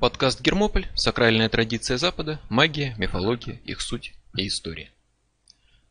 Подкаст 0.00 0.40
«Гермополь. 0.40 0.86
Сакральная 0.94 1.48
традиция 1.48 1.98
Запада. 1.98 2.40
Магия, 2.48 2.94
мифология, 2.96 3.60
их 3.64 3.80
суть 3.80 4.14
и 4.36 4.46
история». 4.46 4.92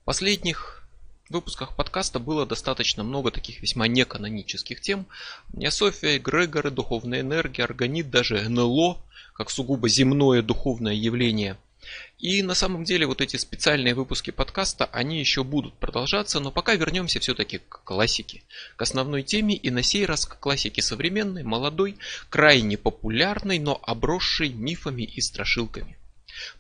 В 0.01 0.05
последних 0.05 0.87
выпусках 1.29 1.75
подкаста 1.75 2.19
было 2.19 2.45
достаточно 2.45 3.03
много 3.03 3.29
таких 3.31 3.61
весьма 3.61 3.89
неканонических 3.89 4.79
тем. 4.79 5.05
Неософия, 5.51 6.15
эгрегоры, 6.15 6.71
духовная 6.71 7.19
энергия, 7.19 7.65
органит, 7.65 8.09
даже 8.09 8.47
НЛО, 8.47 8.97
как 9.33 9.49
сугубо 9.49 9.89
земное 9.89 10.41
духовное 10.41 10.93
явление– 10.93 11.57
и 12.17 12.43
на 12.43 12.53
самом 12.53 12.83
деле 12.83 13.07
вот 13.07 13.21
эти 13.21 13.37
специальные 13.37 13.93
выпуски 13.93 14.31
подкаста, 14.31 14.85
они 14.85 15.19
еще 15.19 15.43
будут 15.43 15.73
продолжаться, 15.75 16.39
но 16.39 16.51
пока 16.51 16.75
вернемся 16.75 17.19
все-таки 17.19 17.59
к 17.59 17.81
классике, 17.83 18.43
к 18.75 18.81
основной 18.81 19.23
теме 19.23 19.55
и 19.55 19.69
на 19.69 19.83
сей 19.83 20.05
раз 20.05 20.25
к 20.25 20.37
классике 20.37 20.81
современной, 20.81 21.43
молодой, 21.43 21.97
крайне 22.29 22.77
популярной, 22.77 23.59
но 23.59 23.79
обросшей 23.81 24.49
мифами 24.49 25.03
и 25.03 25.21
страшилками. 25.21 25.97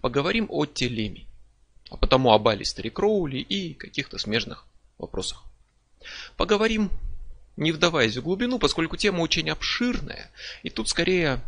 Поговорим 0.01 0.47
о 0.49 0.65
телеме, 0.65 1.25
а 1.89 1.97
потому 1.97 2.31
об 2.31 2.47
Алистере 2.47 2.89
Кроули 2.89 3.39
и 3.39 3.73
каких-то 3.73 4.17
смежных 4.17 4.65
вопросах. 4.97 5.43
Поговорим, 6.37 6.89
не 7.57 7.73
вдаваясь 7.73 8.15
в 8.15 8.23
глубину, 8.23 8.59
поскольку 8.59 8.95
тема 8.95 9.19
очень 9.19 9.49
обширная, 9.49 10.31
и 10.63 10.69
тут 10.69 10.87
скорее 10.87 11.41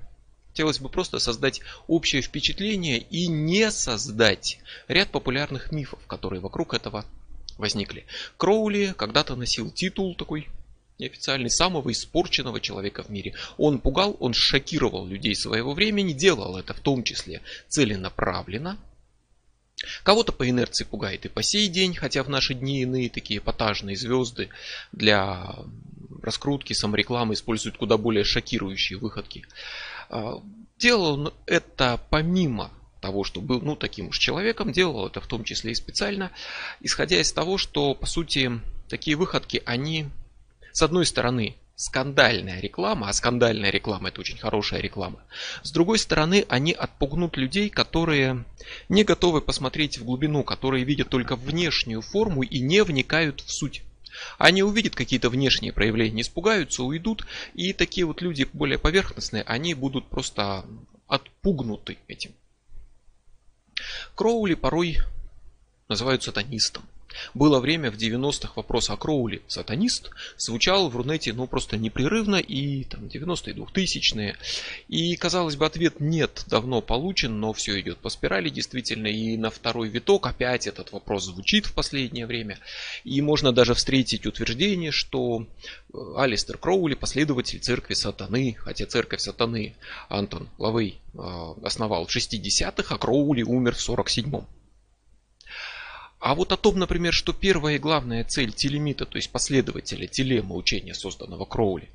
Хотелось 0.52 0.80
бы 0.80 0.90
просто 0.90 1.20
создать 1.20 1.62
общее 1.88 2.22
впечатление 2.22 2.98
и 2.98 3.28
не 3.28 3.72
создать 3.72 4.60
ряд 4.90 5.10
популярных 5.10 5.72
мифов, 5.72 6.00
которые 6.08 6.42
вокруг 6.42 6.74
этого 6.74 7.06
возникли. 7.58 8.06
Кроули 8.36 8.94
когда-то 8.98 9.38
носил 9.38 9.72
титул 9.72 10.14
такой 10.14 10.50
неофициальный 11.00 11.50
самого 11.50 11.90
испорченного 11.92 12.60
человека 12.60 13.04
в 13.04 13.10
мире. 13.10 13.34
Он 13.58 13.80
пугал, 13.80 14.18
он 14.20 14.34
шокировал 14.34 15.08
людей 15.08 15.36
своего 15.36 15.74
времени, 15.74 16.12
делал 16.12 16.58
это 16.58 16.74
в 16.74 16.82
том 16.82 17.04
числе 17.04 17.42
целенаправленно. 17.70 18.78
Кого-то 20.04 20.34
по 20.34 20.48
инерции 20.48 20.84
пугает 20.84 21.26
и 21.26 21.30
по 21.30 21.42
сей 21.42 21.70
день, 21.70 21.96
хотя 21.96 22.24
в 22.24 22.30
наши 22.30 22.54
дни 22.54 22.82
иные 22.82 23.10
такие 23.10 23.40
эпатажные 23.40 23.96
звезды 23.96 24.50
для 24.92 25.56
раскрутки, 26.22 26.74
саморекламы 26.74 27.34
используют 27.34 27.78
куда 27.78 27.98
более 27.98 28.24
шокирующие 28.24 29.00
выходки. 29.00 29.46
А, 30.12 30.42
делал 30.78 31.14
он 31.14 31.34
это 31.46 32.00
помимо 32.10 32.70
того, 33.00 33.24
что 33.24 33.42
был 33.42 33.62
ну, 33.62 33.76
таким 33.76 34.10
уж 34.10 34.20
человеком, 34.20 34.74
делал 34.74 35.08
это 35.08 35.22
в 35.22 35.28
том 35.28 35.44
числе 35.44 35.72
и 35.72 35.76
специально, 35.76 36.32
исходя 36.82 37.20
из 37.20 37.32
того, 37.32 37.58
что, 37.58 37.96
по 37.96 38.06
сути, 38.06 38.52
такие 38.90 39.16
выходки, 39.16 39.64
они, 39.66 40.08
с 40.74 40.82
одной 40.82 41.06
стороны, 41.06 41.56
скандальная 41.76 42.60
реклама, 42.60 43.10
а 43.10 43.14
скандальная 43.14 43.72
реклама 43.72 44.10
это 44.10 44.20
очень 44.20 44.38
хорошая 44.38 44.82
реклама. 44.82 45.20
С 45.64 45.72
другой 45.72 45.98
стороны, 45.98 46.46
они 46.50 46.74
отпугнут 46.74 47.38
людей, 47.38 47.70
которые 47.70 48.44
не 48.90 49.04
готовы 49.04 49.42
посмотреть 49.42 49.98
в 49.98 50.04
глубину, 50.04 50.44
которые 50.44 50.84
видят 50.84 51.10
только 51.10 51.36
внешнюю 51.36 52.02
форму 52.02 52.44
и 52.44 52.60
не 52.60 52.84
вникают 52.84 53.42
в 53.42 53.52
суть. 53.52 53.82
Они 54.38 54.64
увидят 54.64 54.96
какие-то 54.96 55.30
внешние 55.30 55.74
проявления, 55.74 56.22
испугаются, 56.22 56.84
уйдут, 56.84 57.26
и 57.54 57.74
такие 57.74 58.06
вот 58.06 58.22
люди 58.22 58.48
более 58.54 58.78
поверхностные, 58.78 59.44
они 59.44 59.74
будут 59.74 60.08
просто 60.08 60.66
отпугнуты 61.08 61.98
этим. 62.08 62.32
Кроули 64.16 64.54
порой 64.54 64.98
называют 65.88 66.24
сатанистом. 66.24 66.84
Было 67.34 67.60
время 67.60 67.92
в 67.92 67.96
90-х 67.96 68.54
вопрос 68.56 68.90
о 68.90 68.98
Кроули 68.98 69.42
сатанист 69.48 70.12
звучал 70.38 70.90
в 70.90 70.96
Рунете 70.96 71.34
ну 71.34 71.48
просто 71.48 71.78
непрерывно 71.78 72.36
и 72.36 72.84
там 72.86 73.06
90-е, 73.06 73.54
2000-е. 73.56 74.36
И 74.88 75.16
казалось 75.16 75.56
бы 75.56 75.66
ответ 75.66 76.00
нет, 76.00 76.44
давно 76.48 76.82
получен, 76.82 77.40
но 77.40 77.54
все 77.54 77.80
идет 77.80 77.98
по 77.98 78.10
спирали 78.10 78.50
действительно. 78.50 79.08
И 79.08 79.38
на 79.38 79.50
второй 79.50 79.90
виток 79.90 80.28
опять 80.28 80.68
этот 80.68 80.92
вопрос 80.92 81.26
звучит 81.26 81.66
в 81.66 81.74
последнее 81.74 82.26
время. 82.26 82.60
И 83.04 83.22
можно 83.22 83.52
даже 83.52 83.74
встретить 83.74 84.26
утверждение, 84.26 84.92
что 84.92 85.46
э, 85.94 85.98
Алистер 86.18 86.58
Кроули 86.58 86.96
последователь 86.96 87.60
церкви 87.60 87.94
сатаны, 87.94 88.56
хотя 88.58 88.86
церковь 88.86 89.22
сатаны 89.22 89.76
Антон 90.10 90.50
Лавей 90.58 91.00
э, 91.14 91.18
основал 91.64 92.06
в 92.06 92.16
60-х, 92.16 92.96
а 92.96 92.98
Кроули 92.98 93.44
умер 93.44 93.76
в 93.76 93.90
47-м. 93.90 94.48
А 96.22 96.36
вот 96.36 96.52
о 96.52 96.58
том, 96.58 96.78
например, 96.78 97.14
что 97.14 97.34
первая 97.34 97.76
и 97.76 97.80
главная 97.80 98.24
цель 98.24 98.54
телемита, 98.54 99.08
то 99.08 99.18
есть 99.18 99.32
последователя 99.32 100.06
телема 100.06 100.56
учения, 100.56 100.94
созданного 100.94 101.46
Кроули, 101.46 101.90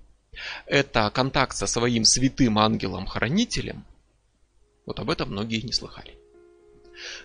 это 0.66 1.08
контакт 1.10 1.56
со 1.56 1.68
своим 1.68 2.04
святым 2.04 2.58
ангелом-хранителем, 2.58 3.84
вот 4.84 4.98
об 4.98 5.10
этом 5.10 5.30
многие 5.30 5.60
не 5.60 5.72
слыхали. 5.72 6.18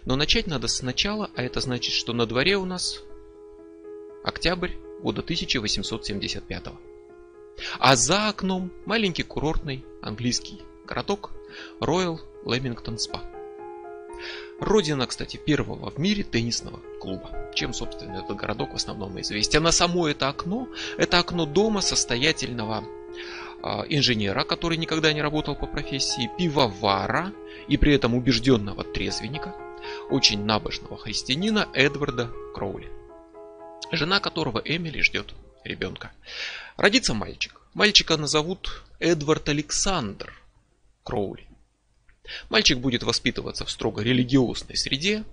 Но 0.05 0.15
начать 0.15 0.45
надо 0.45 0.67
сначала, 0.67 1.31
а 1.35 1.41
это 1.41 1.59
значит, 1.59 1.93
что 1.93 2.13
на 2.13 2.27
дворе 2.27 2.55
у 2.57 2.65
нас 2.65 2.99
октябрь 4.23 4.73
года 5.01 5.21
1875. 5.21 6.67
А 7.79 7.95
за 7.95 8.29
окном 8.29 8.71
маленький 8.85 9.23
курортный 9.23 9.83
английский 10.03 10.61
городок 10.85 11.31
Royal 11.79 12.19
Leamington 12.45 12.97
Spa. 12.97 13.30
Родина, 14.59 15.07
кстати, 15.07 15.37
первого 15.37 15.89
в 15.89 15.97
мире 15.97 16.23
теннисного 16.23 16.79
клуба. 16.99 17.31
Чем, 17.53 17.73
собственно, 17.73 18.17
этот 18.19 18.37
городок 18.37 18.73
в 18.73 18.75
основном 18.75 19.19
известен. 19.21 19.65
А 19.65 19.71
само 19.71 20.07
это 20.07 20.29
окно, 20.29 20.67
это 20.97 21.19
окно 21.19 21.45
дома 21.45 21.81
состоятельного 21.81 22.83
а, 23.63 23.85
инженера, 23.89 24.43
который 24.43 24.77
никогда 24.77 25.13
не 25.13 25.21
работал 25.21 25.55
по 25.55 25.67
профессии, 25.67 26.29
пивовара 26.37 27.31
и 27.67 27.77
при 27.77 27.93
этом 27.93 28.15
убежденного 28.15 28.83
трезвенника, 28.83 29.55
очень 30.09 30.43
набожного 30.43 30.97
христианина 30.97 31.67
Эдварда 31.73 32.29
Кроули, 32.55 32.89
жена 33.91 34.19
которого 34.19 34.61
Эмили 34.63 35.01
ждет 35.01 35.33
ребенка. 35.63 36.11
Родится 36.77 37.13
мальчик. 37.13 37.61
Мальчика 37.73 38.17
назовут 38.17 38.83
Эдвард 38.99 39.49
Александр 39.49 40.33
Кроули. 41.03 41.47
Мальчик 42.49 42.77
будет 42.79 43.03
воспитываться 43.03 43.65
в 43.65 43.71
строго 43.71 44.01
религиозной 44.01 44.77
среде, 44.77 45.23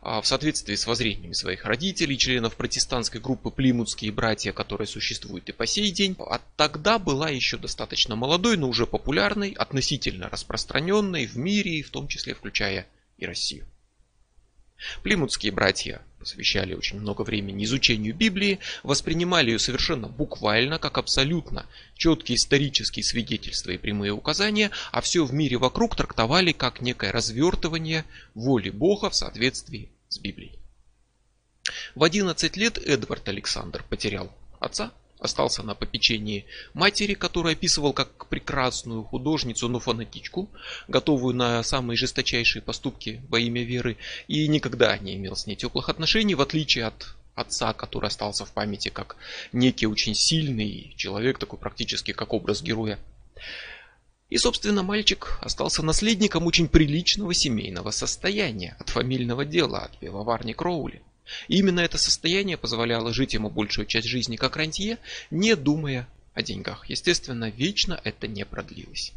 а, 0.00 0.20
в 0.20 0.26
соответствии 0.26 0.74
с 0.74 0.86
воззрениями 0.86 1.32
своих 1.32 1.64
родителей, 1.64 2.16
членов 2.16 2.56
протестантской 2.56 3.20
группы 3.20 3.50
Плимутские 3.50 4.12
братья, 4.12 4.52
которая 4.52 4.86
существует 4.86 5.48
и 5.48 5.52
по 5.52 5.66
сей 5.66 5.90
день. 5.90 6.16
А 6.18 6.40
тогда 6.56 6.98
была 6.98 7.30
еще 7.30 7.56
достаточно 7.56 8.14
молодой, 8.14 8.56
но 8.56 8.68
уже 8.68 8.86
популярной, 8.86 9.50
относительно 9.50 10.28
распространенной 10.28 11.26
в 11.26 11.36
мире, 11.36 11.82
в 11.82 11.90
том 11.90 12.06
числе 12.08 12.34
включая 12.34 12.86
и 13.16 13.26
Россию. 13.26 13.66
Плимутские 15.02 15.52
братья 15.52 16.02
посвящали 16.18 16.74
очень 16.74 17.00
много 17.00 17.22
времени 17.22 17.64
изучению 17.64 18.14
Библии, 18.14 18.58
воспринимали 18.82 19.50
ее 19.50 19.58
совершенно 19.58 20.08
буквально, 20.08 20.78
как 20.78 20.98
абсолютно 20.98 21.66
четкие 21.96 22.36
исторические 22.36 23.04
свидетельства 23.04 23.70
и 23.70 23.78
прямые 23.78 24.12
указания, 24.12 24.70
а 24.92 25.00
все 25.00 25.24
в 25.24 25.32
мире 25.32 25.56
вокруг 25.56 25.96
трактовали 25.96 26.52
как 26.52 26.80
некое 26.80 27.12
развертывание 27.12 28.04
воли 28.34 28.70
Бога 28.70 29.10
в 29.10 29.14
соответствии 29.14 29.90
с 30.08 30.18
Библией. 30.18 30.58
В 31.94 32.04
11 32.04 32.56
лет 32.56 32.78
Эдвард 32.78 33.28
Александр 33.28 33.84
потерял 33.88 34.32
отца, 34.60 34.92
остался 35.18 35.62
на 35.62 35.74
попечении 35.74 36.46
матери, 36.74 37.14
которую 37.14 37.52
описывал 37.52 37.92
как 37.92 38.26
прекрасную 38.26 39.02
художницу, 39.02 39.68
но 39.68 39.80
фанатичку, 39.80 40.48
готовую 40.86 41.34
на 41.34 41.62
самые 41.62 41.96
жесточайшие 41.96 42.62
поступки 42.62 43.22
во 43.28 43.38
имя 43.38 43.62
веры, 43.62 43.96
и 44.26 44.46
никогда 44.48 44.96
не 44.98 45.16
имел 45.16 45.36
с 45.36 45.46
ней 45.46 45.56
теплых 45.56 45.88
отношений, 45.88 46.34
в 46.34 46.40
отличие 46.40 46.86
от 46.86 47.14
отца, 47.34 47.72
который 47.72 48.06
остался 48.06 48.44
в 48.44 48.52
памяти 48.52 48.88
как 48.88 49.16
некий 49.52 49.86
очень 49.86 50.14
сильный 50.14 50.94
человек, 50.96 51.38
такой 51.38 51.58
практически 51.58 52.12
как 52.12 52.32
образ 52.32 52.62
героя. 52.62 52.98
И, 54.28 54.36
собственно, 54.36 54.82
мальчик 54.82 55.38
остался 55.40 55.82
наследником 55.82 56.46
очень 56.46 56.68
приличного 56.68 57.32
семейного 57.32 57.90
состояния 57.92 58.76
от 58.78 58.90
фамильного 58.90 59.44
дела, 59.46 59.84
от 59.84 59.96
пивоварни 59.98 60.52
Кроули. 60.52 61.02
И 61.48 61.58
именно 61.58 61.80
это 61.80 61.98
состояние 61.98 62.56
позволяло 62.56 63.12
жить 63.12 63.34
ему 63.34 63.50
большую 63.50 63.86
часть 63.86 64.06
жизни 64.06 64.36
как 64.36 64.56
рантье, 64.56 64.98
не 65.30 65.56
думая 65.56 66.08
о 66.34 66.42
деньгах. 66.42 66.88
Естественно, 66.88 67.50
вечно 67.50 68.00
это 68.04 68.26
не 68.26 68.44
продлилось. 68.44 69.12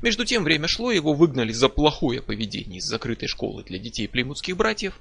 Между 0.00 0.24
тем 0.24 0.44
время 0.44 0.68
шло, 0.68 0.90
его 0.90 1.12
выгнали 1.12 1.52
за 1.52 1.68
плохое 1.68 2.22
поведение 2.22 2.78
из 2.78 2.84
закрытой 2.84 3.26
школы 3.26 3.62
для 3.62 3.78
детей 3.78 4.08
плимутских 4.08 4.56
братьев. 4.56 4.98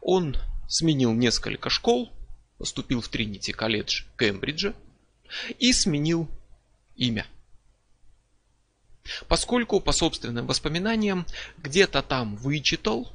Он 0.00 0.36
сменил 0.68 1.12
несколько 1.12 1.70
школ, 1.70 2.10
поступил 2.58 3.00
в 3.00 3.08
Тринити 3.08 3.52
колледж 3.52 4.04
Кембриджа 4.18 4.74
и 5.58 5.72
сменил 5.72 6.28
имя. 6.96 7.26
Поскольку, 9.28 9.80
по 9.80 9.92
собственным 9.92 10.46
воспоминаниям, 10.46 11.26
где-то 11.58 12.02
там 12.02 12.36
вычитал, 12.36 13.12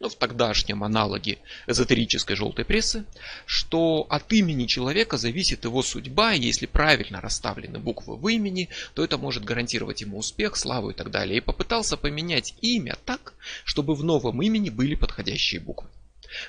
в 0.00 0.14
тогдашнем 0.14 0.84
аналоге 0.84 1.38
эзотерической 1.66 2.36
желтой 2.36 2.64
прессы, 2.64 3.04
что 3.46 4.06
от 4.08 4.30
имени 4.32 4.66
человека 4.66 5.16
зависит 5.16 5.64
его 5.64 5.82
судьба, 5.82 6.34
и 6.34 6.40
если 6.40 6.66
правильно 6.66 7.20
расставлены 7.20 7.78
буквы 7.78 8.16
в 8.16 8.28
имени, 8.28 8.68
то 8.94 9.02
это 9.02 9.16
может 9.16 9.44
гарантировать 9.44 10.02
ему 10.02 10.18
успех, 10.18 10.56
славу 10.56 10.90
и 10.90 10.94
так 10.94 11.10
далее. 11.10 11.38
И 11.38 11.40
попытался 11.40 11.96
поменять 11.96 12.54
имя 12.60 12.96
так, 13.04 13.34
чтобы 13.64 13.94
в 13.94 14.04
новом 14.04 14.42
имени 14.42 14.68
были 14.68 14.94
подходящие 14.94 15.60
буквы. 15.60 15.88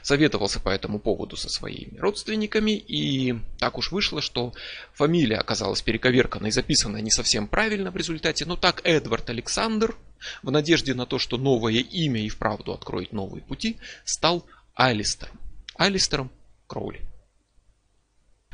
Советовался 0.01 0.59
по 0.59 0.69
этому 0.69 0.99
поводу 0.99 1.38
со 1.38 1.49
своими 1.49 1.97
родственниками, 1.99 2.71
и 2.71 3.35
так 3.59 3.77
уж 3.77 3.91
вышло, 3.91 4.21
что 4.21 4.53
фамилия 4.94 5.38
оказалась 5.38 5.81
перековеркана 5.81 6.47
и 6.47 6.51
записана 6.51 6.97
не 6.97 7.11
совсем 7.11 7.47
правильно 7.47 7.91
в 7.91 7.97
результате, 7.97 8.45
но 8.45 8.57
так 8.57 8.81
Эдвард 8.83 9.29
Александр– 9.29 9.95
в 10.43 10.51
надежде 10.51 10.93
на 10.93 11.05
то, 11.05 11.19
что 11.19 11.37
новое 11.37 11.73
имя 11.75 12.21
и 12.21 12.29
вправду 12.29 12.73
откроет 12.73 13.11
новые 13.13 13.41
пути, 13.41 13.77
стал 14.05 14.45
Алистером. 14.75 15.39
Алистером 15.75 16.31
Кроули. 16.67 17.01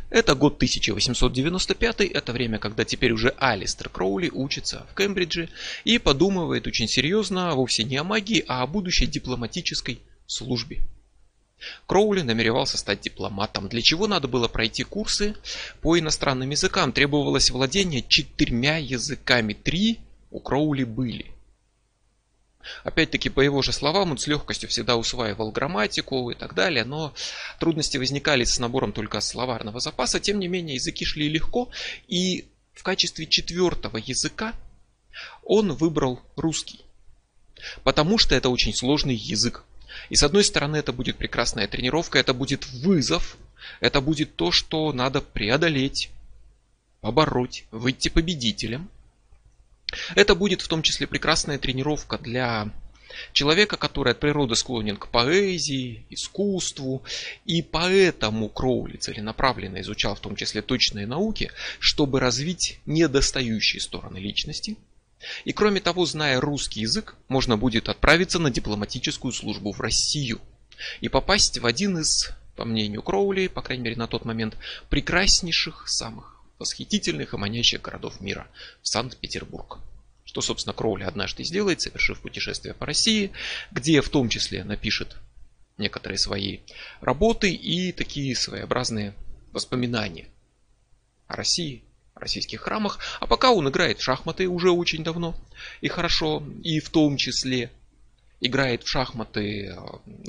Это 0.09 0.35
год 0.35 0.57
1895, 0.57 2.01
это 2.01 2.33
время, 2.33 2.59
когда 2.59 2.85
теперь 2.85 3.13
уже 3.13 3.33
Алистер 3.39 3.89
Кроули 3.89 4.29
учится 4.29 4.85
в 4.91 4.95
Кембридже 4.95 5.49
и 5.85 5.97
подумывает 5.97 6.67
очень 6.67 6.87
серьезно 6.87 7.55
вовсе 7.55 7.83
не 7.83 7.97
о 7.97 8.03
магии, 8.03 8.45
а 8.47 8.61
о 8.61 8.67
будущей 8.67 9.07
дипломатической 9.07 9.99
службе. 10.27 10.81
Кроули 11.87 12.21
намеревался 12.21 12.77
стать 12.77 13.01
дипломатом, 13.01 13.67
для 13.69 13.81
чего 13.81 14.05
надо 14.05 14.27
было 14.27 14.47
пройти 14.47 14.83
курсы 14.83 15.35
по 15.81 15.97
иностранным 15.97 16.51
языкам. 16.51 16.91
Требовалось 16.91 17.49
владение 17.49 18.03
четырьмя 18.07 18.77
языками, 18.77 19.53
три 19.53 19.99
у 20.29 20.39
Кроули 20.39 20.83
были. 20.83 21.32
Опять-таки, 22.83 23.29
по 23.29 23.41
его 23.41 23.61
же 23.61 23.71
словам, 23.71 24.11
он 24.11 24.17
с 24.17 24.27
легкостью 24.27 24.69
всегда 24.69 24.95
усваивал 24.95 25.51
грамматику 25.51 26.31
и 26.31 26.35
так 26.35 26.53
далее, 26.53 26.85
но 26.85 27.13
трудности 27.59 27.97
возникали 27.97 28.43
с 28.43 28.59
набором 28.59 28.93
только 28.93 29.19
словарного 29.21 29.79
запаса. 29.79 30.19
Тем 30.19 30.39
не 30.39 30.47
менее, 30.47 30.75
языки 30.75 31.05
шли 31.05 31.29
легко, 31.29 31.69
и 32.07 32.45
в 32.73 32.83
качестве 32.83 33.27
четвертого 33.27 33.97
языка 33.97 34.53
он 35.43 35.73
выбрал 35.73 36.21
русский. 36.35 36.81
Потому 37.83 38.17
что 38.17 38.35
это 38.35 38.49
очень 38.49 38.73
сложный 38.73 39.15
язык. 39.15 39.63
И 40.09 40.15
с 40.15 40.23
одной 40.23 40.43
стороны, 40.43 40.77
это 40.77 40.91
будет 40.91 41.17
прекрасная 41.17 41.67
тренировка, 41.67 42.17
это 42.17 42.33
будет 42.33 42.67
вызов, 42.67 43.37
это 43.79 44.01
будет 44.01 44.35
то, 44.35 44.51
что 44.51 44.91
надо 44.91 45.21
преодолеть, 45.21 46.09
побороть, 47.01 47.65
выйти 47.71 48.09
победителем– 48.09 48.89
это 50.15 50.35
будет 50.35 50.61
в 50.61 50.67
том 50.67 50.81
числе 50.81 51.07
прекрасная 51.07 51.57
тренировка 51.57 52.17
для 52.17 52.71
человека, 53.31 53.77
который 53.77 54.13
от 54.13 54.19
природы 54.19 54.55
склонен 54.55 54.97
к 54.97 55.07
поэзии, 55.07 56.05
искусству, 56.09 57.03
и 57.45 57.61
поэтому 57.61 58.49
Кроули 58.49 58.97
целенаправленно 58.97 59.81
изучал 59.81 60.15
в 60.15 60.19
том 60.19 60.35
числе 60.35 60.61
точные 60.61 61.07
науки, 61.07 61.51
чтобы 61.79 62.19
развить 62.19 62.79
недостающие 62.85 63.81
стороны 63.81 64.17
личности. 64.17 64.77
И 65.45 65.53
кроме 65.53 65.79
того, 65.79 66.05
зная 66.05 66.41
русский 66.41 66.81
язык, 66.81 67.15
можно 67.29 67.57
будет 67.57 67.87
отправиться 67.87 68.39
на 68.39 68.51
дипломатическую 68.51 69.31
службу 69.31 69.71
в 69.71 69.79
Россию 69.79 70.41
и 70.99 71.07
попасть 71.07 71.59
в 71.59 71.65
один 71.65 71.99
из, 71.99 72.31
по 72.55 72.65
мнению 72.65 73.01
Кроули, 73.03 73.47
по 73.47 73.61
крайней 73.61 73.83
мере 73.83 73.95
на 73.95 74.07
тот 74.07 74.25
момент, 74.25 74.57
прекраснейших, 74.89 75.87
самых 75.87 76.32
восхитительных 76.63 77.33
и 77.33 77.37
манящих 77.37 77.81
городов 77.81 78.21
мира 78.21 78.47
в 78.81 78.87
Санкт-Петербург. 78.87 79.79
Что, 80.23 80.39
собственно, 80.39 80.73
Кроули 80.73 81.03
однажды 81.03 81.43
сделает, 81.43 81.81
совершив 81.81 82.21
путешествие 82.21 82.73
по 82.73 82.85
России, 82.85 83.31
где 83.71 84.01
в 84.01 84.07
том 84.07 84.29
числе 84.29 84.63
напишет 84.63 85.17
некоторые 85.77 86.17
свои 86.17 86.59
работы 87.01 87.53
и 87.53 87.91
такие 87.91 88.33
своеобразные 88.33 89.13
воспоминания 89.51 90.29
о 91.27 91.35
России, 91.35 91.83
о 92.13 92.21
российских 92.21 92.61
храмах. 92.61 92.99
А 93.19 93.27
пока 93.27 93.51
он 93.51 93.67
играет 93.67 93.99
в 93.99 94.03
шахматы 94.03 94.47
уже 94.47 94.71
очень 94.71 95.03
давно 95.03 95.35
и 95.81 95.89
хорошо, 95.89 96.41
и 96.63 96.79
в 96.79 96.89
том 96.89 97.17
числе 97.17 97.69
играет 98.39 98.83
в 98.83 98.87
шахматы 98.87 99.67
э, 99.67 99.75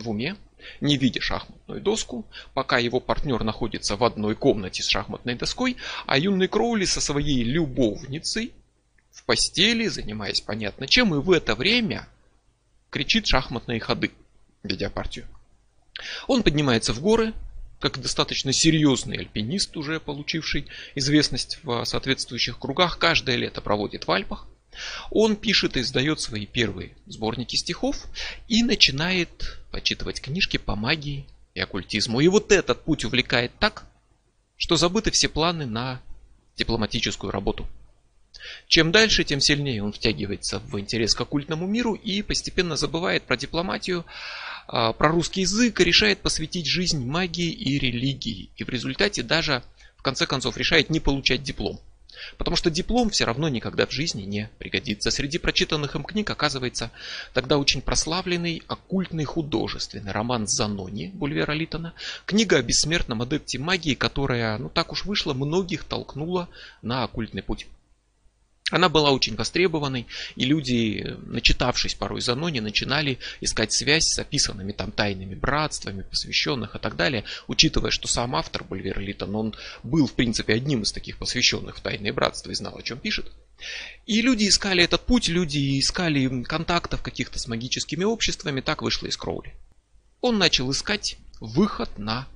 в 0.03 0.11
уме, 0.11 0.37
не 0.81 0.97
видя 0.97 1.21
шахматную 1.21 1.81
доску, 1.81 2.27
пока 2.53 2.79
его 2.79 3.01
партнер 3.01 3.43
находится 3.45 3.97
в 3.97 4.05
одной 4.05 4.35
комнате 4.35 4.83
с 4.83 4.89
шахматной 4.89 5.35
доской, 5.35 5.77
а 6.07 6.19
юный 6.19 6.49
Кроули 6.49 6.85
со 6.85 7.01
своей 7.01 7.43
любовницей 7.43 8.53
в 9.11 9.25
постели, 9.25 9.87
занимаясь 9.87 10.41
понятно 10.41 10.87
чем, 10.87 11.15
и 11.15 11.19
в 11.19 11.31
это 11.31 11.55
время 11.55 12.09
кричит 12.91 13.27
шахматные 13.27 13.81
ходы, 13.81 14.11
ведя 14.63 14.91
партию. 14.91 15.27
Он 16.27 16.43
поднимается 16.43 16.93
в 16.93 17.01
горы, 17.01 17.33
как 17.81 18.01
достаточно 18.01 18.53
серьезный 18.53 19.19
альпинист, 19.19 19.77
уже 19.77 20.01
получивший 20.01 20.67
известность 20.95 21.59
в 21.63 21.85
соответствующих 21.85 22.59
кругах, 22.59 22.99
каждое 22.99 23.37
лето 23.37 23.61
проводит 23.61 24.07
в 24.07 24.11
Альпах. 24.11 24.47
Он 25.11 25.37
пишет 25.37 25.77
и 25.77 25.81
издает 25.81 26.21
свои 26.21 26.47
первые 26.47 26.97
сборники 27.07 27.57
стихов 27.57 28.07
и 28.49 28.63
начинает 28.63 29.59
почитывать 29.71 30.21
книжки 30.21 30.57
по 30.57 30.77
магии 30.77 31.27
и 31.55 31.61
оккультизму. 31.61 32.21
И 32.21 32.29
вот 32.29 32.53
этот 32.53 32.85
путь 32.85 33.05
увлекает 33.05 33.53
так, 33.59 33.87
что 34.57 34.77
забыты 34.77 35.11
все 35.11 35.29
планы 35.29 35.67
на 35.67 36.01
дипломатическую 36.57 37.31
работу. 37.31 37.67
Чем 38.67 38.93
дальше, 38.93 39.25
тем 39.25 39.41
сильнее 39.41 39.83
он 39.83 39.93
втягивается 39.93 40.59
в 40.59 40.79
интерес 40.79 41.15
к 41.15 41.21
оккультному 41.21 41.67
миру 41.67 41.95
и 41.95 42.23
постепенно 42.23 42.77
забывает 42.77 43.25
про 43.25 43.37
дипломатию, 43.37 44.05
а, 44.67 44.93
про 44.93 45.09
русский 45.09 45.43
язык 45.43 45.81
и 45.81 45.85
решает 45.85 46.21
посвятить 46.21 46.67
жизнь 46.67 47.05
магии 47.05 47.51
и 47.51 47.79
религии. 47.79 48.51
И 48.57 48.65
в 48.65 48.69
результате 48.69 49.23
даже, 49.23 49.63
в 49.97 50.03
конце 50.03 50.27
концов, 50.27 50.57
решает 50.57 50.91
не 50.91 51.01
получать 51.01 51.43
диплом. 51.43 51.81
Потому 52.39 52.57
что 52.57 52.71
диплом 52.71 53.11
все 53.11 53.25
равно 53.25 53.49
никогда 53.49 53.87
в 53.87 53.93
жизни 53.93 54.23
не 54.23 54.51
пригодится. 54.59 55.11
Среди 55.11 55.39
прочитанных 55.39 55.95
им 55.95 56.05
книг 56.05 56.31
оказывается 56.31 56.91
тогда 57.33 57.59
очень 57.59 57.83
прославленный 57.83 58.63
оккультный 58.67 59.25
художественный 59.25 60.13
роман 60.13 60.47
«Занони» 60.47 61.11
Бульвера 61.15 61.53
Литона, 61.53 61.95
книга 62.27 62.59
о 62.59 62.63
бессмертном 62.63 63.23
адепте 63.23 63.59
магии, 63.59 63.95
которая, 63.95 64.59
ну 64.59 64.69
так 64.69 64.93
уж 64.93 65.05
вышло, 65.05 65.35
многих 65.35 65.85
толкнула 65.85 66.49
на 66.83 67.05
оккультный 67.05 67.43
путь. 67.43 67.67
Она 68.71 68.89
была 68.89 69.11
очень 69.11 69.37
востребованной, 69.37 70.07
и 70.37 70.45
люди, 70.47 71.17
начитавшись 71.27 71.95
порой 71.95 72.23
Занони, 72.23 72.61
начинали 72.61 73.19
искать 73.43 73.73
связь 73.73 74.07
с 74.07 74.19
описанными 74.19 74.73
там 74.73 74.91
тайными 74.91 75.35
братствами, 75.35 76.03
посвященных 76.03 76.75
и 76.75 76.79
так 76.79 76.97
далее, 76.97 77.25
учитывая, 77.47 77.91
что 77.91 78.09
сам 78.09 78.35
автор 78.35 78.65
Бульвер 78.65 78.99
Литон, 79.01 79.37
он 79.37 79.55
был, 79.83 80.07
в 80.07 80.15
принципе, 80.15 80.55
одним 80.55 80.83
из 80.83 80.93
таких 80.93 81.19
посвященных 81.19 81.77
в 81.77 81.83
тайные 81.83 82.15
братства 82.15 82.53
и 82.53 82.55
знал, 82.55 82.75
о 82.79 82.83
чем 82.83 82.99
пишет. 82.99 83.31
И 84.07 84.23
люди 84.23 84.49
искали 84.49 84.83
этот 84.83 85.03
путь, 85.03 85.29
люди 85.29 85.79
искали 85.79 86.43
контактов 86.45 87.03
каких-то 87.03 87.39
с 87.39 87.47
магическими 87.47 88.05
обществами, 88.05 88.63
так 88.63 88.81
вышло 88.81 89.07
из 89.07 89.17
Кроули. 89.19 89.55
Он 90.23 90.39
начал 90.39 90.71
искать 90.71 91.19
выход 91.39 91.99
на 91.99 92.27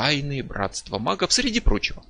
тайные 0.00 0.42
братства 0.42 0.96
магов, 0.96 1.30
среди 1.30 1.60
прочего. 1.60 2.02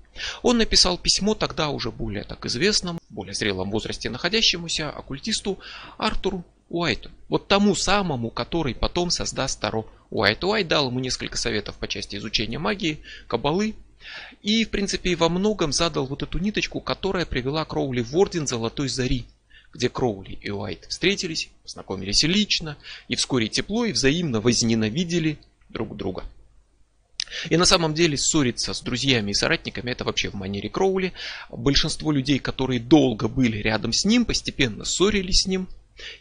Он 0.43 0.59
написал 0.59 0.97
письмо 0.97 1.35
тогда 1.35 1.71
уже 1.71 1.91
более 1.91 2.23
так 2.23 2.47
известному, 2.47 3.01
более 3.09 3.35
зрелом 3.35 3.73
возрасте 3.73 4.09
находящемуся 4.09 4.91
оккультисту 4.91 5.59
Артуру 5.99 6.45
Уайту. 6.69 7.11
Вот 7.29 7.49
тому 7.49 7.75
самому, 7.75 8.31
который 8.31 8.77
потом 8.77 9.11
создаст 9.11 9.59
Таро 9.59 9.91
Уайт. 10.11 10.45
Уайт 10.45 10.69
дал 10.69 10.87
ему 10.87 11.01
несколько 11.01 11.37
советов 11.37 11.75
по 11.79 11.89
части 11.89 12.15
изучения 12.15 12.61
магии, 12.61 13.01
кабалы. 13.27 13.75
И, 14.41 14.65
в 14.65 14.71
принципе, 14.71 15.17
во 15.17 15.29
многом 15.29 15.73
задал 15.73 16.07
вот 16.07 16.23
эту 16.23 16.39
ниточку, 16.39 16.81
которая 16.81 17.27
привела 17.27 17.65
Кроули 17.65 18.03
в 18.03 18.17
Орден 18.17 18.47
Золотой 18.47 18.89
Зари, 18.89 19.27
где 19.75 19.89
Кроули 19.89 20.39
и 20.41 20.51
Уайт 20.51 20.87
встретились, 20.89 21.49
познакомились 21.65 22.23
лично, 22.23 22.77
и 23.09 23.17
вскоре 23.17 23.49
тепло 23.49 23.85
и 23.85 23.91
взаимно 23.91 24.41
возненавидели 24.41 25.39
друг 25.71 25.97
друга. 25.97 26.23
И 27.49 27.57
на 27.57 27.65
самом 27.65 27.95
деле 27.95 28.17
ссориться 28.17 28.75
с 28.75 28.81
друзьями 28.81 29.31
и 29.31 29.35
соратниками 29.35 29.91
это 29.91 30.05
вообще 30.05 30.31
в 30.31 30.35
манере 30.35 30.69
Кроули. 30.69 31.13
Большинство 31.49 32.13
людей, 32.13 32.39
которые 32.39 32.81
долго 32.81 33.29
были 33.29 33.59
рядом 33.59 33.93
с 33.93 34.05
ним, 34.05 34.25
постепенно 34.25 34.85
ссорились 34.85 35.43
с 35.43 35.47
ним. 35.47 35.69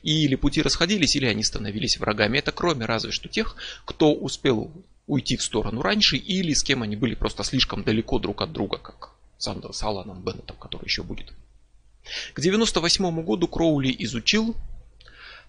Или 0.04 0.36
пути 0.36 0.62
расходились, 0.62 1.16
или 1.16 1.26
они 1.26 1.44
становились 1.44 1.98
врагами. 1.98 2.38
Это 2.38 2.52
кроме 2.52 2.86
разве 2.86 3.12
что 3.12 3.30
тех, 3.30 3.56
кто 3.86 4.14
успел 4.14 4.72
уйти 5.08 5.38
в 5.38 5.44
сторону 5.44 5.82
раньше, 5.82 6.18
или 6.18 6.54
с 6.54 6.64
кем 6.64 6.84
они 6.84 6.96
были 6.96 7.16
просто 7.16 7.44
слишком 7.44 7.84
далеко 7.84 8.20
друг 8.20 8.42
от 8.42 8.52
друга, 8.52 8.78
как 8.78 9.12
Сандер 9.38 9.74
с 9.74 9.82
Аланом 9.84 10.22
Беннетом, 10.22 10.58
который 10.58 10.86
еще 10.86 11.02
будет. 11.02 11.34
К 12.34 12.42
98 12.42 13.24
году 13.24 13.48
Кроули 13.48 13.96
изучил 14.00 14.56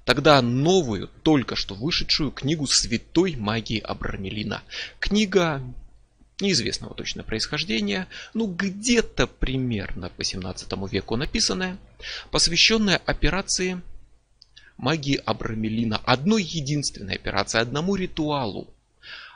тогда 0.05 0.41
новую, 0.43 1.09
только 1.23 1.57
что 1.57 1.75
вышедшую 1.75 2.31
книгу 2.31 2.67
святой 2.67 3.37
магии 3.37 3.79
Абрамелина. 3.79 4.63
Книга 4.99 5.63
неизвестного 6.41 6.95
точно 6.95 7.23
происхождения, 7.23 8.09
ну 8.35 8.47
где-то 8.47 9.27
примерно 9.27 10.09
по 10.09 10.25
17 10.25 10.69
веку 10.91 11.17
написанная, 11.17 11.79
посвященная 12.31 12.97
операции 12.97 13.81
магии 14.77 15.21
Абрамелина. 15.25 15.99
Одной 15.99 16.43
единственной 16.43 17.15
операции, 17.15 17.61
одному 17.61 17.95
ритуалу. 17.95 18.69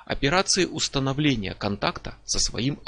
Операции 0.07 0.65
установления 0.65 1.55
контакта 1.55 2.17
со 2.25 2.39
своим 2.39 2.79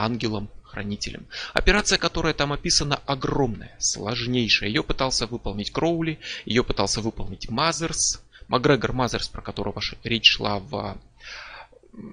ангелом-хранителем. 0.77 1.27
Операция, 1.55 1.99
которая 1.99 2.35
там 2.35 2.53
описана, 2.53 2.97
огромная, 3.07 3.75
сложнейшая. 3.79 4.69
Ее 4.69 4.83
пытался 4.83 5.27
выполнить 5.27 5.71
Кроули, 5.71 6.19
ее 6.45 6.63
пытался 6.63 7.01
выполнить 7.01 7.49
Мазерс. 7.49 8.23
Макгрегор 8.49 8.93
Мазерс, 8.93 9.29
про 9.29 9.43
которого 9.43 9.81
речь 10.05 10.29
шла 10.29 10.59
в 10.61 10.99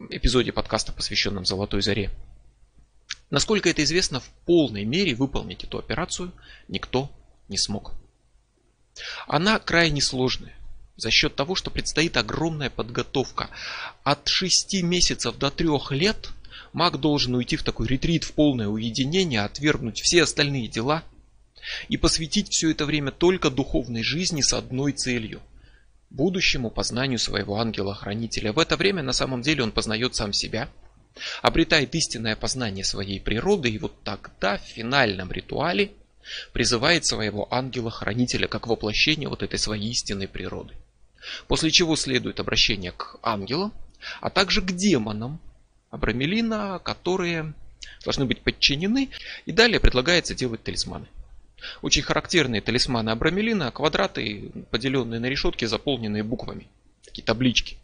эпизоде 0.10 0.52
подкаста, 0.52 0.92
посвященном 0.92 1.46
Золотой 1.46 1.82
Заре. 1.82 2.10
Насколько 3.30 3.70
это 3.70 3.84
известно, 3.84 4.20
в 4.20 4.30
полной 4.46 4.86
мере 4.86 5.14
выполнить 5.14 5.64
эту 5.64 5.78
операцию 5.78 6.32
никто 6.68 7.12
не 7.50 7.58
смог. 7.58 7.94
Она 9.28 9.60
крайне 9.60 10.02
сложная. 10.02 10.56
За 10.96 11.10
счет 11.10 11.36
того, 11.36 11.56
что 11.56 11.72
предстоит 11.72 12.18
огромная 12.18 12.70
подготовка. 12.70 13.50
От 14.04 14.28
6 14.28 14.84
месяцев 14.84 15.36
до 15.38 15.50
3 15.50 15.68
лет 15.92 16.30
маг 16.74 17.00
должен 17.00 17.36
уйти 17.36 17.56
в 17.56 17.64
такой 17.64 17.88
ретрит, 17.88 18.24
в 18.24 18.34
полное 18.34 18.68
уединение, 18.68 19.42
отвергнуть 19.42 20.02
все 20.02 20.24
остальные 20.24 20.68
дела 20.68 21.04
и 21.88 21.98
посвятить 21.98 22.50
все 22.50 22.72
это 22.72 22.86
время 22.86 23.12
только 23.12 23.50
духовной 23.50 24.04
жизни 24.04 24.42
с 24.42 24.54
одной 24.54 24.92
целью– 24.92 25.42
будущему 26.10 26.70
познанию 26.70 27.20
своего 27.20 27.60
ангела-хранителя. 27.60 28.52
В 28.52 28.60
это 28.60 28.76
время 28.76 29.02
на 29.02 29.14
самом 29.14 29.42
деле 29.42 29.64
он 29.64 29.72
познает 29.72 30.16
сам 30.16 30.34
себя, 30.34 30.70
обретает 31.42 31.96
истинное 31.96 32.36
познание 32.36 32.84
своей 32.84 33.20
природы, 33.22 33.70
и 33.70 33.78
вот 33.78 33.94
тогда 34.04 34.58
в 34.58 34.62
финальном 34.62 35.32
ритуале– 35.32 35.92
призывает 36.52 37.06
своего 37.06 37.48
ангела-хранителя 37.54 38.48
как 38.48 38.68
воплощение 38.68 39.30
вот 39.30 39.44
этой 39.44 39.60
своей 39.60 39.92
истинной 39.92 40.28
природы. 40.28 40.74
После 41.48 41.72
чего 41.72 41.96
следует 41.96 42.40
обращение 42.40 42.92
к 42.92 43.18
ангелам, 43.22 43.74
а 44.20 44.30
также 44.30 44.62
к 44.62 44.72
демонам 44.72 45.40
Абрамелина, 45.94 46.82
которые 46.84 47.54
должны 48.04 48.26
быть 48.26 48.42
подчинены. 48.42 49.10
И 49.46 49.52
далее 49.52 49.80
предлагается 49.80 50.34
делать 50.34 50.64
талисманы. 50.64 51.06
Очень 51.84 52.02
характерные 52.02 52.62
талисманы 52.62 53.12
Абрамелина, 53.12 53.72
квадраты, 53.72 54.52
поделенные 54.72 55.20
на 55.20 55.28
решетки, 55.28 55.66
заполненные 55.66 56.24
буквами. 56.24 56.68
Такие 57.06 57.24
таблички. 57.24 57.78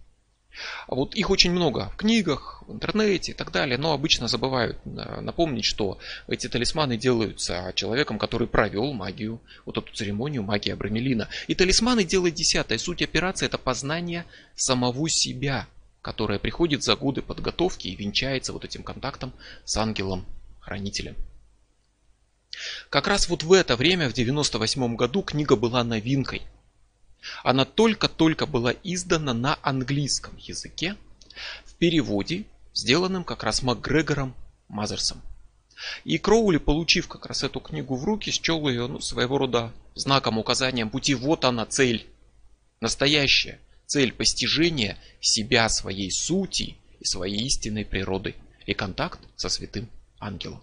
А 0.88 0.96
вот 0.96 1.14
их 1.14 1.30
очень 1.30 1.52
много 1.52 1.92
в 1.94 1.98
книгах, 1.98 2.64
в 2.68 2.74
интернете 2.74 3.32
и 3.32 3.36
так 3.36 3.52
далее, 3.52 3.78
но 3.78 3.94
обычно 3.94 4.28
забывают 4.28 4.78
э, 4.84 5.22
напомнить, 5.22 5.64
что 5.64 6.00
эти 6.28 6.50
талисманы 6.50 6.98
делаются 6.98 7.72
человеком, 7.76 8.18
который 8.18 8.48
провел 8.48 8.92
магию, 8.92 9.40
вот 9.66 9.78
эту 9.78 9.94
церемонию 9.94 10.42
магии 10.42 10.72
Абрамелина. 10.72 11.30
И 11.48 11.54
талисманы 11.54 12.04
делает 12.04 12.34
десятая. 12.34 12.80
Суть 12.80 13.04
операции 13.04 13.46
это 13.46 13.60
познание 13.60 14.26
самого 14.56 15.08
себя, 15.08 15.68
которое 16.02 16.40
приходит 16.40 16.84
за 16.84 16.96
годы 16.96 17.22
подготовки 17.22 17.88
и 17.88 17.96
венчается 17.96 18.54
вот 18.54 18.66
этим 18.66 18.84
контактом 18.84 19.34
с 19.66 19.78
ангелом-хранителем. 19.78 21.16
Как 22.90 23.08
раз 23.08 23.30
вот 23.30 23.44
в 23.44 23.54
это 23.54 23.76
время, 23.76 24.10
в 24.10 24.14
98 24.14 24.96
году, 24.96 25.22
книга 25.22 25.56
была 25.56 25.84
новинкой– 25.84 26.42
она 27.44 27.66
только-только 27.66 28.46
была 28.46 28.74
издана 28.84 29.34
на 29.34 29.60
английском 29.62 30.36
языке 30.38 30.96
в 31.66 31.74
переводе, 31.76 32.46
сделанном 32.74 33.24
как 33.24 33.44
раз 33.44 33.62
Макгрегором 33.62 34.36
Мазерсом. 34.68 35.22
И 36.04 36.18
Кроули, 36.18 36.58
получив 36.58 37.08
как 37.08 37.26
раз 37.26 37.44
эту 37.44 37.60
книгу 37.62 37.96
в 37.96 38.04
руки, 38.04 38.32
счел 38.32 38.68
ее 38.68 38.88
ну, 38.88 39.00
своего 39.00 39.38
рода 39.38 39.72
знаком, 39.96 40.38
указанием 40.38 40.90
пути. 40.90 41.16
Вот 41.16 41.46
она 41.46 41.66
цель, 41.66 42.06
настоящая 42.82 43.60
цель 43.90 44.14
постижения 44.14 44.98
себя, 45.20 45.68
своей 45.68 46.12
сути 46.12 46.78
и 47.00 47.06
своей 47.06 47.46
истинной 47.48 47.86
природы 47.86 48.36
и 48.68 48.74
контакт 48.74 49.20
со 49.36 49.50
святым 49.50 49.90
ангелом. 50.20 50.62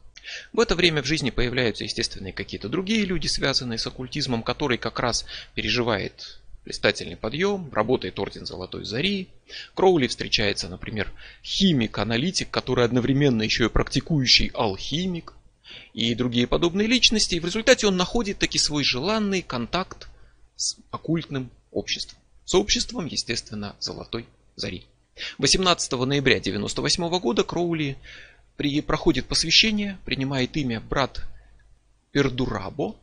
В 0.53 0.61
это 0.61 0.77
время 0.77 1.03
в 1.03 1.07
жизни 1.07 1.31
появляются, 1.31 1.85
естественно, 1.85 2.33
какие-то 2.33 2.69
другие 2.69 3.05
люди, 3.05 3.27
связанные 3.27 3.79
с 3.79 3.87
оккультизмом, 3.87 4.45
который 4.45 4.79
как 4.79 5.01
раз 5.01 5.25
переживает 5.55 6.41
блистательный 6.65 7.17
подъем, 7.17 7.69
работает 7.73 8.19
Орден 8.19 8.47
Золотой 8.47 8.85
Зари. 8.85 9.29
Кроули 9.75 10.07
встречается, 10.07 10.69
например, 10.69 11.13
химик-аналитик, 11.45 12.51
который 12.51 12.85
одновременно 12.85 13.43
еще 13.43 13.67
и 13.67 13.71
практикующий 13.71 14.53
алхимик 14.55 15.35
и 15.95 16.15
другие 16.15 16.47
подобные 16.47 16.87
личности. 16.87 17.35
И 17.35 17.41
в 17.41 17.45
результате 17.45 17.89
он 17.89 17.97
находит 17.97 18.39
таки 18.39 18.59
свой 18.59 18.85
желанный 18.85 19.43
контакт 19.43 20.09
с 20.55 20.77
оккультным 20.91 21.51
обществом. 21.73 22.19
Сообществом, 22.47 23.07
естественно, 23.07 23.75
Золотой 23.81 24.25
Зари. 24.55 24.87
18 25.39 25.93
ноября 25.93 26.37
1998 26.37 27.19
года 27.19 27.43
Кроули 27.43 27.99
при, 28.57 28.81
проходит 28.81 29.27
посвящение, 29.27 29.99
принимает 30.05 30.57
имя 30.57 30.81
брат 30.81 31.27
Пердурабо, 32.13 32.97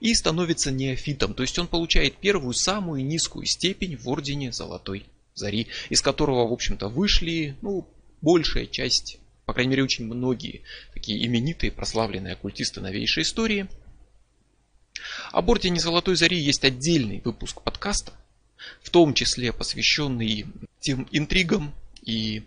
и 0.00 0.12
становится 0.14 0.72
неофитом, 0.72 1.34
то 1.34 1.42
есть 1.42 1.58
он 1.58 1.68
получает 1.68 2.16
первую 2.16 2.52
самую 2.52 3.04
низкую 3.04 3.46
степень 3.46 3.96
в 3.96 4.08
ордене 4.08 4.52
Золотой 4.52 5.06
Зари, 5.34 5.68
из 5.88 6.00
которого, 6.00 6.48
в 6.48 6.52
общем-то, 6.52 6.88
вышли, 6.88 7.56
ну, 7.62 7.86
большая 8.22 8.66
часть, 8.66 9.18
по 9.46 9.52
крайней 9.52 9.70
мере, 9.70 9.84
очень 9.84 10.06
многие 10.06 10.62
такие 10.92 11.24
именитые, 11.24 11.70
прославленные 11.70 12.34
оккультисты 12.34 12.80
новейшей 12.80 13.22
истории. 13.22 13.68
Об 15.30 15.48
ордене 15.48 15.78
Золотой 15.78 16.16
Зари 16.16 16.38
есть 16.38 16.64
отдельный 16.64 17.20
выпуск 17.24 17.62
подкаста, 17.62 18.12
в 18.82 18.90
том 18.90 19.14
числе 19.14 19.52
посвященный 19.52 20.46
тем 20.80 21.08
интригам 21.12 21.74
и 22.02 22.44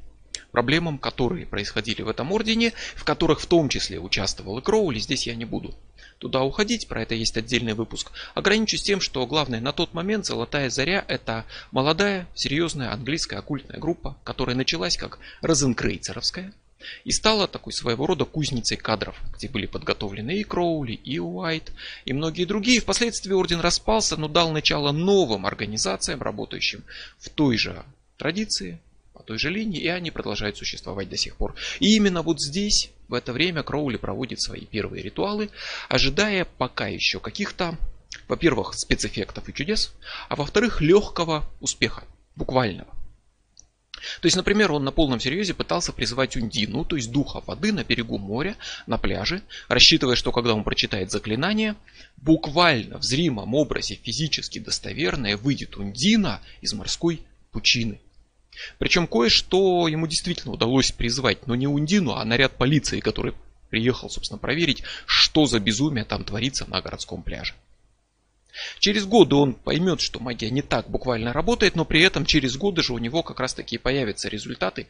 проблемам, 0.51 0.97
которые 0.97 1.45
происходили 1.45 2.01
в 2.01 2.09
этом 2.09 2.31
ордене, 2.31 2.73
в 2.95 3.03
которых 3.03 3.41
в 3.41 3.45
том 3.45 3.69
числе 3.69 3.99
участвовал 3.99 4.59
и 4.59 4.61
Кроули, 4.61 4.99
здесь 4.99 5.27
я 5.27 5.35
не 5.35 5.45
буду 5.45 5.75
туда 6.19 6.43
уходить, 6.43 6.87
про 6.87 7.03
это 7.03 7.15
есть 7.15 7.37
отдельный 7.37 7.73
выпуск. 7.73 8.11
Ограничусь 8.33 8.83
тем, 8.83 9.01
что 9.01 9.25
главное, 9.27 9.61
на 9.61 9.71
тот 9.71 9.93
момент 9.93 10.25
Золотая 10.25 10.69
Заря 10.69 11.05
это 11.07 11.45
молодая, 11.71 12.27
серьезная 12.33 12.91
английская 12.91 13.37
оккультная 13.37 13.79
группа, 13.79 14.17
которая 14.23 14.55
началась 14.55 14.97
как 14.97 15.19
розенкрейцеровская 15.41 16.53
и 17.03 17.11
стала 17.11 17.47
такой 17.47 17.73
своего 17.73 18.05
рода 18.07 18.25
кузницей 18.25 18.77
кадров, 18.77 19.15
где 19.35 19.47
были 19.47 19.65
подготовлены 19.65 20.37
и 20.37 20.43
Кроули, 20.43 20.93
и 20.93 21.19
Уайт, 21.19 21.71
и 22.05 22.13
многие 22.13 22.45
другие. 22.45 22.81
Впоследствии 22.81 23.33
орден 23.33 23.59
распался, 23.59 24.17
но 24.17 24.27
дал 24.27 24.51
начало 24.51 24.91
новым 24.91 25.45
организациям, 25.45 26.21
работающим 26.21 26.83
в 27.17 27.29
той 27.29 27.57
же 27.57 27.83
традиции, 28.17 28.79
по 29.13 29.23
той 29.23 29.39
же 29.39 29.49
линии, 29.49 29.79
и 29.79 29.87
они 29.87 30.11
продолжают 30.11 30.57
существовать 30.57 31.09
до 31.09 31.17
сих 31.17 31.37
пор. 31.37 31.55
И 31.79 31.95
именно 31.95 32.21
вот 32.21 32.39
здесь, 32.39 32.91
в 33.07 33.13
это 33.13 33.33
время, 33.33 33.63
Кроули 33.63 33.97
проводит 33.97 34.41
свои 34.41 34.65
первые 34.65 35.01
ритуалы, 35.01 35.49
ожидая 35.89 36.45
пока 36.45 36.87
еще 36.87 37.19
каких-то, 37.19 37.77
во-первых, 38.27 38.73
спецэффектов 38.75 39.49
и 39.49 39.53
чудес, 39.53 39.93
а 40.29 40.35
во-вторых, 40.35 40.81
легкого 40.81 41.49
успеха, 41.61 42.03
буквального. 42.35 42.93
То 44.21 44.25
есть, 44.25 44.35
например, 44.35 44.71
он 44.71 44.83
на 44.83 44.91
полном 44.91 45.19
серьезе 45.19 45.53
пытался 45.53 45.91
призывать 45.93 46.35
Ундину, 46.35 46.85
то 46.85 46.95
есть 46.95 47.11
духа 47.11 47.41
воды 47.45 47.71
на 47.73 47.83
берегу 47.83 48.17
моря, 48.17 48.55
на 48.85 48.97
пляже, 48.97 49.41
рассчитывая, 49.67 50.15
что 50.15 50.31
когда 50.31 50.53
он 50.53 50.63
прочитает 50.63 51.11
заклинание, 51.11 51.75
буквально 52.17 52.97
в 52.99 53.03
зримом 53.03 53.53
образе 53.53 53.95
физически 53.95 54.59
достоверное 54.59 55.37
выйдет 55.37 55.77
Ундина 55.77 56.41
из 56.61 56.73
морской 56.73 57.21
пучины. 57.51 57.99
Причем 58.79 59.07
кое-что 59.07 59.87
ему 59.87 60.07
действительно 60.07 60.53
удалось 60.53 60.91
призвать, 60.91 61.47
но 61.47 61.55
не 61.55 61.67
Ундину, 61.67 62.13
а 62.13 62.25
наряд 62.25 62.57
полиции, 62.57 62.99
который 62.99 63.33
приехал, 63.69 64.09
собственно, 64.09 64.39
проверить, 64.39 64.83
что 65.05 65.45
за 65.45 65.59
безумие 65.59 66.05
там 66.05 66.23
творится 66.23 66.65
на 66.69 66.81
городском 66.81 67.21
пляже. 67.21 67.53
Через 68.79 69.05
годы 69.05 69.35
он 69.35 69.53
поймет, 69.53 70.01
что 70.01 70.19
магия 70.19 70.49
не 70.49 70.61
так 70.61 70.89
буквально 70.89 71.33
работает, 71.33 71.75
но 71.75 71.85
при 71.85 72.01
этом 72.01 72.25
через 72.25 72.57
годы 72.57 72.83
же 72.83 72.93
у 72.93 72.97
него 72.97 73.23
как 73.23 73.39
раз 73.39 73.53
таки 73.53 73.77
появятся 73.77 74.29
результаты 74.29 74.87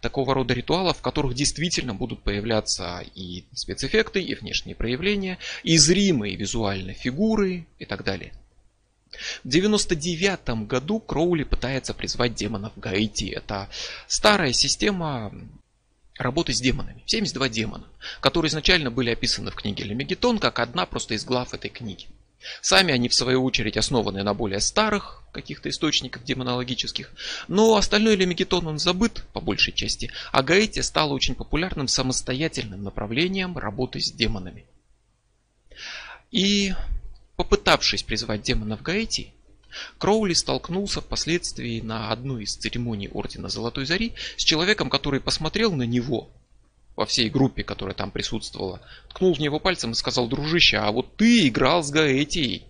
такого 0.00 0.34
рода 0.34 0.54
ритуалов, 0.54 0.98
в 0.98 1.02
которых 1.02 1.34
действительно 1.34 1.94
будут 1.94 2.22
появляться 2.22 3.04
и 3.14 3.44
спецэффекты, 3.54 4.20
и 4.20 4.34
внешние 4.34 4.74
проявления, 4.74 5.38
и 5.62 5.76
зримые 5.76 6.36
визуальные 6.36 6.94
фигуры 6.94 7.66
и 7.78 7.84
так 7.84 8.04
далее. 8.04 8.32
В 9.44 9.48
99 9.48 10.66
году 10.66 11.00
Кроули 11.00 11.42
пытается 11.42 11.94
призвать 11.94 12.34
демонов 12.34 12.72
Гаити. 12.76 13.30
Это 13.30 13.68
старая 14.06 14.52
система 14.52 15.32
работы 16.16 16.52
с 16.52 16.60
демонами. 16.60 17.02
72 17.06 17.48
демона, 17.48 17.86
которые 18.20 18.50
изначально 18.50 18.90
были 18.90 19.10
описаны 19.10 19.50
в 19.50 19.54
книге 19.54 19.84
Лемегетон 19.84 20.38
как 20.38 20.58
одна 20.58 20.86
просто 20.86 21.14
из 21.14 21.24
глав 21.24 21.54
этой 21.54 21.70
книги. 21.70 22.06
Сами 22.62 22.92
они, 22.92 23.08
в 23.08 23.14
свою 23.14 23.44
очередь, 23.44 23.76
основаны 23.76 24.22
на 24.22 24.34
более 24.34 24.60
старых 24.60 25.22
каких-то 25.32 25.68
источниках 25.68 26.24
демонологических, 26.24 27.12
но 27.48 27.76
остальной 27.76 28.16
Лемегетон 28.16 28.66
он 28.66 28.78
забыт 28.78 29.24
по 29.32 29.40
большей 29.40 29.72
части, 29.72 30.10
а 30.32 30.42
Гаити 30.42 30.80
стало 30.80 31.12
очень 31.12 31.34
популярным 31.34 31.86
самостоятельным 31.86 32.82
направлением 32.82 33.56
работы 33.56 34.00
с 34.00 34.10
демонами. 34.10 34.64
И 36.30 36.72
Попытавшись 37.40 38.02
призвать 38.02 38.42
демонов 38.42 38.82
Гаити, 38.82 39.32
Кроули 39.96 40.34
столкнулся 40.34 41.00
впоследствии 41.00 41.80
на 41.80 42.12
одной 42.12 42.42
из 42.42 42.54
церемоний 42.54 43.08
Ордена 43.08 43.48
Золотой 43.48 43.86
Зари 43.86 44.12
с 44.36 44.44
человеком, 44.44 44.90
который 44.90 45.20
посмотрел 45.20 45.72
на 45.72 45.84
него 45.84 46.28
во 47.00 47.06
всей 47.06 47.30
группе, 47.30 47.64
которая 47.64 47.94
там 47.94 48.10
присутствовала, 48.10 48.82
ткнул 49.08 49.34
в 49.34 49.38
него 49.38 49.58
пальцем 49.58 49.92
и 49.92 49.94
сказал, 49.94 50.28
дружище, 50.28 50.76
а 50.76 50.92
вот 50.92 51.16
ты 51.16 51.48
играл 51.48 51.82
с 51.82 51.90
Гаэтией. 51.90 52.66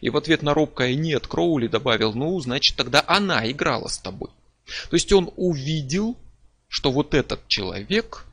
И 0.00 0.10
в 0.10 0.16
ответ 0.16 0.42
на 0.42 0.52
робкое 0.52 0.96
«нет» 0.96 1.28
Кроули 1.28 1.68
добавил, 1.68 2.12
ну, 2.12 2.40
значит, 2.40 2.76
тогда 2.76 3.04
она 3.06 3.48
играла 3.48 3.86
с 3.86 3.98
тобой. 3.98 4.30
То 4.90 4.94
есть 4.96 5.12
он 5.12 5.32
увидел, 5.36 6.18
что 6.66 6.90
вот 6.90 7.14
этот 7.14 7.46
человек 7.46 8.26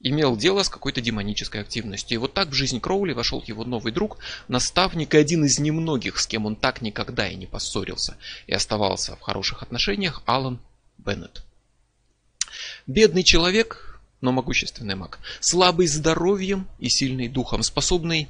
имел 0.00 0.36
дело 0.36 0.62
с 0.62 0.68
какой-то 0.68 1.00
демонической 1.00 1.62
активностью. 1.62 2.16
И 2.16 2.18
вот 2.18 2.34
так 2.34 2.48
в 2.48 2.52
жизнь 2.52 2.80
Кроули 2.80 3.14
вошел 3.14 3.42
его 3.46 3.64
новый 3.64 3.94
друг, 3.94 4.18
наставник 4.46 5.14
и 5.14 5.18
один 5.18 5.46
из 5.46 5.58
немногих, 5.58 6.20
с 6.20 6.26
кем 6.26 6.44
он 6.44 6.56
так 6.56 6.82
никогда 6.82 7.26
и 7.26 7.34
не 7.34 7.46
поссорился 7.46 8.18
и 8.46 8.52
оставался 8.52 9.16
в 9.16 9.22
хороших 9.22 9.62
отношениях, 9.62 10.22
Алан 10.26 10.60
Беннет. 10.98 11.46
Бедный 12.86 13.24
человек, 13.24 13.85
но 14.26 14.32
могущественный 14.32 14.96
маг, 14.96 15.20
слабый 15.40 15.86
здоровьем 15.86 16.66
и 16.80 16.88
сильный 16.88 17.28
духом, 17.28 17.62
способный 17.62 18.28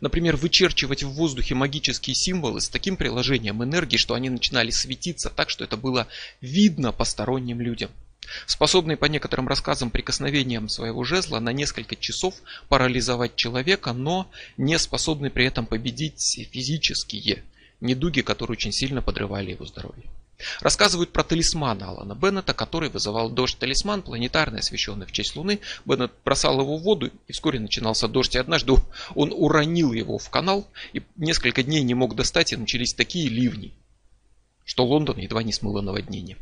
Например, 0.00 0.36
вычерчивать 0.36 1.02
в 1.02 1.10
воздухе 1.10 1.54
магические 1.54 2.14
символы 2.14 2.62
с 2.62 2.68
таким 2.70 2.96
приложением 2.96 3.62
энергии, 3.62 3.98
что 3.98 4.14
они 4.14 4.30
начинали 4.30 4.70
светиться 4.70 5.28
так, 5.28 5.50
что 5.50 5.64
это 5.64 5.76
было 5.76 6.08
видно 6.40 6.92
посторонним 6.92 7.60
людям– 7.60 7.90
способный 8.46 8.96
по 8.96 9.04
некоторым 9.06 9.48
рассказам 9.48 9.90
прикосновением 9.90 10.68
своего 10.68 11.04
жезла 11.04 11.40
на 11.40 11.52
несколько 11.52 11.96
часов 11.96 12.34
парализовать 12.68 13.36
человека, 13.36 13.92
но 13.92 14.30
не 14.56 14.78
способный 14.78 15.30
при 15.30 15.46
этом 15.46 15.66
победить 15.66 16.48
физические 16.52 17.44
недуги, 17.80 18.22
которые 18.22 18.56
очень 18.56 18.72
сильно 18.72 19.02
подрывали 19.02 19.52
его 19.52 19.66
здоровье. 19.66 20.04
Рассказывают 20.60 21.12
про 21.12 21.24
талисман 21.24 21.82
Алана 21.82 22.14
Беннета, 22.14 22.52
который 22.52 22.90
вызывал 22.90 23.30
дождь. 23.30 23.58
Талисман, 23.58 24.02
планетарный, 24.02 24.60
освещенный 24.60 25.06
в 25.06 25.12
честь 25.12 25.34
Луны. 25.34 25.60
Беннет 25.84 26.12
бросал 26.24 26.60
его 26.60 26.76
в 26.76 26.82
воду, 26.82 27.10
и 27.26 27.32
вскоре 27.32 27.58
начинался 27.58 28.06
дождь. 28.06 28.34
И 28.34 28.38
однажды 28.38 28.74
он 29.14 29.32
уронил 29.32 29.92
его 29.92 30.18
в 30.18 30.28
канал, 30.28 30.66
и 30.92 31.02
несколько 31.16 31.62
дней 31.62 31.82
не 31.82 31.94
мог 31.94 32.14
достать, 32.14 32.52
и 32.52 32.56
начались 32.56 32.92
такие 32.92 33.28
ливни, 33.28 33.72
что 34.64 34.84
Лондон 34.84 35.18
едва 35.18 35.42
не 35.42 35.52
смыло 35.52 35.80
наводнение. 35.80 36.36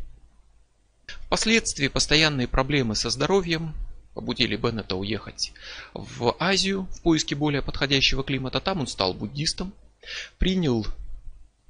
Впоследствии 1.26 1.88
постоянные 1.88 2.48
проблемы 2.48 2.96
со 2.96 3.10
здоровьем 3.10 3.74
побудили 4.14 4.56
Беннета 4.56 4.96
уехать 4.96 5.52
в 5.92 6.34
Азию 6.38 6.88
в 6.92 7.02
поиске 7.02 7.34
более 7.34 7.62
подходящего 7.62 8.24
климата. 8.24 8.60
Там 8.60 8.80
он 8.80 8.86
стал 8.86 9.14
буддистом, 9.14 9.72
принял 10.38 10.86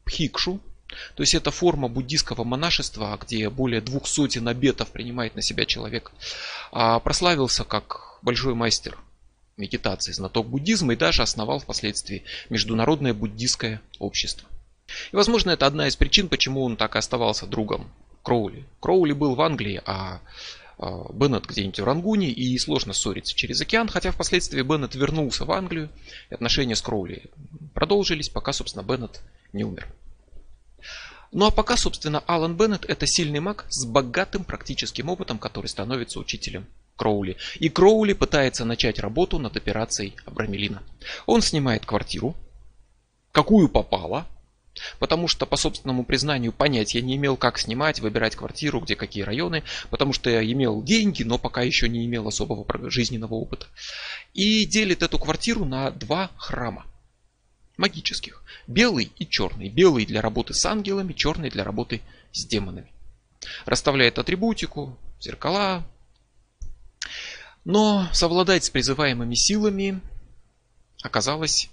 пхикшу, 0.04 0.60
то 1.14 1.22
есть 1.22 1.34
это 1.34 1.50
форма 1.50 1.88
буддийского 1.88 2.44
монашества, 2.44 3.18
где 3.20 3.48
более 3.50 3.80
двух 3.80 4.06
сотен 4.06 4.48
обетов 4.48 4.90
принимает 4.90 5.34
на 5.34 5.42
себя 5.42 5.64
человек. 5.66 6.12
А 6.72 7.00
прославился 7.00 7.64
как 7.64 8.18
большой 8.22 8.54
мастер 8.54 8.98
медитации, 9.56 10.12
знаток 10.12 10.48
буддизма 10.48 10.94
и 10.94 10.96
даже 10.96 11.22
основал 11.22 11.60
впоследствии 11.60 12.24
Международное 12.50 13.14
буддийское 13.14 13.80
общество. 13.98 14.48
И, 15.12 15.16
возможно, 15.16 15.50
это 15.50 15.66
одна 15.66 15.86
из 15.88 15.96
причин, 15.96 16.28
почему 16.28 16.64
он 16.64 16.76
так 16.76 16.96
и 16.96 16.98
оставался 16.98 17.46
другом 17.46 17.90
Кроули. 18.22 18.64
Кроули 18.80 19.12
был 19.12 19.34
в 19.34 19.40
Англии, 19.42 19.82
а, 19.84 20.20
а 20.78 21.12
Беннет 21.12 21.46
где-нибудь 21.46 21.80
в 21.80 21.84
Рангуне, 21.84 22.30
и 22.30 22.58
сложно 22.58 22.92
ссориться 22.92 23.34
через 23.34 23.60
океан, 23.60 23.88
хотя 23.88 24.10
впоследствии 24.10 24.62
Беннет 24.62 24.94
вернулся 24.94 25.44
в 25.44 25.52
Англию, 25.52 25.90
и 26.30 26.34
отношения 26.34 26.74
с 26.74 26.82
Кроули 26.82 27.24
продолжились, 27.74 28.28
пока, 28.28 28.52
собственно, 28.52 28.82
Беннет 28.82 29.20
не 29.52 29.64
умер. 29.64 29.86
Ну 31.34 31.46
а 31.46 31.50
пока, 31.50 31.76
собственно, 31.76 32.20
Алан 32.20 32.56
Беннет 32.56 32.84
это 32.84 33.08
сильный 33.08 33.40
маг 33.40 33.66
с 33.68 33.84
богатым 33.84 34.44
практическим 34.44 35.08
опытом, 35.08 35.38
который 35.38 35.66
становится 35.66 36.20
учителем 36.20 36.64
Кроули. 36.94 37.36
И 37.58 37.68
Кроули 37.68 38.12
пытается 38.12 38.64
начать 38.64 39.00
работу 39.00 39.40
над 39.40 39.56
операцией 39.56 40.14
Абрамелина. 40.26 40.84
Он 41.26 41.42
снимает 41.42 41.84
квартиру, 41.84 42.36
какую 43.32 43.68
попало, 43.68 44.28
Потому 44.98 45.28
что, 45.28 45.46
по 45.46 45.56
собственному 45.56 46.04
признанию, 46.04 46.50
понятия 46.50 47.00
не 47.00 47.14
имел, 47.14 47.36
как 47.36 47.60
снимать, 47.60 48.00
выбирать 48.00 48.34
квартиру, 48.34 48.80
где 48.80 48.96
какие 48.96 49.22
районы. 49.22 49.62
Потому 49.88 50.12
что 50.12 50.30
я 50.30 50.44
имел 50.44 50.82
деньги, 50.82 51.22
но 51.22 51.38
пока 51.38 51.62
еще 51.62 51.88
не 51.88 52.04
имел 52.06 52.26
особого 52.26 52.66
жизненного 52.90 53.34
опыта. 53.34 53.66
И 54.32 54.64
делит 54.64 55.04
эту 55.04 55.20
квартиру 55.20 55.64
на 55.64 55.92
два 55.92 56.32
храма. 56.36 56.86
Магических. 57.76 58.42
Белый 58.66 59.10
и 59.18 59.26
черный. 59.26 59.68
Белый 59.68 60.06
для 60.06 60.20
работы 60.20 60.54
с 60.54 60.64
ангелами, 60.64 61.12
черный 61.12 61.50
для 61.50 61.64
работы 61.64 62.02
с 62.32 62.44
демонами. 62.44 62.90
Расставляет 63.66 64.18
атрибутику, 64.18 64.96
зеркала. 65.20 65.84
Но 67.64 68.08
совладать 68.12 68.64
с 68.64 68.70
призываемыми 68.70 69.34
силами 69.34 70.00
оказалось 71.02 71.68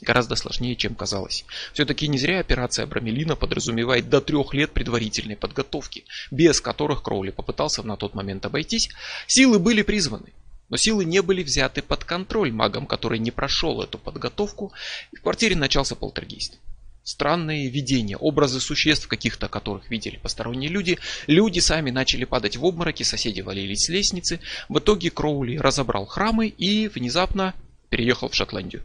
гораздо 0.00 0.36
сложнее, 0.36 0.76
чем 0.76 0.94
казалось. 0.94 1.44
Все-таки 1.72 2.06
не 2.08 2.18
зря 2.18 2.40
операция 2.40 2.86
Брамелина 2.86 3.34
подразумевает 3.36 4.08
до 4.08 4.20
трех 4.20 4.52
лет 4.54 4.72
предварительной 4.72 5.36
подготовки, 5.36 6.04
без 6.30 6.60
которых 6.60 7.02
Кроули 7.02 7.30
попытался 7.30 7.82
на 7.82 7.96
тот 7.96 8.14
момент 8.14 8.44
обойтись. 8.44 8.90
Силы 9.26 9.58
были 9.58 9.82
призваны, 9.82 10.32
но 10.68 10.76
силы 10.76 11.04
не 11.04 11.22
были 11.22 11.42
взяты 11.42 11.82
под 11.82 12.04
контроль 12.04 12.52
магом, 12.52 12.86
который 12.86 13.18
не 13.18 13.30
прошел 13.30 13.82
эту 13.82 13.98
подготовку, 13.98 14.72
и 15.12 15.16
в 15.16 15.22
квартире 15.22 15.56
начался 15.56 15.94
полтергейст. 15.94 16.58
Странные 17.02 17.68
видения, 17.68 18.16
образы 18.16 18.58
существ 18.58 19.06
каких-то, 19.06 19.48
которых 19.48 19.90
видели 19.90 20.16
посторонние 20.16 20.68
люди. 20.68 20.98
Люди 21.28 21.60
сами 21.60 21.90
начали 21.90 22.24
падать 22.24 22.56
в 22.56 22.64
обмороки, 22.66 23.04
соседи 23.04 23.42
валились 23.42 23.84
с 23.84 23.88
лестницы. 23.88 24.40
В 24.68 24.80
итоге 24.80 25.10
Кроули 25.10 25.56
разобрал 25.56 26.06
храмы 26.06 26.48
и 26.48 26.88
внезапно 26.88 27.54
переехал 27.90 28.28
в 28.28 28.34
Шотландию 28.34 28.82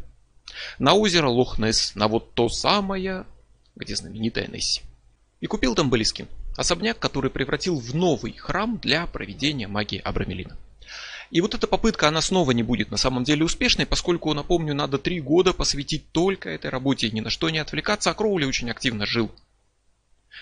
на 0.80 0.94
озеро 0.94 1.30
Лох-Несс, 1.30 1.94
на 1.96 2.08
вот 2.08 2.34
то 2.34 2.50
самое, 2.50 3.26
где 3.76 3.96
знаменитая 3.96 4.48
Несси. 4.48 4.82
И 5.40 5.48
купил 5.48 5.76
там 5.76 5.90
Балискин, 5.90 6.28
особняк, 6.58 7.00
который 7.00 7.32
превратил 7.32 7.80
в 7.80 7.96
новый 7.96 8.34
храм 8.34 8.78
для 8.78 9.08
проведения 9.08 9.68
магии 9.68 10.00
Абрамелина. 10.00 10.58
И 11.32 11.40
вот 11.40 11.56
эта 11.56 11.66
попытка, 11.66 12.10
она 12.10 12.22
снова 12.22 12.52
не 12.52 12.62
будет 12.62 12.92
на 12.92 12.98
самом 12.98 13.24
деле 13.24 13.46
успешной, 13.46 13.86
поскольку, 13.86 14.34
напомню, 14.34 14.76
надо 14.76 14.98
три 14.98 15.22
года 15.22 15.54
посвятить 15.54 16.12
только 16.12 16.50
этой 16.50 16.70
работе 16.70 17.08
и 17.08 17.12
ни 17.12 17.22
на 17.22 17.30
что 17.30 17.50
не 17.50 17.60
отвлекаться, 17.60 18.12
а 18.12 18.14
Кроули 18.14 18.44
очень 18.44 18.70
активно 18.70 19.06
жил. 19.06 19.32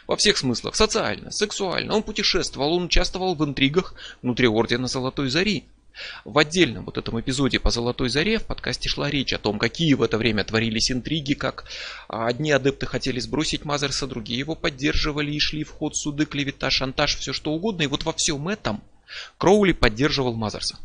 Во 0.08 0.17
всех 0.17 0.38
смыслах, 0.38 0.75
социально, 0.75 1.30
сексуально, 1.30 1.95
он 1.95 2.02
путешествовал, 2.02 2.73
он 2.73 2.86
участвовал 2.86 3.36
в 3.36 3.45
интригах 3.45 3.93
внутри 4.23 4.47
Ордена 4.47 4.88
Золотой 4.88 5.30
Зари, 5.30 5.65
в 6.25 6.38
отдельном 6.38 6.86
вот 6.86 6.97
этом 6.97 7.19
эпизоде 7.19 7.60
по 7.60 7.69
Золотой 7.69 8.10
Заре 8.10 8.39
в 8.39 8.45
подкасте 8.45 8.89
шла 8.89 9.10
речь 9.10 9.34
о 9.34 9.38
том, 9.38 9.60
какие 9.60 9.93
в 9.93 10.02
это 10.02 10.17
время 10.17 10.43
творились 10.43 10.91
интриги, 10.91 11.34
как 11.34 11.65
одни 12.08 12.52
адепты 12.52 12.86
хотели 12.86 13.19
сбросить 13.19 13.65
Мазерса, 13.65 14.08
другие 14.08 14.39
его 14.39 14.56
поддерживали 14.56 15.32
и 15.32 15.39
шли 15.39 15.63
в 15.63 15.71
ход 15.71 15.95
суды, 15.95 16.25
клевета, 16.25 16.69
шантаж, 16.69 17.17
все 17.17 17.34
что 17.34 17.52
угодно. 17.52 17.84
И 17.84 17.88
вот 17.88 18.04
во 18.06 18.13
всем 18.13 18.47
этом 18.47 18.82
Кроули 19.38 19.74
поддерживал 19.74 20.34
Мазерса 20.34 20.78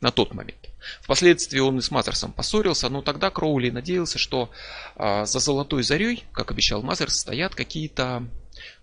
на 0.00 0.10
тот 0.10 0.34
момент. 0.34 0.58
Впоследствии 1.02 1.58
он 1.58 1.78
и 1.78 1.82
с 1.82 1.90
Мазерсом 1.90 2.32
поссорился, 2.32 2.88
но 2.88 3.02
тогда 3.02 3.30
Кроули 3.30 3.70
надеялся, 3.70 4.18
что 4.18 4.50
а, 4.94 5.26
за 5.26 5.38
Золотой 5.38 5.82
Зарей, 5.82 6.24
как 6.32 6.50
обещал 6.50 6.82
Мазерс, 6.82 7.20
стоят 7.20 7.54
какие-то 7.54 8.24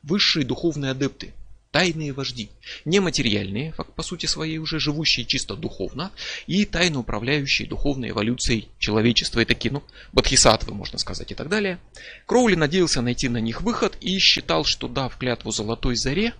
высшие 0.01 0.45
духовные 0.45 0.91
адепты, 0.91 1.33
тайные 1.73 2.13
вожди, 2.13 2.49
нематериальные, 2.85 3.73
по 3.73 4.03
сути 4.03 4.27
своей 4.27 4.59
уже 4.59 4.79
живущие 4.79 5.25
чисто 5.25 5.55
духовно, 5.55 6.11
и 6.45 6.65
тайно 6.65 6.99
управляющие 6.99 7.67
духовной 7.67 8.11
эволюцией 8.11 8.67
человечества, 8.77 9.39
и 9.39 9.45
такие, 9.45 9.71
ну, 9.71 9.83
бодхисаттвы, 10.11 10.75
можно 10.75 10.99
сказать, 10.99 11.31
и 11.31 11.35
так 11.35 11.49
далее. 11.49 11.79
Кроули 12.27 12.53
надеялся 12.53 13.01
найти 13.01 13.27
на 13.27 13.39
них 13.39 13.61
выход 13.61 13.97
и 14.01 14.19
считал, 14.19 14.65
что 14.65 14.87
дав 14.87 15.17
клятву 15.17 15.51
Золотой 15.51 15.95
Заре, 15.95 16.33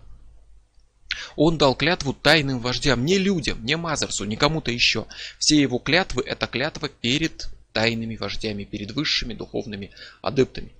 он 1.36 1.58
дал 1.58 1.76
клятву 1.76 2.14
тайным 2.14 2.60
вождям, 2.60 3.06
не 3.06 3.18
людям, 3.18 3.64
не 3.66 3.78
Мазерсу, 3.78 4.26
не 4.26 4.36
кому-то 4.36 4.72
еще. 4.72 5.06
Все 5.40 5.60
его 5.60 5.80
клятвы– 5.80 6.24
это 6.26 6.48
клятва 6.48 6.90
перед 6.90 7.50
тайными 7.74 8.16
вождями, 8.16 8.64
перед 8.64 8.92
высшими 8.92 9.34
духовными 9.34 9.92
адептами. 10.22 10.72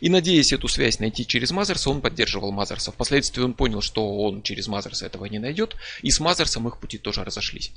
И 0.00 0.08
надеясь 0.08 0.52
эту 0.52 0.68
связь 0.68 0.98
найти 0.98 1.26
через 1.26 1.50
Мазерса, 1.50 1.90
он 1.90 2.00
поддерживал 2.00 2.52
Мазерса. 2.52 2.92
Впоследствии 2.92 3.42
он 3.42 3.54
понял, 3.54 3.82
что 3.82 4.18
он 4.18 4.42
через 4.42 4.66
Мазерса 4.66 5.06
этого 5.06 5.26
не 5.26 5.38
найдет, 5.38 5.76
и 6.02 6.10
с 6.10 6.20
Мазерсом 6.20 6.66
их 6.68 6.78
пути 6.78 6.98
тоже 6.98 7.24
разошлись. 7.24 7.72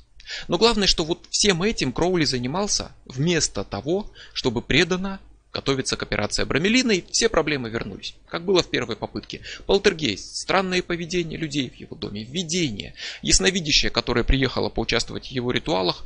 Но 0.48 0.58
главное, 0.58 0.86
что 0.86 1.04
вот 1.04 1.26
всем 1.30 1.62
этим 1.62 1.92
Кроули 1.92 2.24
занимался 2.24 2.92
вместо 3.04 3.64
того, 3.64 4.10
чтобы 4.32 4.62
преданно 4.62 5.20
готовиться 5.58 5.96
к 5.96 6.02
операции 6.04 6.44
Брамелина, 6.44 6.92
и 6.92 7.04
все 7.10 7.28
проблемы 7.28 7.68
вернулись, 7.68 8.14
как 8.28 8.44
было 8.44 8.62
в 8.62 8.70
первой 8.70 8.94
попытке. 8.94 9.40
Полтергейст, 9.66 10.36
странное 10.36 10.82
поведение 10.82 11.36
людей 11.36 11.68
в 11.68 11.74
его 11.74 11.96
доме, 11.96 12.22
видение, 12.22 12.94
ясновидящая, 13.22 13.90
которая 13.90 14.22
приехала 14.22 14.68
поучаствовать 14.68 15.26
в 15.26 15.30
его 15.32 15.50
ритуалах, 15.50 16.04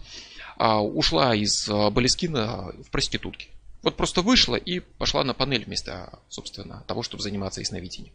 а, 0.57 0.81
ушла 0.83 1.35
из 1.35 1.69
а, 1.69 1.91
Балескина 1.91 2.73
в 2.83 2.91
проститутке. 2.91 3.49
Вот 3.83 3.97
просто 3.97 4.23
вышла 4.23 4.55
и 4.55 4.79
пошла 4.81 5.25
на 5.25 5.35
панель 5.35 5.65
вместо, 5.65 6.21
собственно, 6.29 6.85
того, 6.87 7.03
чтобы 7.03 7.23
заниматься 7.23 7.61
ясновидением. 7.61 8.13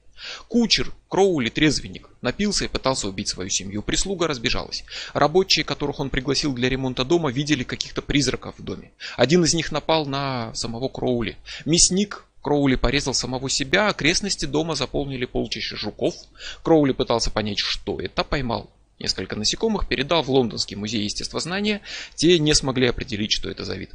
Кучер, 0.47 0.93
Кроули, 1.09 1.49
трезвенник, 1.49 2.09
напился 2.21 2.65
и 2.65 2.69
пытался 2.69 3.07
убить 3.09 3.27
свою 3.27 3.49
семью. 3.49 3.83
Прислуга 3.83 4.27
разбежалась. 4.27 4.85
Рабочие, 5.13 5.65
которых 5.65 5.99
он 5.99 6.09
пригласил 6.09 6.53
для 6.53 6.69
ремонта 6.69 7.03
дома, 7.03 7.31
видели 7.31 7.63
каких-то 7.63 8.01
призраков 8.01 8.57
в 8.57 8.63
доме. 8.63 8.91
Один 9.17 9.43
из 9.43 9.53
них 9.53 9.71
напал 9.71 10.05
на 10.05 10.53
самого 10.55 10.87
Кроули. 10.87 11.37
Мясник 11.65 12.25
Кроули 12.41 12.75
порезал 12.75 13.13
самого 13.13 13.49
себя, 13.49 13.89
окрестности 13.89 14.45
дома 14.45 14.75
заполнили 14.75 15.25
полчища 15.25 15.75
жуков. 15.75 16.15
Кроули 16.63 16.93
пытался 16.93 17.29
понять, 17.29 17.59
что 17.59 17.99
это, 17.99 18.23
поймал 18.23 18.69
несколько 18.99 19.35
насекомых, 19.35 19.87
передал 19.87 20.23
в 20.23 20.29
Лондонский 20.29 20.77
музей 20.77 21.03
естествознания. 21.03 21.81
Те 22.15 22.39
не 22.39 22.53
смогли 22.53 22.87
определить, 22.87 23.33
что 23.33 23.49
это 23.49 23.65
за 23.65 23.75
вид. 23.75 23.91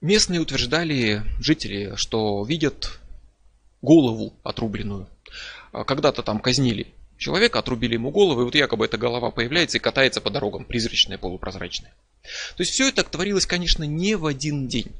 Местные 0.00 0.40
утверждали, 0.40 1.22
жители, 1.40 1.94
что 1.96 2.42
видят 2.44 2.98
голову 3.82 4.32
отрубленную. 4.42 5.08
А 5.72 5.84
когда-то 5.84 6.22
там 6.22 6.40
казнили 6.40 6.86
человека, 7.18 7.58
отрубили 7.58 7.94
ему 7.94 8.10
голову, 8.10 8.40
и 8.40 8.44
вот 8.44 8.54
якобы 8.54 8.86
эта 8.86 8.96
голова 8.96 9.30
появляется 9.30 9.76
и 9.76 9.80
катается 9.80 10.20
по 10.20 10.30
дорогам, 10.30 10.64
призрачная, 10.64 11.18
полупрозрачная. 11.18 11.92
То 12.56 12.62
есть 12.62 12.72
все 12.72 12.88
это 12.88 13.04
творилось, 13.04 13.46
конечно, 13.46 13.84
не 13.84 14.14
в 14.14 14.26
один 14.26 14.68
день. 14.68 14.90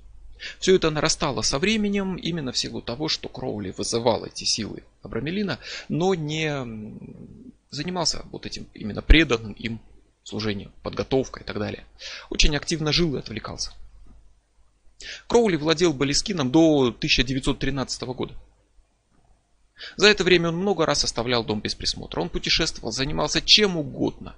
Все 0.58 0.76
это 0.76 0.90
нарастало 0.90 1.42
со 1.42 1.58
временем 1.58 2.16
именно 2.16 2.52
в 2.52 2.58
силу 2.58 2.80
того, 2.82 3.08
что 3.08 3.28
Кроули 3.28 3.74
вызывал 3.76 4.24
эти 4.24 4.44
силы 4.44 4.84
Абрамелина, 5.02 5.58
но 5.88 6.14
не 6.14 6.50
занимался 7.70 8.24
вот 8.32 8.46
этим 8.46 8.66
именно 8.74 9.02
преданным 9.02 9.52
им 9.52 9.80
служением, 10.24 10.72
подготовкой 10.82 11.42
и 11.42 11.46
так 11.46 11.58
далее. 11.58 11.84
Очень 12.30 12.56
активно 12.56 12.92
жил 12.92 13.16
и 13.16 13.18
отвлекался. 13.18 13.72
Кроули 15.26 15.56
владел 15.56 15.92
Балискином 15.92 16.50
до 16.50 16.88
1913 16.88 18.02
года. 18.02 18.34
За 19.96 20.08
это 20.08 20.24
время 20.24 20.48
он 20.48 20.56
много 20.56 20.84
раз 20.84 21.04
оставлял 21.04 21.44
дом 21.44 21.60
без 21.60 21.74
присмотра. 21.74 22.20
Он 22.20 22.28
путешествовал, 22.28 22.92
занимался 22.92 23.40
чем 23.40 23.76
угодно, 23.76 24.36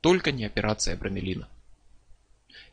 только 0.00 0.30
не 0.30 0.44
операцией 0.44 0.94
Абрамелина 0.94 1.48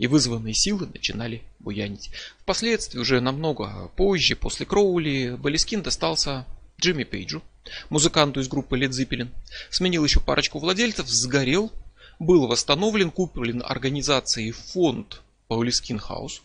и 0.01 0.07
вызванные 0.07 0.55
силы 0.55 0.87
начинали 0.87 1.43
буянить. 1.59 2.09
Впоследствии, 2.39 2.97
уже 2.97 3.21
намного 3.21 3.91
позже, 3.95 4.35
после 4.35 4.65
Кроули, 4.65 5.35
Балискин 5.37 5.83
достался 5.83 6.47
Джимми 6.81 7.03
Пейджу, 7.03 7.43
музыканту 7.91 8.39
из 8.39 8.47
группы 8.47 8.79
Led 8.79 8.89
Zeppelin. 8.89 9.29
Сменил 9.69 10.03
еще 10.03 10.19
парочку 10.19 10.57
владельцев, 10.57 11.07
сгорел, 11.07 11.71
был 12.17 12.47
восстановлен, 12.47 13.11
куплен 13.11 13.61
организацией 13.63 14.51
фонд 14.51 15.21
Паулискин 15.47 15.99
Хаус, 15.99 16.41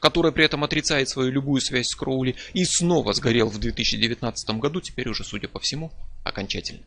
которая 0.00 0.32
при 0.32 0.44
этом 0.44 0.64
отрицает 0.64 1.08
свою 1.08 1.30
любую 1.30 1.60
связь 1.60 1.88
с 1.88 1.94
Кроули 1.94 2.36
и 2.52 2.64
снова 2.64 3.12
сгорел 3.12 3.48
в 3.48 3.58
2019 3.58 4.50
году, 4.58 4.80
теперь 4.80 5.08
уже, 5.08 5.24
судя 5.24 5.48
по 5.48 5.60
всему, 5.60 5.92
окончательно. 6.24 6.82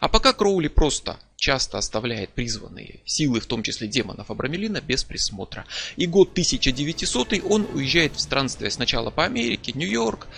А 0.00 0.08
пока 0.08 0.32
Кроули 0.32 0.68
просто 0.68 1.18
часто 1.36 1.78
оставляет 1.78 2.30
призванные 2.30 3.00
силы, 3.04 3.40
в 3.40 3.46
том 3.46 3.62
числе 3.62 3.88
демонов 3.88 4.30
Абрамелина, 4.30 4.80
без 4.80 5.04
присмотра. 5.04 5.66
И 5.96 6.06
год 6.06 6.30
1900 6.30 7.44
он 7.44 7.66
уезжает 7.74 8.14
в 8.14 8.20
странствие 8.20 8.70
сначала 8.70 9.10
по 9.10 9.24
Америке, 9.24 9.72
Нью-Йорк, 9.74 10.28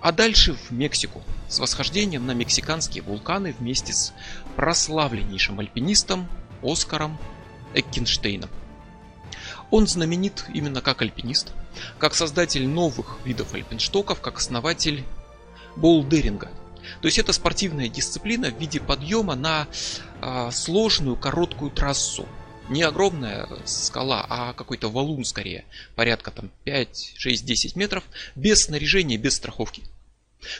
а 0.00 0.12
дальше 0.12 0.54
в 0.54 0.70
Мексику 0.70 1.22
с 1.48 1.58
восхождением 1.58 2.26
на 2.26 2.32
мексиканские 2.32 3.02
вулканы 3.02 3.54
вместе 3.58 3.92
с 3.92 4.14
прославленнейшим 4.56 5.60
альпинистом 5.60 6.28
Оскаром 6.62 7.18
Эккенштейном. 7.74 8.48
Он 9.70 9.86
знаменит 9.86 10.44
именно 10.54 10.80
как 10.80 11.02
альпинист, 11.02 11.52
как 11.98 12.14
создатель 12.14 12.66
новых 12.66 13.18
видов 13.24 13.54
альпинштоков, 13.54 14.20
как 14.20 14.38
основатель 14.38 15.04
болдеринга– 15.76 16.50
то 17.00 17.06
есть 17.06 17.18
это 17.18 17.32
спортивная 17.32 17.88
дисциплина 17.88 18.50
в 18.50 18.58
виде 18.58 18.80
подъема 18.80 19.34
на 19.34 19.68
э, 20.20 20.50
сложную 20.52 21.16
короткую 21.16 21.70
трассу. 21.70 22.26
Не 22.68 22.82
огромная 22.82 23.48
скала, 23.64 24.26
а 24.28 24.52
какой-то 24.52 24.90
валун 24.90 25.24
скорее, 25.24 25.64
порядка 25.94 26.30
там 26.30 26.50
5, 26.64 27.14
6, 27.16 27.44
10 27.44 27.76
метров, 27.76 28.04
без 28.34 28.64
снаряжения, 28.64 29.16
без 29.16 29.36
страховки. 29.36 29.82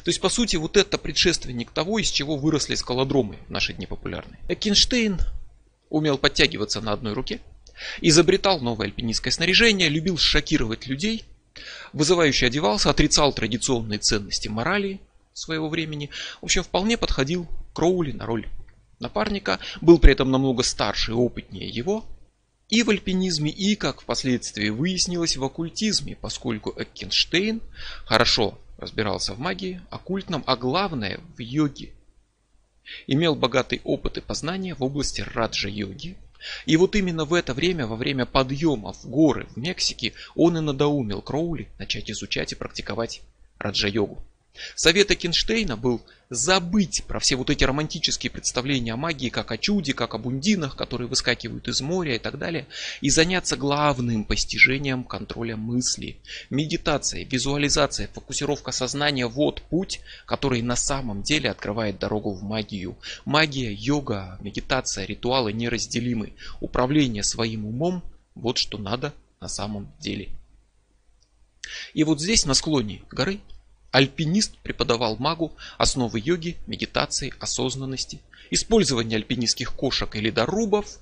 То 0.05 0.09
есть, 0.09 0.21
по 0.21 0.29
сути, 0.29 0.57
вот 0.57 0.77
это 0.77 0.97
предшественник 0.97 1.71
того, 1.71 1.99
из 1.99 2.11
чего 2.11 2.37
выросли 2.37 2.77
скалодромы 2.77 3.37
в 3.47 3.51
наши 3.51 3.75
дни 3.75 3.87
популярные. 3.87 4.40
Экинштейн 4.49 5.21
умел 5.90 6.18
подтягиваться 6.18 6.81
на 6.81 6.92
одной 6.92 7.12
руке, 7.12 7.40
изобретал 8.01 8.61
новое 8.61 8.87
альпинистское 8.87 9.33
снаряжение, 9.33 9.88
любил 9.88 10.19
шокировать 10.19 10.87
людей, 10.87 11.25
вызывающе 11.93 12.47
одевался, 12.47 12.91
отрицал 12.91 13.33
традиционные 13.33 13.99
ценности 13.99 14.49
морали, 14.49 15.01
своего 15.38 15.69
времени. 15.69 16.11
В 16.41 16.47
общем, 16.47 16.62
вполне 16.62 16.97
подходил 16.97 17.47
Кроули 17.73 18.12
на 18.12 18.27
роль 18.27 18.49
напарника, 18.99 19.61
был 19.81 19.99
при 19.99 20.12
этом 20.12 20.31
намного 20.31 20.62
старше 20.62 21.12
и 21.12 21.14
опытнее 21.14 21.69
его, 21.69 22.05
и 22.69 22.83
в 22.83 22.91
альпинизме, 22.91 23.51
и, 23.51 23.77
как 23.77 24.03
впоследствии 24.03 24.69
выяснилось, 24.69 25.37
в 25.37 25.45
оккультизме, 25.45 26.17
поскольку 26.17 26.75
Эккенштейн 26.77 27.62
хорошо 28.05 28.59
разбирался 28.77 29.35
в 29.35 29.38
магии, 29.38 29.81
оккультном, 29.91 30.45
а 30.47 30.57
главное 30.57 31.21
в 31.37 31.41
йоге. 31.41 31.93
Имел 33.07 33.35
богатый 33.35 33.81
опыт 33.85 34.19
и 34.19 34.21
познания 34.21 34.75
в 34.75 34.83
области 34.83 35.23
раджа-йоги. 35.23 36.17
И 36.66 36.77
вот 36.77 36.94
именно 36.96 37.24
в 37.24 37.35
это 37.35 37.55
время, 37.55 37.87
во 37.87 37.96
время 37.96 38.27
подъема 38.27 38.92
в 38.92 39.05
горы 39.07 39.46
в 39.55 39.57
Мексике, 39.57 40.12
он 40.35 40.57
и 40.57 40.61
надоумил 40.61 41.22
Кроули 41.22 41.68
начать 41.79 42.11
изучать 42.11 42.53
и 42.53 42.57
практиковать 42.57 43.22
раджа-йогу. 43.59 44.22
Совет 44.75 45.11
Экинштейна 45.11 45.77
был 45.77 46.03
забыть 46.31 47.05
про 47.05 47.21
все 47.21 47.37
вот 47.37 47.51
эти 47.51 47.64
романтические 47.64 48.31
представления 48.31 48.92
о 48.92 48.97
магии, 48.97 49.29
как 49.29 49.51
о 49.51 49.59
чуде, 49.59 49.94
как 49.94 50.14
о 50.14 50.18
бундинах, 50.18 50.77
которые 50.77 51.09
выскакивают 51.09 51.68
из 51.68 51.81
моря 51.81 52.16
и 52.16 52.18
так 52.18 52.38
далее, 52.38 52.66
и 53.01 53.11
заняться 53.11 53.57
главным 53.57 54.25
постижением 54.25 55.05
контроля 55.05 55.57
мысли. 55.57 56.18
Медитация, 56.51 57.25
визуализация, 57.25 58.09
фокусировка 58.09 58.73
сознания– 58.73 59.27
вот 59.29 59.62
путь, 59.62 60.01
который 60.27 60.62
на 60.62 60.77
самом 60.77 61.23
деле 61.23 61.51
открывает 61.51 61.99
дорогу 61.99 62.35
в 62.35 62.42
магию. 62.42 62.97
Магия, 63.25 63.73
йога, 63.73 64.38
медитация, 64.40 65.07
ритуалы 65.07 65.53
неразделимы. 65.53 66.35
Управление 66.61 67.23
своим 67.23 67.66
умом– 67.66 68.03
вот 68.35 68.59
что 68.59 68.79
надо 68.79 69.12
на 69.40 69.49
самом 69.49 69.92
деле. 69.99 70.29
И 71.94 72.05
вот 72.05 72.21
здесь, 72.21 72.44
на 72.44 72.55
склоне 72.55 73.03
горы, 73.11 73.40
Альпинист 73.90 74.59
преподавал 74.59 75.16
магу 75.16 75.53
основы 75.79 76.20
йоги, 76.22 76.57
медитации, 76.66 77.33
осознанности, 77.40 78.20
использование 78.51 79.16
альпинистских 79.16 79.72
кошек 79.72 80.14
и 80.14 80.20
ледорубов. 80.20 80.98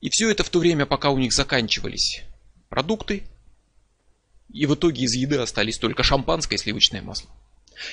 И 0.00 0.10
все 0.10 0.30
это 0.30 0.42
в 0.42 0.50
то 0.50 0.58
время, 0.58 0.86
пока 0.86 1.10
у 1.10 1.18
них 1.18 1.32
заканчивались 1.32 2.22
продукты, 2.68 3.24
и 4.52 4.66
в 4.66 4.74
итоге 4.74 5.04
из 5.04 5.14
еды 5.14 5.36
остались 5.36 5.78
только 5.78 6.02
шампанское 6.02 6.56
и 6.56 6.58
сливочное 6.58 7.02
масло. 7.02 7.30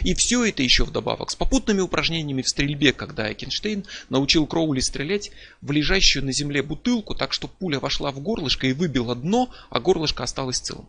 И 0.01 0.13
все 0.13 0.45
это 0.45 0.61
еще 0.61 0.83
вдобавок 0.83 1.31
с 1.31 1.35
попутными 1.35 1.81
упражнениями 1.81 2.41
в 2.41 2.49
стрельбе, 2.49 2.93
когда 2.93 3.31
Экенштейн 3.31 3.85
научил 4.09 4.45
Кроули 4.45 4.79
стрелять 4.79 5.31
в 5.61 5.71
лежащую 5.71 6.25
на 6.25 6.31
земле 6.31 6.61
бутылку, 6.61 7.15
так 7.15 7.33
что 7.33 7.47
пуля 7.47 7.79
вошла 7.79 8.11
в 8.11 8.19
горлышко 8.19 8.67
и 8.67 8.73
выбила 8.73 9.15
дно, 9.15 9.49
а 9.69 9.79
горлышко 9.79 10.23
осталось 10.23 10.59
целым. 10.59 10.87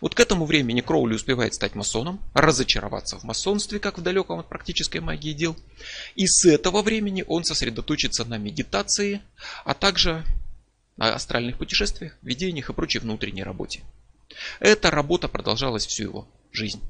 Вот 0.00 0.14
к 0.14 0.20
этому 0.20 0.44
времени 0.44 0.80
Кроули 0.80 1.14
успевает 1.14 1.54
стать 1.54 1.74
масоном, 1.74 2.20
разочароваться 2.34 3.18
в 3.18 3.24
масонстве, 3.24 3.78
как 3.78 3.98
в 3.98 4.02
далеком 4.02 4.40
от 4.40 4.48
практической 4.48 4.98
магии 4.98 5.32
дел. 5.32 5.56
И 6.14 6.26
с 6.26 6.46
этого 6.46 6.82
времени 6.82 7.24
он 7.26 7.44
сосредоточится 7.44 8.24
на 8.24 8.38
медитации, 8.38 9.22
а 9.64 9.74
также 9.74 10.24
на 10.96 11.14
астральных 11.14 11.58
путешествиях, 11.58 12.16
видениях 12.22 12.70
и 12.70 12.72
прочей 12.72 12.98
внутренней 12.98 13.44
работе. 13.44 13.82
Эта 14.60 14.90
работа 14.90 15.28
продолжалась 15.28 15.86
всю 15.86 16.04
его 16.04 16.28
жизнь. 16.52 16.82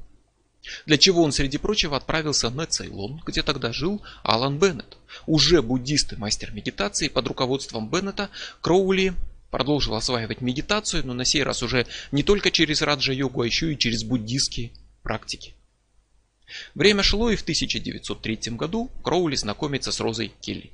Для 0.85 0.97
чего 0.97 1.23
он, 1.23 1.31
среди 1.31 1.57
прочего, 1.57 1.95
отправился 1.95 2.49
на 2.49 2.65
Цейлон, 2.65 3.21
где 3.25 3.43
тогда 3.43 3.71
жил 3.71 4.01
Алан 4.23 4.59
Беннет. 4.59 4.97
Уже 5.25 5.61
буддист 5.61 6.13
и 6.13 6.15
мастер 6.17 6.51
медитации 6.51 7.07
под 7.07 7.27
руководством 7.27 7.89
Беннета 7.89 8.29
Кроули 8.61 9.13
продолжил 9.51 9.95
осваивать 9.95 10.41
медитацию, 10.41 11.05
но 11.05 11.13
на 11.13 11.25
сей 11.25 11.43
раз 11.43 11.63
уже 11.63 11.87
не 12.11 12.23
только 12.23 12.51
через 12.51 12.81
раджа-йогу, 12.81 13.41
а 13.41 13.45
еще 13.45 13.73
и 13.73 13.77
через 13.77 14.03
буддийские 14.03 14.71
практики. 15.03 15.53
Время 16.75 17.03
шло 17.03 17.29
и 17.29 17.35
в 17.35 17.41
1903 17.41 18.53
году 18.53 18.89
Кроули 19.03 19.35
знакомится 19.35 19.91
с 19.91 19.99
Розой 19.99 20.31
Келли. 20.41 20.71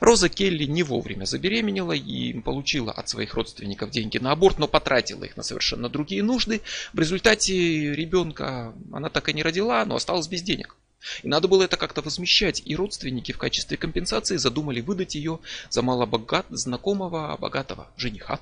Роза 0.00 0.28
Келли 0.28 0.64
не 0.64 0.82
вовремя 0.82 1.24
забеременела 1.24 1.92
и 1.92 2.38
получила 2.40 2.92
от 2.92 3.08
своих 3.08 3.34
родственников 3.34 3.90
деньги 3.90 4.18
на 4.18 4.32
аборт, 4.32 4.58
но 4.58 4.68
потратила 4.68 5.24
их 5.24 5.36
на 5.36 5.42
совершенно 5.42 5.88
другие 5.88 6.22
нужды. 6.22 6.62
В 6.92 6.98
результате 7.00 7.94
ребенка 7.94 8.74
она 8.92 9.10
так 9.10 9.28
и 9.28 9.32
не 9.32 9.42
родила, 9.42 9.84
но 9.84 9.96
осталась 9.96 10.28
без 10.28 10.42
денег. 10.42 10.76
И 11.22 11.28
надо 11.28 11.48
было 11.48 11.62
это 11.62 11.76
как-то 11.76 12.02
возмещать, 12.02 12.62
и 12.64 12.76
родственники 12.76 13.32
в 13.32 13.38
качестве 13.38 13.76
компенсации 13.76 14.36
задумали 14.36 14.80
выдать 14.80 15.14
ее 15.14 15.38
за 15.70 15.82
малобогат 15.82 16.46
знакомого 16.50 17.36
богатого 17.36 17.88
жениха. 17.96 18.40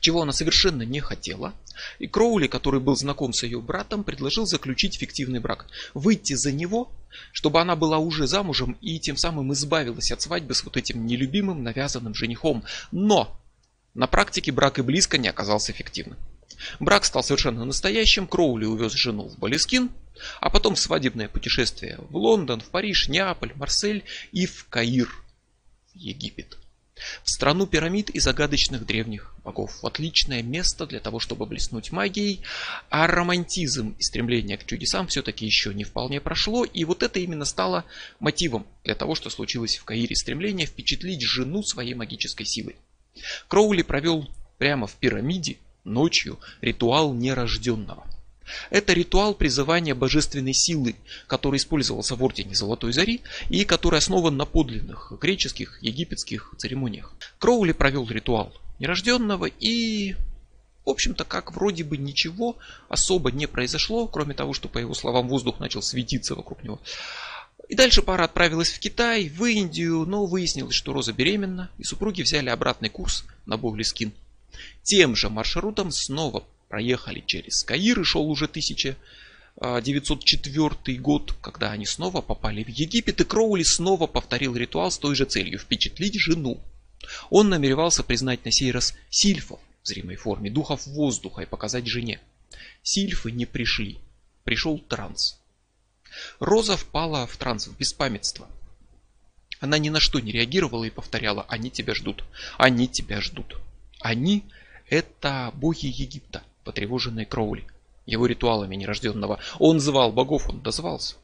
чего 0.00 0.22
она 0.22 0.32
совершенно 0.32 0.82
не 0.82 1.00
хотела. 1.00 1.54
И 1.98 2.06
Кроули, 2.06 2.46
который 2.46 2.80
был 2.80 2.96
знаком 2.96 3.32
с 3.32 3.42
ее 3.42 3.60
братом, 3.60 4.04
предложил 4.04 4.46
заключить 4.46 4.96
фиктивный 4.96 5.40
брак. 5.40 5.66
Выйти 5.94 6.34
за 6.34 6.52
него, 6.52 6.90
чтобы 7.32 7.60
она 7.60 7.76
была 7.76 7.98
уже 7.98 8.26
замужем 8.26 8.76
и 8.80 8.98
тем 8.98 9.16
самым 9.16 9.52
избавилась 9.52 10.12
от 10.12 10.20
свадьбы 10.20 10.54
с 10.54 10.64
вот 10.64 10.76
этим 10.76 11.06
нелюбимым 11.06 11.62
навязанным 11.62 12.14
женихом. 12.14 12.64
Но 12.92 13.40
на 13.94 14.06
практике 14.06 14.52
брак 14.52 14.78
и 14.78 14.82
близко 14.82 15.18
не 15.18 15.28
оказался 15.28 15.72
эффективным. 15.72 16.18
Брак 16.78 17.04
стал 17.04 17.22
совершенно 17.22 17.64
настоящим, 17.64 18.26
Кроули 18.26 18.64
увез 18.64 18.92
жену 18.92 19.28
в 19.28 19.38
Балескин, 19.38 19.90
а 20.40 20.50
потом 20.50 20.76
свадебное 20.76 21.28
путешествие 21.28 21.98
в 22.08 22.16
Лондон, 22.16 22.60
в 22.60 22.66
Париж, 22.70 23.08
Неаполь, 23.08 23.52
Марсель 23.54 24.04
и 24.32 24.46
в 24.46 24.66
Каир, 24.68 25.08
в 25.92 25.96
Египет. 25.96 26.58
В 27.24 27.30
страну 27.30 27.66
пирамид 27.66 28.10
и 28.10 28.20
загадочных 28.20 28.84
древних 28.84 29.34
богов. 29.42 29.82
Отличное 29.82 30.42
место 30.42 30.86
для 30.86 31.00
того, 31.00 31.18
чтобы 31.18 31.46
блеснуть 31.46 31.92
магией. 31.92 32.42
А 32.90 33.06
романтизм 33.06 33.96
и 33.98 34.02
стремление 34.02 34.58
к 34.58 34.66
чудесам 34.66 35.06
все-таки 35.06 35.46
еще 35.46 35.72
не 35.72 35.84
вполне 35.84 36.20
прошло. 36.20 36.64
И 36.64 36.84
вот 36.84 37.02
это 37.02 37.18
именно 37.18 37.46
стало 37.46 37.86
мотивом 38.18 38.66
для 38.84 38.94
того, 38.94 39.14
что 39.14 39.30
случилось 39.30 39.78
в 39.78 39.84
Каире. 39.84 40.14
Стремление 40.14 40.66
впечатлить 40.66 41.22
жену 41.22 41.62
своей 41.62 41.94
магической 41.94 42.44
силой. 42.44 42.76
Кроули 43.48 43.80
провел 43.80 44.28
прямо 44.58 44.86
в 44.86 44.94
пирамиде 44.96 45.56
ночью 45.84 46.38
ритуал 46.60 47.14
нерожденного. 47.14 48.06
Это 48.70 48.92
ритуал 48.92 49.34
призывания 49.34 49.94
божественной 49.94 50.54
силы, 50.54 50.96
который 51.26 51.56
использовался 51.56 52.16
в 52.16 52.22
Ордене 52.22 52.54
Золотой 52.54 52.92
Зари 52.92 53.22
и 53.48 53.64
который 53.64 53.98
основан 53.98 54.36
на 54.36 54.44
подлинных 54.44 55.12
греческих, 55.20 55.78
египетских 55.82 56.52
церемониях. 56.56 57.12
Кроули 57.38 57.72
провел 57.72 58.08
ритуал 58.08 58.52
нерожденного 58.78 59.46
и, 59.46 60.14
в 60.84 60.90
общем-то, 60.90 61.24
как 61.24 61.52
вроде 61.52 61.84
бы 61.84 61.96
ничего 61.96 62.56
особо 62.88 63.30
не 63.30 63.46
произошло, 63.46 64.06
кроме 64.06 64.34
того, 64.34 64.52
что, 64.52 64.68
по 64.68 64.78
его 64.78 64.94
словам, 64.94 65.28
воздух 65.28 65.60
начал 65.60 65.82
светиться 65.82 66.34
вокруг 66.34 66.62
него. 66.62 66.80
И 67.68 67.76
дальше 67.76 68.02
пара 68.02 68.24
отправилась 68.24 68.70
в 68.70 68.80
Китай, 68.80 69.28
в 69.28 69.44
Индию, 69.44 70.04
но 70.04 70.26
выяснилось, 70.26 70.74
что 70.74 70.92
Роза 70.92 71.12
беременна, 71.12 71.70
и 71.78 71.84
супруги 71.84 72.22
взяли 72.22 72.48
обратный 72.48 72.88
курс 72.88 73.24
на 73.46 73.56
Боглискин. 73.56 74.12
Тем 74.82 75.14
же 75.14 75.28
маршрутом 75.28 75.90
снова 75.90 76.44
проехали 76.68 77.22
через 77.26 77.62
Каир 77.64 78.00
и 78.00 78.04
шел 78.04 78.30
уже 78.30 78.46
1904 78.46 80.98
год, 80.98 81.34
когда 81.42 81.72
они 81.72 81.84
снова 81.84 82.22
попали 82.22 82.64
в 82.64 82.68
Египет, 82.68 83.20
и 83.20 83.24
Кроули 83.24 83.62
снова 83.62 84.06
повторил 84.06 84.56
ритуал 84.56 84.90
с 84.90 84.96
той 84.98 85.14
же 85.14 85.26
целью– 85.26 85.58
впечатлить 85.60 86.18
жену. 86.18 86.58
Он 87.28 87.48
намеревался 87.48 88.02
признать 88.02 88.44
на 88.44 88.52
сей 88.52 88.72
раз 88.72 88.94
сильфов 89.10 89.60
в 89.82 89.88
зримой 89.88 90.16
форме, 90.16 90.50
духов 90.50 90.86
воздуха 90.86 91.42
и 91.42 91.46
показать 91.46 91.86
жене. 91.86 92.20
Сильфы 92.82 93.30
не 93.30 93.46
пришли. 93.46 93.98
Пришел 94.44 94.78
транс. 94.78 95.38
Роза 96.38 96.76
впала 96.76 97.26
в 97.26 97.36
транс, 97.36 97.66
в 97.66 97.76
беспамятство. 97.76 98.48
Она 99.60 99.78
ни 99.78 99.88
на 99.90 100.00
что 100.00 100.20
не 100.20 100.32
реагировала 100.32 100.84
и 100.84 100.90
повторяла 100.90 101.44
«Они 101.48 101.70
тебя 101.70 101.94
ждут, 101.94 102.24
они 102.56 102.88
тебя 102.88 103.20
ждут». 103.20 103.56
Они– 104.00 104.44
это 104.90 105.52
боги 105.54 105.86
Египта 105.86 106.42
потревоженной 106.64 107.24
Кроули, 107.24 107.64
его 108.06 108.26
ритуалами 108.26 108.76
нерожденного. 108.76 109.38
Он 109.58 109.80
звал 109.80 110.12
богов, 110.12 110.48
он 110.48 110.60
дозвался. 110.60 111.16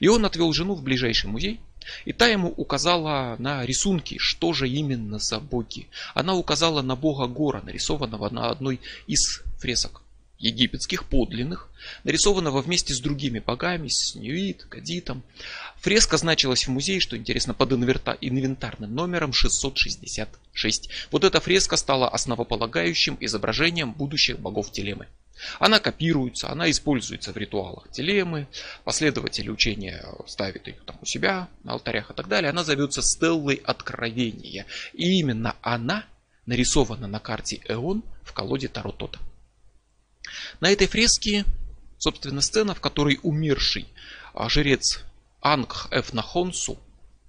И 0.00 0.08
он 0.08 0.26
отвел 0.26 0.52
жену 0.52 0.74
в 0.74 0.82
ближайший 0.82 1.30
музей, 1.30 1.60
и 2.04 2.12
та 2.12 2.26
ему 2.26 2.48
указала 2.48 3.36
на 3.38 3.64
рисунки, 3.64 4.18
что 4.18 4.52
же 4.52 4.68
именно 4.68 5.18
за 5.18 5.40
боги. 5.40 5.88
Она 6.14 6.34
указала 6.34 6.82
на 6.82 6.96
бога 6.96 7.26
Гора, 7.26 7.62
нарисованного 7.62 8.28
на 8.28 8.50
одной 8.50 8.80
из 9.06 9.42
фресок 9.58 10.02
египетских 10.40 11.04
подлинных, 11.04 11.68
нарисованного 12.02 12.62
вместе 12.62 12.94
с 12.94 13.00
другими 13.00 13.38
богами, 13.38 13.88
с 13.88 14.14
Ньюит, 14.14 14.64
Кадитом. 14.64 15.22
Фреска 15.80 16.16
значилась 16.16 16.66
в 16.66 16.70
музее, 16.70 16.98
что 16.98 17.16
интересно, 17.16 17.54
под 17.54 17.72
инвентарным 17.72 18.94
номером 18.94 19.32
666. 19.32 20.90
Вот 21.10 21.24
эта 21.24 21.40
фреска 21.40 21.76
стала 21.76 22.08
основополагающим 22.08 23.16
изображением 23.20 23.92
будущих 23.92 24.40
богов 24.40 24.72
Телемы. 24.72 25.06
Она 25.58 25.78
копируется, 25.78 26.50
она 26.50 26.70
используется 26.70 27.32
в 27.32 27.36
ритуалах 27.36 27.90
Телемы, 27.90 28.46
последователи 28.84 29.48
учения 29.48 30.04
ставят 30.26 30.66
ее 30.66 30.76
там 30.84 30.96
у 31.00 31.06
себя 31.06 31.48
на 31.64 31.72
алтарях 31.72 32.10
и 32.10 32.14
так 32.14 32.28
далее. 32.28 32.50
Она 32.50 32.64
зовется 32.64 33.02
Стеллой 33.02 33.54
Откровения. 33.64 34.66
И 34.92 35.18
именно 35.18 35.56
она 35.62 36.04
нарисована 36.46 37.06
на 37.06 37.20
карте 37.20 37.60
Эон 37.68 38.02
в 38.22 38.32
колоде 38.32 38.68
Таротота. 38.68 39.18
На 40.60 40.70
этой 40.70 40.86
фреске, 40.86 41.44
собственно, 41.98 42.40
сцена, 42.40 42.74
в 42.74 42.80
которой 42.80 43.18
умерший 43.22 43.86
а, 44.34 44.48
жрец 44.48 45.04
Ангх 45.40 45.88
Эфнахонсу, 45.90 46.78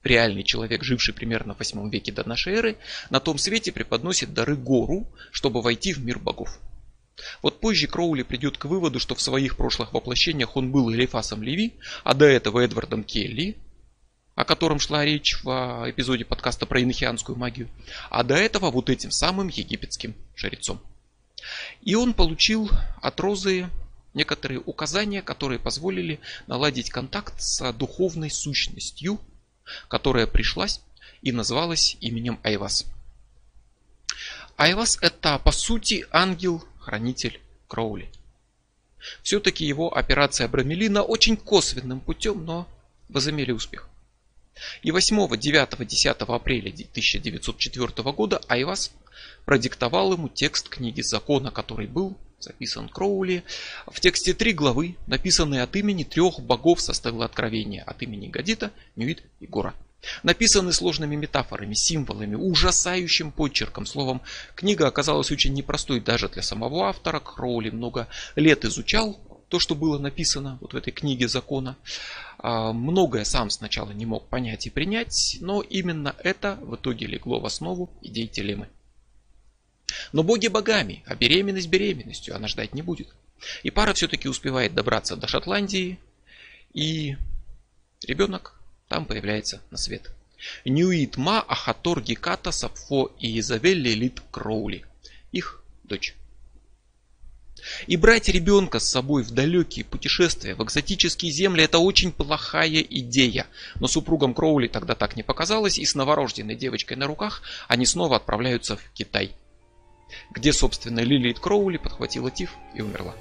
реальный 0.03 0.43
человек, 0.43 0.83
живший 0.83 1.13
примерно 1.13 1.53
в 1.53 1.59
8 1.59 1.89
веке 1.89 2.11
до 2.11 2.27
нашей 2.27 2.53
эры, 2.53 2.77
на 3.09 3.19
том 3.19 3.37
свете 3.37 3.71
преподносит 3.71 4.33
дары 4.33 4.55
Гору, 4.55 5.07
чтобы 5.31 5.61
войти 5.61 5.93
в 5.93 6.03
мир 6.03 6.19
богов. 6.19 6.59
Вот 7.41 7.59
позже 7.59 7.87
Кроули 7.87 8.23
придет 8.23 8.57
к 8.57 8.65
выводу, 8.65 8.99
что 8.99 9.15
в 9.15 9.21
своих 9.21 9.57
прошлых 9.57 9.93
воплощениях 9.93 10.55
он 10.55 10.71
был 10.71 10.91
Элифасом 10.91 11.43
Леви, 11.43 11.73
а 12.03 12.13
до 12.13 12.25
этого 12.25 12.59
Эдвардом 12.61 13.03
Келли, 13.03 13.57
о 14.35 14.45
котором 14.45 14.79
шла 14.79 15.05
речь 15.05 15.41
в 15.43 15.49
а, 15.49 15.89
эпизоде 15.89 16.25
подкаста 16.25 16.65
про 16.65 16.81
инохианскую 16.81 17.37
магию, 17.37 17.69
а 18.09 18.23
до 18.23 18.35
этого 18.35 18.71
вот 18.71 18.89
этим 18.89 19.11
самым 19.11 19.49
египетским 19.49 20.15
жрецом. 20.35 20.81
И 21.81 21.95
он 21.95 22.13
получил 22.13 22.69
от 23.01 23.19
Розы 23.19 23.69
некоторые 24.13 24.59
указания, 24.59 25.21
которые 25.21 25.59
позволили 25.59 26.19
наладить 26.47 26.89
контакт 26.89 27.41
с 27.41 27.71
духовной 27.73 28.29
сущностью, 28.29 29.19
которая 29.87 30.27
пришлась 30.27 30.81
и 31.21 31.31
называлась 31.31 31.97
именем 32.01 32.39
Айвас. 32.43 32.85
Айвас 34.57 34.97
это 35.01 35.39
по 35.39 35.51
сути 35.51 36.05
ангел-хранитель 36.11 37.39
Кроули. 37.67 38.09
Все-таки 39.23 39.65
его 39.65 39.95
операция 39.95 40.47
Брамелина 40.47 41.01
очень 41.01 41.37
косвенным 41.37 41.99
путем, 41.99 42.45
но 42.45 42.67
возымели 43.09 43.51
успех. 43.51 43.87
И 44.83 44.91
8, 44.91 45.37
9, 45.37 45.87
10 45.87 46.15
апреля 46.19 46.69
1904 46.69 48.11
года 48.11 48.41
Айвас 48.47 48.91
продиктовал 49.45 50.13
ему 50.13 50.29
текст 50.29 50.69
книги 50.69 51.01
закона, 51.01 51.51
который 51.51 51.87
был 51.87 52.17
записан 52.39 52.89
Кроули. 52.89 53.43
В 53.87 53.99
тексте 53.99 54.33
три 54.33 54.53
главы, 54.53 54.95
написанные 55.07 55.61
от 55.63 55.75
имени 55.75 56.03
трех 56.03 56.39
богов 56.39 56.81
со 56.81 56.93
стелы 56.93 57.23
откровения, 57.23 57.83
от 57.83 58.01
имени 58.01 58.27
Гадита, 58.27 58.71
Нюит 58.95 59.23
и 59.39 59.47
Гора. 59.47 59.73
Написаны 60.23 60.73
сложными 60.73 61.15
метафорами, 61.15 61.75
символами, 61.75 62.35
ужасающим 62.35 63.31
почерком. 63.31 63.85
Словом, 63.85 64.21
книга 64.55 64.87
оказалась 64.87 65.31
очень 65.31 65.53
непростой 65.53 65.99
даже 65.99 66.27
для 66.27 66.41
самого 66.41 66.87
автора. 66.87 67.19
Кроули 67.19 67.69
много 67.69 68.07
лет 68.35 68.65
изучал 68.65 69.19
то, 69.47 69.59
что 69.59 69.75
было 69.75 69.99
написано 69.99 70.57
вот 70.61 70.73
в 70.73 70.77
этой 70.77 70.91
книге 70.91 71.27
закона. 71.27 71.77
А, 72.39 72.73
многое 72.73 73.25
сам 73.25 73.49
сначала 73.49 73.91
не 73.91 74.05
мог 74.05 74.27
понять 74.27 74.65
и 74.65 74.69
принять, 74.69 75.37
но 75.41 75.61
именно 75.61 76.15
это 76.23 76.57
в 76.61 76.75
итоге 76.75 77.05
легло 77.05 77.39
в 77.39 77.45
основу 77.45 77.91
идей 78.01 78.27
Телемы. 78.27 78.69
Но 80.11 80.23
боги 80.23 80.47
богами, 80.47 81.03
а 81.05 81.15
беременность 81.15 81.69
беременностью 81.69 82.35
она 82.35 82.47
ждать 82.47 82.73
не 82.73 82.81
будет. 82.81 83.09
И 83.63 83.71
пара 83.71 83.93
все-таки 83.93 84.27
успевает 84.27 84.73
добраться 84.73 85.15
до 85.15 85.27
Шотландии, 85.27 85.99
и 86.73 87.17
ребенок 88.05 88.59
там 88.87 89.05
появляется 89.05 89.61
на 89.71 89.77
свет. 89.77 90.11
Ньюит 90.65 91.17
Ма, 91.17 91.41
Ахатор, 91.41 92.01
Геката, 92.01 92.51
Сапфо 92.51 93.11
и 93.19 93.39
Изавель 93.39 93.79
Лилит 93.79 94.21
Кроули. 94.31 94.85
Их 95.31 95.63
дочь. 95.83 96.15
И 97.85 97.95
брать 97.95 98.27
ребенка 98.27 98.79
с 98.79 98.89
собой 98.89 99.23
в 99.23 99.31
далекие 99.31 99.85
путешествия, 99.85 100.55
в 100.55 100.63
экзотические 100.63 101.31
земли, 101.31 101.63
это 101.63 101.77
очень 101.77 102.11
плохая 102.11 102.81
идея. 102.81 103.45
Но 103.79 103.87
супругам 103.87 104.33
Кроули 104.33 104.67
тогда 104.67 104.95
так 104.95 105.15
не 105.15 105.21
показалось, 105.21 105.77
и 105.77 105.85
с 105.85 105.93
новорожденной 105.93 106.55
девочкой 106.55 106.97
на 106.97 107.05
руках 107.05 107.43
они 107.67 107.85
снова 107.85 108.15
отправляются 108.15 108.77
в 108.77 108.91
Китай 108.93 109.35
где, 110.29 110.53
собственно, 110.53 110.99
Лилит 110.99 111.39
Кроули 111.39 111.77
подхватила 111.77 112.31
тиф 112.31 112.55
и 112.73 112.81
умерла. 112.81 113.15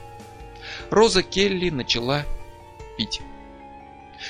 Роза 0.91 1.23
Келли 1.23 1.71
начала 1.71 2.25
пить. 2.97 3.21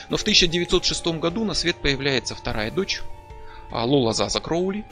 Но 0.09 0.17
в 0.17 0.23
1906 0.23 1.07
году 1.19 1.45
на 1.45 1.55
свет 1.55 1.77
появляется 1.77 2.35
вторая 2.35 2.71
дочь, 2.71 3.03
а, 3.71 3.85
Лола 3.85 4.13
Заза 4.13 4.41
Кроули. 4.41 4.85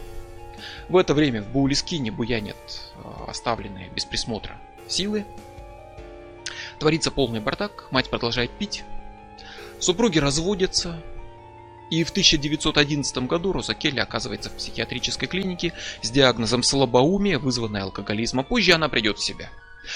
В 0.89 0.97
это 0.97 1.15
время 1.15 1.43
в 1.43 1.53
Баулискине 1.53 2.11
буянят 2.11 2.57
а, 2.97 3.27
оставленные 3.29 3.89
без 3.91 4.05
присмотра 4.05 4.59
силы. 4.89 5.25
Творится 6.79 7.11
полный 7.11 7.41
бардак, 7.41 7.89
мать 7.91 8.11
продолжает 8.11 8.51
пить. 8.51 8.85
Супруги 9.79 10.19
разводятся. 10.19 11.01
И 11.91 12.05
в 12.05 12.11
1911 12.11 13.19
году 13.27 13.53
Роза 13.53 13.75
Келли 13.75 14.01
оказывается 14.01 14.51
в 14.51 14.55
психиатрической 14.55 15.29
клинике 15.29 15.73
с 16.03 16.11
диагнозом 16.11 16.63
слабоумие, 16.63 17.39
вызванное 17.39 17.85
алкоголизмом. 17.85 18.45
Позже 18.45 18.73
она 18.73 18.89
придет 18.89 19.19
в 19.19 19.25
себя. 19.25 19.51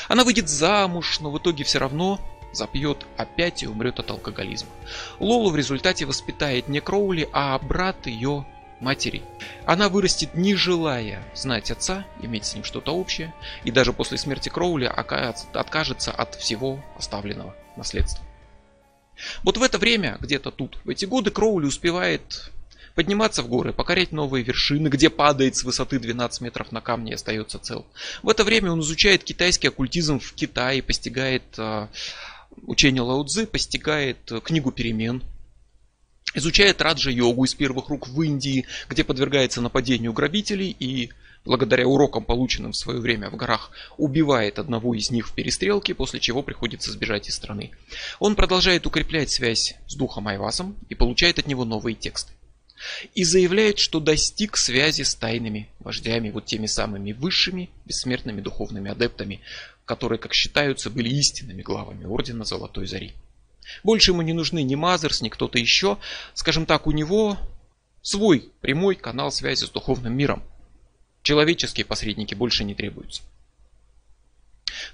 Она 0.08 0.24
выйдет 0.24 0.48
замуж, 0.48 1.20
но 1.20 1.30
в 1.30 1.38
итоге 1.38 1.64
все 1.64 1.78
равно 1.78 2.18
запьет 2.52 3.06
опять 3.16 3.62
и 3.62 3.66
умрет 3.66 3.98
от 3.98 4.10
алкоголизма. 4.10 4.70
Лолу 5.18 5.50
в 5.50 5.56
результате 5.56 6.06
воспитает 6.06 6.68
не 6.68 6.80
Кроули, 6.80 7.28
а 7.32 7.58
брат 7.58 8.06
ее 8.06 8.46
матери. 8.80 9.22
Она 9.64 9.88
вырастет 9.88 10.34
не 10.34 10.54
желая 10.54 11.22
знать 11.34 11.70
отца, 11.70 12.04
иметь 12.20 12.44
с 12.44 12.54
ним 12.54 12.64
что-то 12.64 12.94
общее, 12.94 13.32
и 13.64 13.70
даже 13.70 13.92
после 13.92 14.18
смерти 14.18 14.48
Кроули 14.48 14.84
откажется 14.84 16.10
от 16.10 16.34
всего 16.34 16.80
оставленного 16.96 17.54
наследства. 17.76 18.24
Вот 19.42 19.56
в 19.56 19.62
это 19.62 19.78
время, 19.78 20.18
где-то 20.20 20.50
тут, 20.50 20.78
в 20.84 20.88
эти 20.88 21.04
годы 21.04 21.30
Кроули 21.30 21.66
успевает 21.66 22.50
подниматься 22.94 23.42
в 23.42 23.48
горы, 23.48 23.72
покорять 23.72 24.12
новые 24.12 24.44
вершины, 24.44 24.88
где 24.88 25.10
падает 25.10 25.56
с 25.56 25.64
высоты 25.64 25.98
12 25.98 26.40
метров 26.42 26.72
на 26.72 26.80
камне 26.80 27.12
и 27.12 27.14
остается 27.14 27.58
цел. 27.58 27.86
В 28.22 28.28
это 28.28 28.44
время 28.44 28.72
он 28.72 28.80
изучает 28.80 29.24
китайский 29.24 29.68
оккультизм 29.68 30.18
в 30.18 30.32
Китае, 30.34 30.82
постигает 30.82 31.42
э, 31.56 31.88
учение 32.66 33.02
Лао 33.02 33.24
Цзы, 33.24 33.46
постигает 33.46 34.30
э, 34.30 34.40
книгу 34.40 34.72
перемен, 34.72 35.22
изучает 36.34 36.80
раджа-йогу 36.80 37.44
из 37.44 37.54
первых 37.54 37.88
рук 37.88 38.08
в 38.08 38.22
Индии, 38.22 38.66
где 38.88 39.04
подвергается 39.04 39.60
нападению 39.60 40.12
грабителей 40.12 40.74
и 40.78 41.10
благодаря 41.44 41.86
урокам, 41.86 42.24
полученным 42.24 42.72
в 42.72 42.76
свое 42.76 43.00
время 43.00 43.30
в 43.30 43.36
горах, 43.36 43.70
убивает 43.96 44.58
одного 44.58 44.94
из 44.94 45.10
них 45.10 45.28
в 45.28 45.34
перестрелке, 45.34 45.94
после 45.94 46.20
чего 46.20 46.42
приходится 46.42 46.92
сбежать 46.92 47.28
из 47.28 47.34
страны. 47.34 47.70
Он 48.18 48.36
продолжает 48.36 48.86
укреплять 48.86 49.30
связь 49.30 49.74
с 49.86 49.94
духом 49.94 50.28
Айвасом 50.28 50.76
и 50.88 50.94
получает 50.94 51.38
от 51.38 51.46
него 51.46 51.64
новые 51.64 51.94
тексты. 51.94 52.32
И 53.14 53.22
заявляет, 53.22 53.78
что 53.78 54.00
достиг 54.00 54.56
связи 54.56 55.02
с 55.02 55.14
тайными 55.14 55.68
вождями, 55.78 56.30
вот 56.30 56.46
теми 56.46 56.66
самыми 56.66 57.12
высшими 57.12 57.70
бессмертными 57.84 58.40
духовными 58.40 58.90
адептами, 58.90 59.40
которые, 59.84 60.18
как 60.18 60.34
считаются, 60.34 60.90
были 60.90 61.08
истинными 61.08 61.62
главами 61.62 62.04
Ордена 62.04 62.44
Золотой 62.44 62.86
Зари. 62.86 63.12
Больше 63.84 64.10
ему 64.10 64.22
не 64.22 64.32
нужны 64.32 64.62
ни 64.62 64.74
Мазерс, 64.74 65.20
ни 65.20 65.28
кто-то 65.28 65.58
еще. 65.58 65.98
Скажем 66.34 66.66
так, 66.66 66.86
у 66.88 66.90
него 66.90 67.38
свой 68.02 68.50
прямой 68.60 68.96
канал 68.96 69.30
связи 69.30 69.64
с 69.64 69.70
духовным 69.70 70.14
миром. 70.16 70.42
Человеческие 71.22 71.86
посредники 71.86 72.34
больше 72.34 72.64
не 72.64 72.74
требуются. 72.74 73.22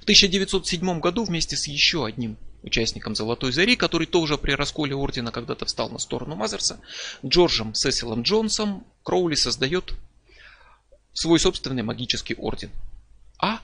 В 0.01 0.03
1907 0.03 1.01
году 1.01 1.25
вместе 1.25 1.57
с 1.57 1.67
еще 1.67 2.05
одним 2.05 2.37
участником 2.63 3.15
Золотой 3.15 3.53
Зари, 3.53 3.77
который 3.77 4.07
тоже 4.07 4.37
при 4.37 4.53
расколе 4.53 4.95
Ордена 4.95 5.31
когда-то 5.31 5.65
встал 5.65 5.89
на 5.91 5.99
сторону 5.99 6.35
Мазерса, 6.35 6.81
Джорджем 7.25 7.75
Сесилом 7.75 8.23
Джонсом, 8.23 8.85
Кроули 9.03 9.37
создает 9.37 9.95
свой 11.13 11.39
собственный 11.39 11.83
магический 11.83 12.35
орден. 12.35 12.71
А 13.39 13.61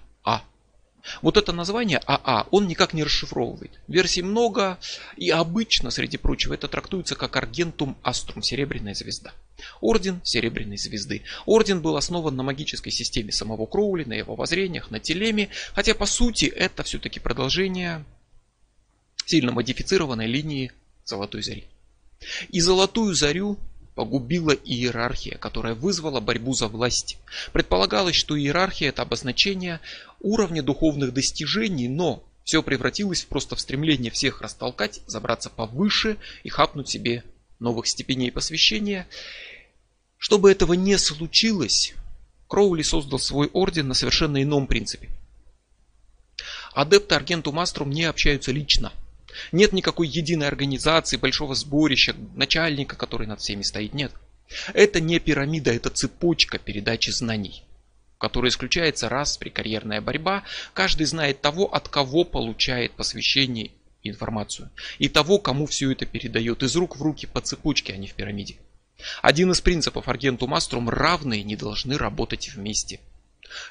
вот 1.23 1.37
это 1.37 1.53
название 1.53 1.99
АА 2.07 2.47
он 2.51 2.67
никак 2.67 2.95
не 2.95 3.05
расшифровывает. 3.05 3.73
Версий 3.89 4.23
много, 4.23 4.79
и 5.17 5.31
обычно, 5.31 5.91
среди 5.91 6.17
прочего, 6.17 6.55
это 6.55 6.69
трактуется 6.69 7.15
как 7.15 7.37
Аргентум 7.37 7.97
Аструм, 8.03 8.43
Серебряная 8.43 8.95
звезда. 8.95 9.33
Орден 9.81 10.21
Серебряной 10.25 10.79
звезды. 10.79 11.23
Орден 11.47 11.81
был 11.81 11.97
основан 11.97 12.37
на 12.37 12.43
магической 12.43 12.93
системе 12.93 13.33
самого 13.33 13.67
Кроули, 13.67 14.05
на 14.05 14.15
его 14.15 14.35
воззрениях, 14.35 14.91
на 14.91 15.01
телеме, 15.01 15.49
хотя 15.75 15.95
по 15.95 16.07
сути 16.07 16.47
это 16.47 16.83
все-таки 16.83 17.21
продолжение 17.21 18.05
сильно 19.27 19.53
модифицированной 19.53 20.27
линии 20.27 20.73
Золотой 21.05 21.43
Зари. 21.43 21.65
И 22.49 22.61
Золотую 22.61 23.15
Зарю 23.15 23.59
погубила 23.95 24.51
иерархия, 24.53 25.39
которая 25.39 25.75
вызвала 25.75 26.21
борьбу 26.21 26.55
за 26.55 26.69
власть. 26.69 27.19
Предполагалось, 27.53 28.17
что 28.17 28.39
иерархия 28.39 28.89
это 28.89 29.03
обозначение 29.03 29.81
уровня 30.21 30.63
духовных 30.63 31.15
достижений, 31.15 31.89
но 31.89 32.25
все 32.45 32.63
превратилось 32.63 33.25
просто 33.25 33.57
в 33.57 33.61
стремление 33.61 34.11
всех 34.11 34.43
растолкать, 34.43 35.01
забраться 35.07 35.49
повыше 35.49 36.17
и 36.43 36.49
хапнуть 36.49 36.89
себе 36.89 37.25
новых 37.61 37.87
степеней 37.87 38.31
посвящения. 38.31 39.07
Чтобы 40.19 40.51
этого 40.51 40.73
не 40.75 40.99
случилось, 40.99 41.95
Кроули 42.49 42.83
создал 42.83 43.19
свой 43.19 43.49
орден 43.53 43.89
на 43.89 43.95
совершенно 43.95 44.43
ином 44.43 44.67
принципе. 44.67 45.09
Адепты 46.73 47.15
Аргенту 47.15 47.53
Маструм 47.53 47.91
не 47.91 48.05
общаются 48.05 48.51
лично– 48.51 48.93
нет 49.53 49.73
никакой 49.73 50.09
единой 50.09 50.49
организации, 50.49 51.17
большого 51.17 51.55
сборища, 51.55 52.15
начальника, 52.35 52.97
который 52.97 53.27
над 53.27 53.41
всеми 53.41 53.63
стоит. 53.63 53.95
Нет. 53.95 54.13
Это 54.73 55.01
не 55.01 55.19
пирамида, 55.19 55.73
это 55.73 55.91
цепочка 55.91 56.59
передачи 56.59 57.11
знаний, 57.11 57.63
которая 58.19 58.51
исключается 58.51 59.09
раз 59.09 59.37
при 59.37 59.49
карьерная 59.49 60.01
борьба. 60.01 60.45
Каждый 60.73 61.07
знает 61.07 61.41
того, 61.41 61.73
от 61.73 61.89
кого 61.89 62.25
получает 62.25 62.93
посвящение 62.93 63.73
информацию. 64.03 64.71
И 64.99 65.09
того, 65.09 65.39
кому 65.39 65.67
все 65.67 65.91
это 65.91 66.07
передает 66.07 66.63
из 66.63 66.77
рук 66.77 66.97
в 66.97 67.03
руки 67.03 67.27
по 67.27 67.41
цепочке, 67.41 67.95
а 67.95 67.97
не 67.97 68.07
в 68.07 68.15
пирамиде. 68.15 68.57
Один 69.23 69.51
из 69.51 69.61
принципов 69.61 70.09
Аргенту 70.09 70.47
Маструм– 70.47 70.89
равные 70.91 71.43
не 71.43 71.57
должны 71.57 71.99
работать 71.99 72.51
вместе. 72.55 73.01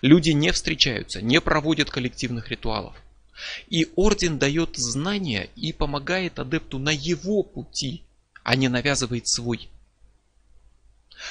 Люди 0.02 0.32
не 0.32 0.52
встречаются, 0.52 1.22
не 1.22 1.40
проводят 1.42 1.90
коллективных 1.90 2.50
ритуалов. 2.50 2.96
И 3.68 3.88
орден 3.96 4.38
дает 4.38 4.76
знания 4.76 5.50
и 5.56 5.74
помогает 5.74 6.40
адепту 6.40 6.80
на 6.80 6.92
его 6.92 7.44
пути, 7.44 8.04
а 8.44 8.56
не 8.56 8.68
навязывает 8.68 9.28
свой. 9.28 9.70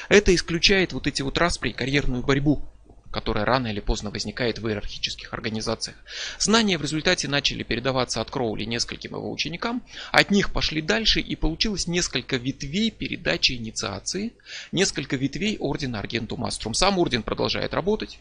Это 0.09 0.35
исключает 0.35 0.93
вот 0.93 1.07
эти 1.07 1.23
вот 1.23 1.39
распри 1.39 1.71
и 1.71 1.75
карьерную 1.75 2.23
борьбу, 2.23 2.63
которая 3.11 3.45
рано 3.45 3.69
или 3.69 3.81
поздно 3.81 4.11
возникает 4.11 4.59
в 4.59 4.67
иерархических 4.67 5.33
организациях. 5.33 5.97
Знания 6.39 6.79
в 6.79 6.83
результате 6.83 7.29
начали 7.29 7.63
передаваться 7.63 8.21
от 8.21 8.31
Кроули 8.31 8.65
нескольким 8.65 9.13
его 9.13 9.31
ученикам, 9.31 9.83
от 10.11 10.31
них 10.31 10.53
пошли 10.53 10.81
дальше 10.81 11.21
и 11.21 11.37
получилось 11.37 11.87
несколько 11.87 12.37
ветвей 12.37 12.91
передачи 12.91 13.53
инициации, 13.53 14.33
несколько 14.73 15.17
ветвей 15.17 15.59
ордена 15.59 15.99
Аргенту 15.99 16.37
Маструм. 16.37 16.75
Сам 16.75 16.99
орден 16.99 17.23
продолжает 17.23 17.75
работать, 17.75 18.19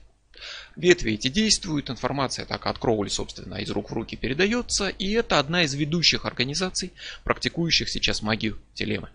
Ветви 0.76 1.14
эти 1.14 1.28
действуют, 1.28 1.90
информация 1.90 2.46
так 2.46 2.66
от 2.66 2.80
Кроули, 2.80 3.10
собственно, 3.10 3.56
из 3.56 3.70
рук 3.70 3.92
в 3.92 3.94
руки 3.94 4.16
передается, 4.16 4.90
и 4.90 5.12
это 5.12 5.40
одна 5.40 5.64
из 5.64 5.74
ведущих 5.74 6.26
организаций, 6.26 6.92
практикующих 7.24 7.90
сейчас 7.90 8.22
магию 8.22 8.58
телемы. 8.74 9.10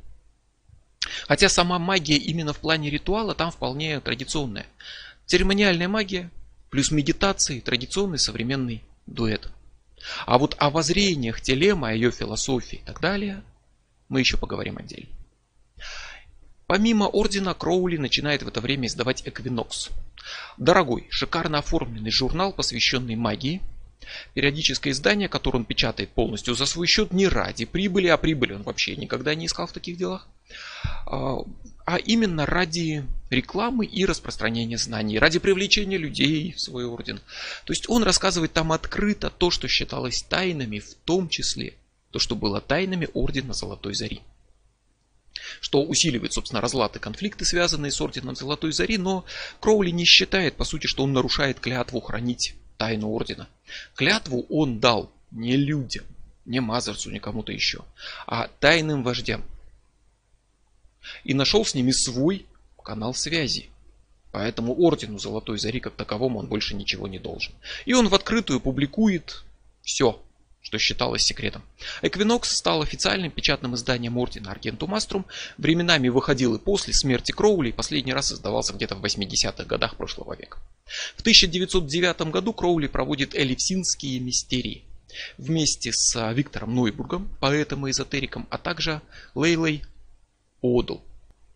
Хотя 1.29 1.49
сама 1.49 1.79
магия 1.79 2.17
именно 2.17 2.53
в 2.53 2.59
плане 2.59 2.91
ритуала 2.91 3.35
там 3.35 3.51
вполне 3.51 4.01
традиционная. 4.01 4.67
Церемониальная 5.27 5.89
магия 5.89 6.31
плюс 6.71 6.91
медитации, 6.91 7.61
традиционный 7.61 8.19
современный 8.19 8.83
дуэт. 9.07 9.49
А 10.27 10.39
вот 10.39 10.55
о 10.59 10.71
воззрениях 10.71 11.41
телемы, 11.41 11.89
о 11.89 11.93
ее 11.93 12.11
философии 12.11 12.81
и 12.81 12.87
так 12.87 13.01
далее 13.01 13.43
мы 14.09 14.21
еще 14.21 14.37
поговорим 14.37 14.79
отдельно. 14.79 15.09
Помимо 16.67 17.05
ордена, 17.05 17.55
Кроули 17.55 17.97
начинает 17.97 18.43
в 18.43 18.49
это 18.49 18.61
время 18.61 18.89
издавать 18.89 19.23
Эквинокс. 19.25 19.91
Дорогой, 20.57 21.07
шикарно 21.11 21.59
оформленный 21.59 22.11
журнал, 22.11 22.53
посвященный 22.53 23.15
магии. 23.15 23.63
Периодическое 24.35 24.93
издание, 24.93 25.29
которое 25.29 25.59
он 25.59 25.65
печатает 25.65 26.11
полностью 26.11 26.55
за 26.55 26.67
свой 26.67 26.87
счет, 26.87 27.13
не 27.13 27.29
ради 27.29 27.65
прибыли, 27.65 28.09
а 28.09 28.17
прибыли 28.17 28.55
он 28.55 28.63
вообще 28.63 28.97
никогда 28.97 29.35
не 29.35 29.47
искал 29.47 29.67
в 29.67 29.73
таких 29.73 29.97
делах, 29.97 30.29
а, 31.07 31.39
а 31.85 31.97
именно 31.97 32.47
ради 32.47 33.05
рекламы 33.31 33.85
и 33.85 34.05
распространения 34.05 34.79
знаний, 34.79 35.19
ради 35.19 35.39
привлечения 35.39 35.99
людей 35.99 36.53
в 36.53 36.61
свой 36.61 36.85
орден. 36.85 37.21
То 37.65 37.73
есть 37.73 37.89
он 37.89 38.05
рассказывает 38.05 38.53
там 38.53 38.73
открыто 38.73 39.31
то, 39.31 39.51
что 39.51 39.67
считалось 39.67 40.23
тайнами, 40.23 40.79
в 40.79 40.95
том 41.05 41.29
числе 41.29 41.75
то, 42.11 42.19
что 42.19 42.37
было 42.37 42.61
тайнами 42.61 43.09
ордена 43.13 43.55
Золотой 43.55 43.95
Зари 43.95 44.23
что 45.61 45.83
усиливает, 45.83 46.33
собственно, 46.33 46.61
разлад 46.61 46.99
конфликты, 46.99 47.45
связанные 47.45 47.93
с 47.93 48.01
Орденом 48.01 48.37
Золотой 48.37 48.73
Зари, 48.73 48.99
но 48.99 49.25
Кроули 49.61 49.91
не 49.91 50.05
считает, 50.05 50.57
по 50.57 50.65
сути, 50.65 50.87
что 50.87 51.05
он 51.05 51.13
нарушает 51.13 51.61
клятву 51.61 52.01
хранить 52.01 52.55
тайну 52.77 53.11
Ордена. 53.11 53.49
Клятву 53.95 54.47
он 54.49 54.81
дал 54.81 55.11
не 55.31 55.57
людям, 55.57 56.05
не 56.45 56.61
Мазерсу, 56.61 57.11
не 57.11 57.19
кому-то 57.19 57.53
еще, 57.53 57.85
а 58.27 58.49
тайным 58.61 59.03
вождям. 59.03 59.45
И 61.25 61.35
нашел 61.35 61.65
с 61.65 61.75
ними 61.75 61.93
свой 61.93 62.47
канал 62.83 63.15
связи. 63.15 63.69
Поэтому 64.33 64.75
ордену 64.75 65.19
Золотой 65.19 65.59
Зари 65.59 65.81
как 65.81 65.95
таковому 65.95 66.41
он 66.41 66.47
больше 66.47 66.75
ничего 66.75 67.09
не 67.09 67.19
должен. 67.19 67.55
И 67.85 67.95
он 67.95 68.09
в 68.09 68.15
открытую 68.15 68.61
публикует 68.61 69.45
все, 69.83 70.23
что 70.67 70.79
считалось 70.79 71.23
секретом. 71.23 71.63
Эквинокс 72.03 72.51
стал 72.51 72.83
официальным 72.83 73.31
печатным 73.31 73.77
изданием 73.77 74.19
ордена 74.19 74.51
Аргентум 74.51 74.97
Аструм, 74.97 75.25
временами 75.59 76.09
выходил 76.09 76.57
и 76.57 76.59
после 76.59 76.93
смерти 76.93 77.31
Кроули, 77.31 77.69
и 77.69 77.73
последний 77.73 78.13
раз 78.13 78.33
издавался 78.33 78.73
где-то 78.73 78.97
в 78.97 79.05
80-х 79.05 79.63
годах 79.63 79.97
прошлого 79.97 80.35
века. 80.35 80.59
В 81.15 81.21
1909 81.21 82.33
году 82.33 82.53
Кроули 82.53 82.89
проводит 82.89 83.37
элевсинские 83.37 84.19
мистерии 84.19 84.83
вместе 85.39 85.93
с 85.93 86.33
Виктором 86.33 86.75
Нойбургом, 86.75 87.29
поэтом 87.39 87.87
и 87.87 87.93
эзотериком, 87.93 88.49
а 88.51 88.59
также 88.59 89.03
Лейлой 89.37 89.85
Одл. 90.63 90.97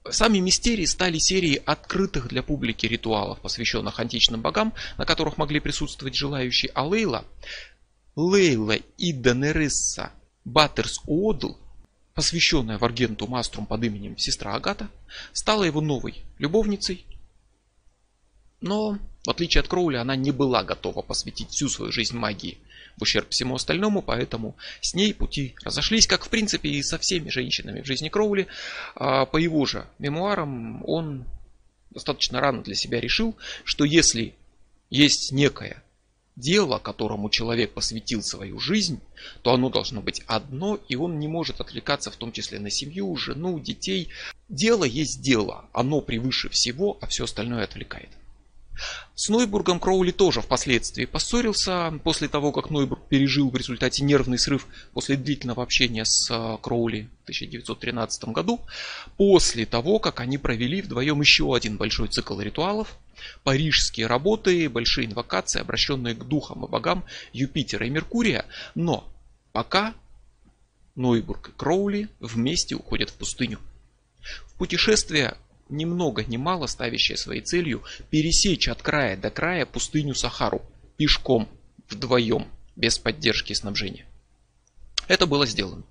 Сами 0.09 0.39
мистерии 0.39 0.85
стали 0.85 1.19
серией 1.19 1.57
открытых 1.57 2.29
для 2.29 2.45
публики 2.45 2.87
ритуалов, 2.87 3.41
посвященных 3.41 3.99
античным 3.99 4.41
богам, 4.41 4.73
на 4.99 5.05
которых 5.05 5.37
могли 5.37 5.59
присутствовать 5.59 6.15
желающие, 6.15 6.71
а 6.77 6.87
Лейла, 6.87 7.25
Лейла 8.21 8.77
и 8.99 9.13
Данересса 9.13 10.13
Баттерс 10.45 11.01
Одл, 11.07 11.53
посвященная 12.15 12.79
Варгенту 12.79 13.27
Маструм 13.27 13.67
под 13.67 13.83
именем 13.85 14.19
сестра 14.19 14.55
Агата, 14.55 14.89
стала 15.33 15.65
его 15.65 15.81
новой 15.81 16.23
любовницей. 16.39 17.05
Но, 18.61 18.99
в 19.25 19.31
отличие 19.31 19.61
от 19.61 19.69
Кроули, 19.69 19.97
она 19.97 20.17
не 20.17 20.33
была 20.33 20.63
готова 20.63 21.03
посвятить 21.03 21.51
всю 21.51 21.69
свою 21.69 21.93
жизнь 21.93 22.17
магии– 22.17 22.59
в 22.97 23.03
ущерб 23.03 23.31
всему 23.31 23.55
остальному, 23.55 24.03
поэтому 24.03 24.57
с 24.81 24.95
ней 24.95 25.15
пути 25.15 25.55
разошлись, 25.65 26.07
как 26.07 26.25
в 26.25 26.29
принципе 26.29 26.69
и 26.69 26.83
со 26.83 26.99
всеми 26.99 27.31
женщинами 27.31 27.81
в 27.81 27.87
жизни 27.87 28.09
Кроули. 28.09 28.47
А 28.95 29.27
по 29.27 29.39
его 29.39 29.65
же 29.67 29.87
мемуарам 29.99 30.85
он 30.85 31.25
достаточно 31.91 32.41
рано 32.41 32.63
для 32.63 32.75
себя 32.75 33.01
решил, 33.01 33.37
что 33.65 33.85
если 33.85 34.35
есть 34.91 35.33
некое 35.33 35.83
дело, 36.41 36.79
которому 36.79 37.31
человек 37.31 37.73
посвятил 37.73 38.23
свою 38.23 38.59
жизнь, 38.59 39.01
то 39.43 39.53
оно 39.53 39.71
должно 39.71 40.01
быть 40.01 40.23
одно, 40.27 40.79
и 40.89 40.97
он 40.97 41.19
не 41.19 41.29
может 41.29 41.61
отвлекаться 41.61 42.11
в 42.11 42.17
том 42.17 42.33
числе 42.33 42.59
на 42.59 42.71
семью, 42.71 43.15
жену, 43.17 43.61
детей. 43.61 44.09
Дело 44.49 44.85
есть 44.85 45.23
дело, 45.23 45.67
оно 45.73 46.01
превыше 46.01 46.49
всего, 46.49 46.99
а 47.01 47.07
все 47.07 47.25
остальное 47.25 47.65
отвлекает. 47.65 48.09
С 49.15 49.29
Нойбургом 49.29 49.81
Кроули 49.81 50.13
тоже 50.13 50.41
впоследствии 50.41 51.05
поссорился, 51.05 51.93
после 52.03 52.29
того, 52.29 52.53
как 52.53 52.71
Нойбург 52.71 53.07
пережил 53.09 53.51
в 53.51 53.57
результате 53.57 54.03
нервный 54.03 54.39
срыв 54.39 54.67
после 54.93 55.17
длительного 55.17 55.63
общения 55.63 56.05
с 56.05 56.31
э, 56.31 56.59
Кроули 56.63 57.09
в 57.21 57.23
1913 57.25 58.25
году, 58.29 58.61
после 59.17 59.67
того, 59.67 59.99
как 59.99 60.21
они 60.21 60.39
провели 60.39 60.81
вдвоем 60.81 61.21
еще 61.21 61.55
один 61.55 61.77
большой 61.77 62.09
цикл 62.09 62.41
ритуалов, 62.41 62.97
парижские 63.45 64.07
работы, 64.07 64.69
большие 64.69 65.07
инвокации, 65.07 65.61
обращенные 65.61 66.15
к 66.15 66.25
духам 66.25 66.65
и 66.65 66.69
богам 66.69 67.05
Юпитера 67.33 67.87
и 67.87 67.91
Меркурия, 67.91 68.47
но 68.75 69.07
пока 69.53 69.95
Нойбург 70.95 71.49
и 71.49 71.53
Кроули 71.53 72.09
вместе 72.21 72.75
уходят 72.75 73.11
в 73.11 73.15
пустыню. 73.15 73.59
В 74.47 74.55
путешествие 74.55 75.37
ни 75.71 75.85
много 75.85 76.25
ни 76.25 76.37
мало 76.37 76.67
ставящая 76.67 77.17
своей 77.17 77.41
целью 77.41 77.83
пересечь 78.11 78.69
от 78.69 78.83
края 78.83 79.17
до 79.17 79.31
края 79.31 79.67
пустыню 79.67 80.15
Сахару 80.15 80.63
пешком, 80.97 81.49
вдвоем, 81.89 82.47
без 82.77 82.99
поддержки 82.99 83.53
и 83.53 83.55
снабжения. 83.55 84.07
Это 85.09 85.27
было 85.27 85.47
сделано. 85.47 85.83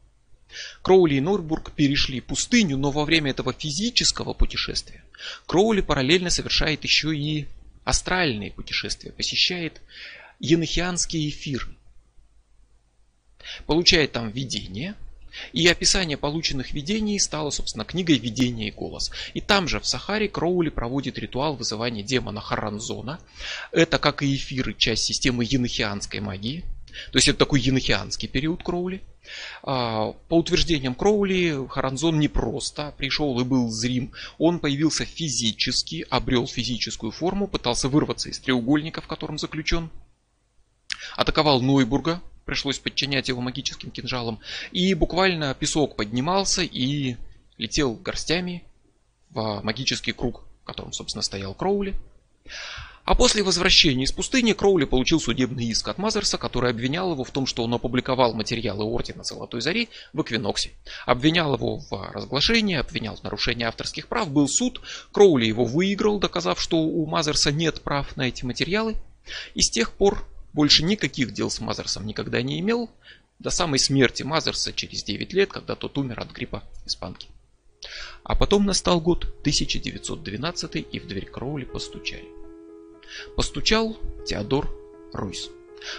Кроули 0.82 1.16
и 1.16 1.22
Норбург 1.22 1.72
перешли 1.74 2.22
пустыню, 2.22 2.78
но 2.78 2.92
во 2.92 3.06
время 3.06 3.32
этого 3.32 3.54
физического 3.54 4.34
путешествия 4.34 5.04
Кроули 5.46 5.82
параллельно 5.82 6.30
совершает 6.30 6.84
еще 6.84 7.16
и 7.16 7.48
астральные 7.84 8.52
путешествия, 8.52 9.12
посещает 9.12 9.82
енохианские 10.40 11.30
эфиры. 11.30 11.76
Получает 13.66 14.12
там 14.12 14.30
видение– 14.30 14.96
и 15.54 15.68
описание 15.68 16.18
полученных 16.18 16.72
видений 16.72 17.20
стало, 17.20 17.50
собственно, 17.50 17.86
книгой 17.86 18.18
«Видение 18.18 18.70
и 18.70 18.72
голос». 18.72 19.12
И 19.34 19.42
там 19.42 19.68
же, 19.68 19.80
в 19.80 19.86
Сахаре, 19.86 20.28
Кроули 20.28 20.70
проводит 20.70 21.18
ритуал 21.18 21.56
вызывания 21.56 22.04
демона 22.04 22.42
Харанзона. 22.42 23.20
Это, 23.72 23.98
как 24.00 24.24
и 24.24 24.36
эфиры, 24.36 24.74
часть 24.74 25.04
системы 25.04 25.46
енохианской 25.48 26.20
магии. 26.20 26.64
То 27.12 27.18
есть 27.18 27.28
это 27.28 27.40
такой 27.40 27.62
енохианский 27.62 28.28
период 28.28 28.64
Кроули. 28.64 29.02
А, 29.64 30.14
по 30.28 30.38
утверждениям 30.38 30.96
Кроули, 30.96 31.68
Харанзон 31.70 32.20
не 32.20 32.28
просто 32.28 32.94
пришел 32.98 33.40
и 33.40 33.44
был 33.44 33.70
зрим. 33.70 34.12
Он 34.38 34.60
появился 34.60 35.06
физически, 35.06 36.06
обрел 36.10 36.48
физическую 36.48 37.12
форму, 37.12 37.48
пытался 37.48 37.90
вырваться 37.90 38.30
из 38.30 38.40
треугольника, 38.40 39.02
в 39.02 39.08
котором 39.08 39.38
заключен. 39.38 39.90
Атаковал 41.16 41.62
Нойбурга, 41.62 42.22
пришлось 42.50 42.80
подчинять 42.80 43.28
его 43.28 43.42
магическим 43.42 43.92
кинжалом. 43.92 44.40
И 44.72 44.96
буквально 44.96 45.54
песок 45.54 45.96
поднимался 45.96 46.64
и 46.64 47.16
летел 47.60 47.94
горстями 47.94 48.64
в 49.30 49.62
магический 49.62 50.14
круг, 50.14 50.44
в 50.64 50.66
котором, 50.66 50.92
собственно, 50.92 51.22
стоял 51.22 51.54
Кроули. 51.54 51.94
А 53.06 53.14
после 53.14 53.44
возвращения 53.44 54.04
из 54.04 54.12
пустыни 54.12 54.54
Кроули 54.54 54.86
получил 54.86 55.20
судебный 55.20 55.66
иск 55.66 55.88
от 55.90 56.00
Мазерса, 56.00 56.40
который 56.40 56.72
обвинял 56.72 57.12
его 57.12 57.24
в 57.24 57.30
том, 57.30 57.46
что 57.46 57.64
он 57.64 57.74
опубликовал 57.74 58.34
материалы 58.34 58.84
Ордена 58.84 59.24
Золотой 59.24 59.62
Зари 59.62 59.90
в 60.12 60.22
Эквиноксе. 60.24 60.72
Обвинял 61.06 61.54
его 61.54 61.78
в 61.78 62.12
разглашении, 62.12 62.78
обвинял 62.78 63.16
в 63.16 63.24
нарушении 63.24 63.64
авторских 63.64 64.08
прав. 64.08 64.32
Был 64.32 64.48
суд, 64.48 64.82
Кроули 65.12 65.46
его 65.46 65.66
выиграл, 65.66 66.20
доказав, 66.20 66.60
что 66.60 66.78
у 66.78 67.06
Мазерса 67.06 67.52
нет 67.52 67.82
прав 67.82 68.18
на 68.18 68.24
эти 68.24 68.44
материалы. 68.44 68.96
И 69.54 69.62
с 69.62 69.70
тех 69.70 69.92
пор 69.92 70.26
больше 70.54 70.84
никаких 70.84 71.34
дел 71.34 71.50
с 71.50 71.60
Мазерсом 71.60 72.06
никогда 72.06 72.42
не 72.42 72.60
имел, 72.60 72.90
до 73.40 73.50
самой 73.50 73.80
смерти 73.80 74.24
Мазерса 74.24 74.74
через 74.74 75.04
9 75.04 75.34
лет, 75.34 75.52
когда 75.52 75.76
тот 75.76 75.98
умер 75.98 76.20
от 76.20 76.32
гриппа 76.32 76.64
испанки. 76.86 77.30
А 78.24 78.36
потом 78.36 78.66
настал 78.66 79.00
год 79.00 79.24
1912 79.42 80.76
и 80.92 81.00
в 81.00 81.08
дверь 81.08 81.26
Кроули 81.26 81.66
постучали. 81.66 82.28
Постучал 83.36 83.98
Теодор 84.28 84.70
Руйс, 85.14 85.50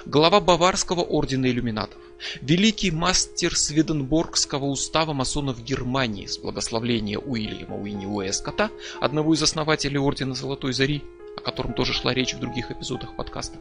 глава 0.05 0.41
Баварского 0.41 1.01
ордена 1.01 1.47
иллюминатов, 1.47 1.99
великий 2.43 2.91
мастер 2.91 3.57
Сведенборгского 3.57 4.67
устава 4.67 5.13
масонов 5.13 5.63
Германии 5.65 6.27
с 6.27 6.39
благословления 6.39 7.19
Уильяма 7.19 7.77
Уинни 7.77 8.07
Уэскота, 8.07 8.71
одного 9.01 9.35
из 9.35 9.43
основателей 9.43 9.99
ордена 9.99 10.35
Золотой 10.35 10.73
Зари, 10.73 11.03
о 11.37 11.41
котором 11.41 11.75
тоже 11.75 11.93
шла 11.93 12.15
речь 12.15 12.35
в 12.35 12.41
других 12.41 12.71
эпизодах 12.71 13.17
подкаста. 13.17 13.59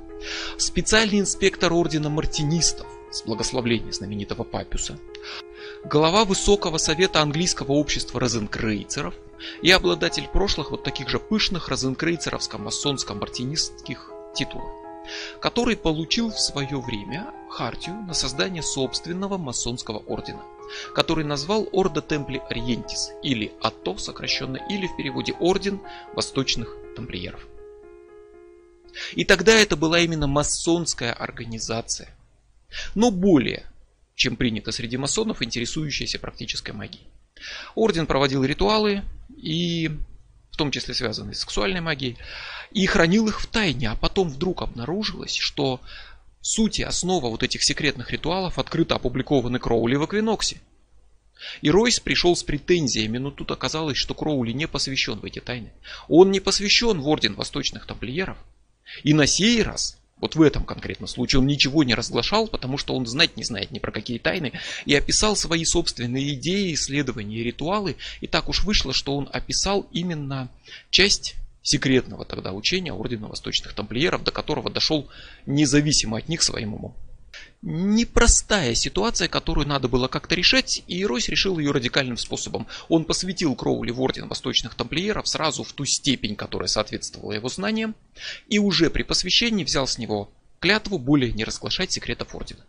Специальный 0.58 1.20
инспектор 1.20 1.74
ордена 1.74 2.10
мартинистов 2.10 2.88
с 3.12 3.24
благословления 3.24 3.92
знаменитого 3.92 4.44
Папюса. 4.44 5.00
Глава 5.86 6.26
Высокого 6.26 6.78
Совета 6.78 7.22
Английского 7.22 7.72
общества 7.74 8.20
розенкрейцеров 8.20 9.14
и 9.62 9.72
обладатель 9.72 10.28
прошлых 10.28 10.72
вот 10.72 10.84
таких 10.84 11.08
же 11.10 11.20
пышных 11.20 11.70
розенкрейцеровско-масонско-мартинистских 11.70 14.12
титулов 14.36 14.70
который 15.40 15.76
получил 15.76 16.32
в 16.32 16.40
свое 16.40 16.80
время 16.80 17.34
хартию 17.50 17.96
на 18.08 18.14
создание 18.14 18.64
собственного 18.64 19.38
масонского 19.38 20.00
ордена, 20.00 20.44
который 20.94 21.24
назвал 21.24 21.68
Орда 21.72 22.02
Темпли 22.02 22.42
Ориентис, 22.50 23.12
или 23.24 23.52
АТО 23.62 23.98
сокращенно, 23.98 24.58
или 24.70 24.88
в 24.88 24.96
переводе 24.96 25.34
Орден 25.40 25.80
Восточных 26.14 26.76
Тамплиеров. 26.96 27.48
И 29.14 29.26
тогда 29.26 29.54
это 29.54 29.76
была 29.76 30.00
именно 30.00 30.28
масонская 30.28 31.14
организация. 31.14 32.10
Но 32.96 33.12
более, 33.12 33.66
чем 34.16 34.36
принято 34.36 34.72
среди 34.72 34.98
масонов, 34.98 35.42
интересующаяся 35.42 36.20
практической 36.20 36.72
магией. 36.72 37.08
Орден 37.76 38.06
проводил 38.06 38.44
ритуалы, 38.44 39.04
и 39.36 39.90
в 40.52 40.58
том 40.58 40.72
числе 40.72 40.94
связанные 40.94 41.36
с 41.36 41.40
сексуальной 41.40 41.82
магией, 41.82 42.18
и 42.72 42.86
хранил 42.86 43.28
их 43.28 43.40
в 43.40 43.48
тайне, 43.48 43.90
а 43.90 43.96
потом 43.96 44.30
вдруг 44.30 44.62
обнаружилось, 44.62 45.36
что 45.36 45.80
суть 46.42 46.80
и 46.80 46.84
основа 46.84 47.30
вот 47.30 47.44
этих 47.44 47.64
секретных 47.64 48.12
ритуалов 48.12 48.60
открыто 48.60 48.96
опубликованы 48.96 49.60
Кроули 49.60 49.96
в 49.96 50.06
Эквиноксе. 50.06 50.62
И 51.62 51.72
Ройс 51.72 52.00
пришел 52.02 52.36
с 52.36 52.44
претензиями, 52.44 53.18
но 53.18 53.32
тут 53.32 53.52
оказалось, 53.52 53.98
что 53.98 54.14
Кроули 54.14 54.52
не 54.52 54.68
посвящен 54.68 55.20
в 55.20 55.26
эти 55.26 55.40
тайны. 55.40 55.72
Он 56.10 56.32
не 56.32 56.42
посвящен 56.42 57.00
в 57.00 57.08
Орден 57.08 57.36
Восточных 57.36 57.86
Тамплиеров, 57.86 58.38
и 59.04 59.14
на 59.14 59.28
сей 59.28 59.62
раз, 59.64 59.98
вот 60.18 60.36
в 60.36 60.42
этом 60.42 60.66
конкретном 60.66 61.08
случае, 61.08 61.40
он 61.40 61.48
ничего 61.48 61.84
не 61.84 61.96
разглашал, 61.96 62.48
потому 62.48 62.78
что 62.78 62.94
он 62.96 63.06
знать 63.06 63.38
не 63.38 63.44
знает 63.44 63.72
ни 63.72 63.80
про 63.80 63.92
какие 63.92 64.20
тайны, 64.20 64.52
и 64.86 64.94
описал 64.96 65.36
свои 65.36 65.64
собственные 65.64 66.34
идеи, 66.34 66.74
исследования 66.74 67.38
и 67.38 67.44
ритуалы. 67.44 67.96
И 68.20 68.28
так 68.28 68.50
уж 68.50 68.64
вышло, 68.64 68.94
что 68.94 69.16
он 69.16 69.30
описал 69.32 69.88
именно 69.92 70.50
часть 70.90 71.36
секретного 71.62 72.26
тогда 72.26 72.52
учения 72.52 72.94
Ордена 72.94 73.28
Восточных 73.28 73.74
Тамплиеров, 73.74 74.24
до 74.24 74.32
которого 74.32 74.70
дошел 74.70 75.10
независимо 75.46 76.18
от 76.18 76.28
них 76.28 76.44
своим 76.44 76.74
умом 76.74 76.96
непростая 77.62 78.74
ситуация, 78.74 79.28
которую 79.28 79.68
надо 79.68 79.88
было 79.88 80.08
как-то 80.08 80.36
решать, 80.36 80.84
и 80.88 81.06
Ройс 81.06 81.28
решил 81.28 81.60
ее 81.60 81.72
радикальным 81.72 82.18
способом. 82.18 82.68
Он 82.88 83.04
посвятил 83.04 83.56
Кроули 83.56 83.92
в 83.92 84.02
Орден 84.02 84.28
Восточных 84.28 84.76
Тамплиеров 84.76 85.28
сразу 85.28 85.64
в 85.64 85.74
ту 85.74 85.86
степень, 85.86 86.36
которая 86.36 86.68
соответствовала 86.68 87.34
его 87.34 87.50
знаниям, 87.50 87.96
и 88.48 88.60
уже 88.60 88.90
при 88.90 89.04
посвящении 89.04 89.64
взял 89.64 89.88
с 89.88 89.98
него 89.98 90.32
клятву 90.60 90.98
более 90.98 91.34
не 91.34 91.44
разглашать 91.44 91.92
секретов 91.92 92.34
Ордена. 92.34 92.66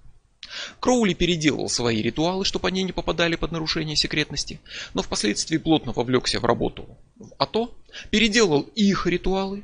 Кроули 0.80 1.14
переделал 1.14 1.68
свои 1.68 2.02
ритуалы, 2.02 2.44
чтобы 2.44 2.66
они 2.66 2.82
не 2.82 2.90
попадали 2.90 3.36
под 3.36 3.52
нарушение 3.52 3.94
секретности, 3.94 4.60
но 4.94 5.02
впоследствии 5.02 5.58
плотно 5.58 5.92
вовлекся 5.92 6.40
в 6.40 6.44
работу 6.44 6.98
в 7.16 7.32
АТО, 7.38 7.72
переделал 8.10 8.62
их 8.74 9.06
ритуалы 9.06 9.62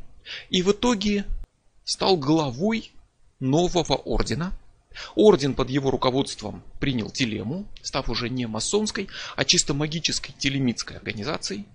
и 0.50 0.62
в 0.62 0.70
итоге 0.70 1.24
стал 1.84 2.16
главой 2.16 2.92
нового 3.40 3.96
ордена– 3.96 4.56
Орден 5.14 5.54
под 5.54 5.70
его 5.70 5.90
руководством 5.90 6.62
принял 6.80 7.10
телему, 7.10 7.66
став 7.82 8.08
уже 8.08 8.28
не 8.28 8.46
масонской, 8.46 9.08
а 9.36 9.44
чисто 9.44 9.74
магической 9.74 10.34
телемитской 10.36 10.96
организацией. 10.96 11.66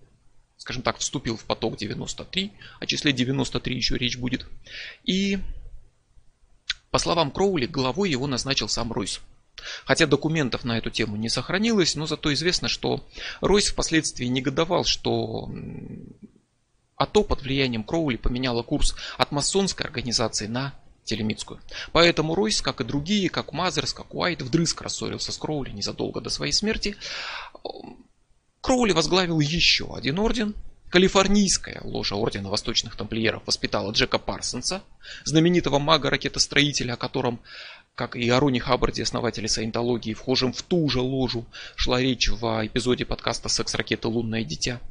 Скажем 0.58 0.84
так, 0.84 0.98
вступил 0.98 1.38
в 1.38 1.44
поток 1.46 1.78
93, 1.78 2.52
о 2.80 2.86
числе 2.86 3.14
93 3.14 3.76
еще 3.76 3.98
речь 3.98 4.18
будет. 4.18 4.46
И, 5.04 5.40
по 6.92 7.00
словам 7.00 7.32
Кроули, 7.32 7.66
главой 7.66 8.12
его 8.12 8.28
назначил 8.28 8.70
сам 8.70 8.92
Ройс. 8.92 9.22
Хотя 9.86 10.06
документов 10.06 10.64
на 10.64 10.78
эту 10.78 10.90
тему 10.90 11.16
не 11.16 11.30
сохранилось, 11.30 11.96
но 11.96 12.06
зато 12.06 12.34
известно, 12.34 12.68
что 12.68 13.08
Ройс 13.42 13.70
впоследствии 13.70 14.26
негодовал, 14.26 14.86
что 14.86 15.50
АТО 16.96 17.24
под 17.24 17.42
влиянием 17.42 17.84
Кроули 17.84 18.18
поменяла 18.18 18.62
курс 18.64 18.96
от 19.18 19.32
масонской 19.32 19.86
организации 19.86 20.48
на 20.48 20.74
телемитскую. 21.04 21.60
Поэтому 21.92 22.36
Ройс, 22.36 22.62
как 22.62 22.82
и 22.82 22.84
другие, 22.84 23.30
как 23.30 23.54
Мазерс, 23.54 23.94
как 23.94 24.14
Уайт, 24.14 24.42
вдрызг 24.42 24.82
рассорился 24.82 25.32
с 25.32 25.38
Кроули 25.38 25.72
незадолго 25.72 26.22
до 26.22 26.30
своей 26.30 26.52
смерти. 26.52 26.96
Кроули 28.62 28.94
возглавил 28.94 29.40
еще 29.40 29.96
один 29.96 30.20
орден. 30.20 30.56
Калифорнийская 30.90 31.80
ложа 31.86 32.16
Ордена 32.16 32.50
Восточных 32.50 32.98
Тамплиеров 32.98 33.44
воспитала 33.46 33.94
Джека 33.94 34.20
Парсонса, 34.20 34.84
знаменитого 35.24 35.80
мага-ракетостроителя, 35.80 36.94
о 36.94 36.98
котором, 36.98 37.40
как 37.96 38.18
и 38.18 38.28
о 38.28 38.42
Рони 38.42 38.60
Хаббарде, 38.60 39.04
основателе 39.04 39.48
саентологии, 39.48 40.14
вхожим 40.14 40.52
в 40.52 40.62
ту 40.64 40.90
же 40.90 41.00
ложу, 41.00 41.46
шла 41.78 42.02
речь 42.02 42.28
в 42.30 42.66
эпизоде 42.66 43.06
подкаста 43.06 43.48
«Секс-ракеты. 43.48 44.10
Лунное 44.10 44.44
дитя». 44.44 44.82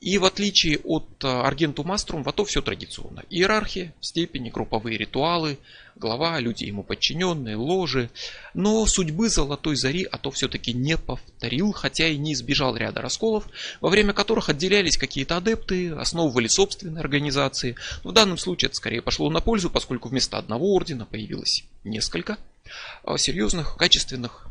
И 0.00 0.18
в 0.18 0.24
отличие 0.24 0.78
от 0.78 1.24
Аргенту 1.24 1.82
Маструм, 1.82 2.22
в 2.22 2.28
АТО 2.28 2.44
все 2.44 2.62
традиционно. 2.62 3.24
Иерархия, 3.30 3.94
степени, 4.00 4.50
групповые 4.50 4.98
ритуалы, 4.98 5.58
глава, 5.96 6.38
люди 6.38 6.64
ему 6.64 6.82
подчиненные, 6.82 7.56
ложи. 7.56 8.10
Но 8.54 8.86
судьбы 8.86 9.28
Золотой 9.28 9.76
Зари 9.76 10.04
АТО 10.04 10.30
все-таки 10.30 10.72
не 10.72 10.96
повторил, 10.96 11.72
хотя 11.72 12.08
и 12.08 12.16
не 12.18 12.34
избежал 12.34 12.76
ряда 12.76 13.00
расколов, 13.00 13.48
во 13.80 13.88
время 13.88 14.12
которых 14.12 14.48
отделялись 14.48 14.96
какие-то 14.96 15.38
адепты, 15.38 15.92
основывали 15.92 16.46
собственные 16.46 17.00
организации. 17.00 17.76
в 18.04 18.12
данном 18.12 18.38
случае 18.38 18.68
это 18.68 18.76
скорее 18.76 19.02
пошло 19.02 19.30
на 19.30 19.40
пользу, 19.40 19.70
поскольку 19.70 20.08
вместо 20.08 20.38
одного 20.38 20.74
ордена 20.74 21.06
появилось 21.06 21.64
несколько 21.84 22.38
серьезных, 23.16 23.76
качественных. 23.76 24.46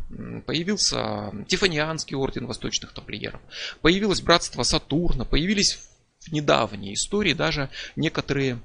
Появился 0.45 1.31
Тифанианский 1.47 2.15
орден 2.15 2.45
восточных 2.45 2.93
тамплиеров. 2.93 3.41
Появилось 3.81 4.21
братство 4.21 4.63
Сатурна. 4.63 5.25
Появились 5.25 5.79
в 6.19 6.31
недавней 6.31 6.93
истории 6.93 7.33
даже 7.33 7.69
некоторые 7.95 8.59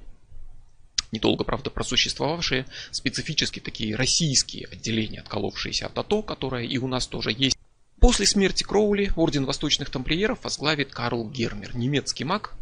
недолго, 1.11 1.43
правда, 1.43 1.69
просуществовавшие 1.69 2.65
специфически 2.91 3.59
такие 3.59 3.95
российские 3.95 4.67
отделения, 4.67 5.19
отколовшиеся 5.19 5.87
от 5.87 5.97
АТО, 5.97 6.21
которое 6.21 6.63
и 6.63 6.77
у 6.77 6.87
нас 6.87 7.07
тоже 7.07 7.31
есть. 7.31 7.57
После 7.99 8.25
смерти 8.25 8.63
Кроули 8.63 9.11
орден 9.15 9.45
восточных 9.45 9.89
тамплиеров 9.89 10.43
возглавит 10.43 10.91
Карл 10.91 11.29
Гермер, 11.29 11.75
немецкий 11.75 12.23
маг, 12.23 12.55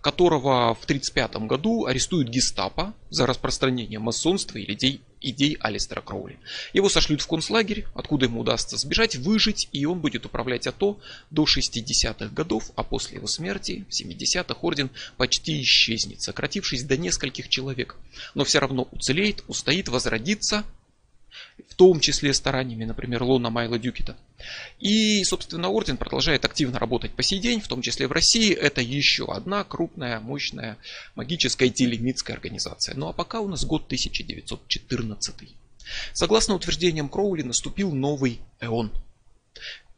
которого 0.00 0.74
в 0.74 0.84
1935 0.84 1.46
году 1.46 1.86
арестуют 1.86 2.28
гестапо 2.28 2.94
за 3.10 3.26
распространение 3.26 3.98
масонства 3.98 4.58
и 4.58 4.72
идей, 4.72 5.00
идей 5.20 5.56
Алистера 5.60 6.00
Кроули. 6.00 6.38
Его 6.72 6.88
сошлют 6.88 7.22
в 7.22 7.26
концлагерь, 7.26 7.86
откуда 7.94 8.26
ему 8.26 8.40
удастся 8.40 8.76
сбежать, 8.76 9.16
выжить, 9.16 9.68
и 9.72 9.84
он 9.86 10.00
будет 10.00 10.26
управлять 10.26 10.66
АТО 10.66 10.98
до 11.30 11.44
60-х 11.44 12.28
годов, 12.34 12.70
а 12.76 12.84
после 12.84 13.16
его 13.16 13.26
смерти, 13.26 13.84
в 13.90 14.00
70-х, 14.00 14.58
орден 14.60 14.90
почти 15.16 15.60
исчезнет, 15.62 16.22
сократившись 16.22 16.84
до 16.84 16.96
нескольких 16.96 17.48
человек. 17.48 17.96
Но 18.34 18.44
все 18.44 18.58
равно 18.58 18.88
уцелеет, 18.92 19.44
устоит, 19.48 19.88
возродится– 19.88 20.64
в 21.68 21.74
том 21.74 22.00
числе 22.00 22.32
стараниями, 22.34 22.84
например, 22.84 23.22
Лона 23.22 23.50
Майла 23.50 23.78
Дюкита. 23.78 24.16
И, 24.78 25.24
собственно, 25.24 25.68
Орден 25.68 25.96
продолжает 25.96 26.44
активно 26.44 26.78
работать 26.78 27.12
по 27.12 27.22
сей 27.22 27.38
день, 27.38 27.60
в 27.60 27.68
том 27.68 27.82
числе 27.82 28.06
в 28.08 28.12
России. 28.12 28.52
Это 28.52 28.80
еще 28.80 29.26
одна 29.32 29.64
крупная, 29.64 30.20
мощная 30.20 30.76
магическая 31.14 31.68
телемитская 31.68 32.36
организация. 32.36 32.94
Ну 32.94 33.08
а 33.08 33.12
пока 33.12 33.40
у 33.40 33.48
нас 33.48 33.64
год 33.64 33.84
1914. 33.86 35.34
Согласно 36.12 36.54
утверждениям 36.54 37.08
Кроули, 37.08 37.42
наступил 37.42 37.92
новый 37.92 38.40
эон. 38.60 38.92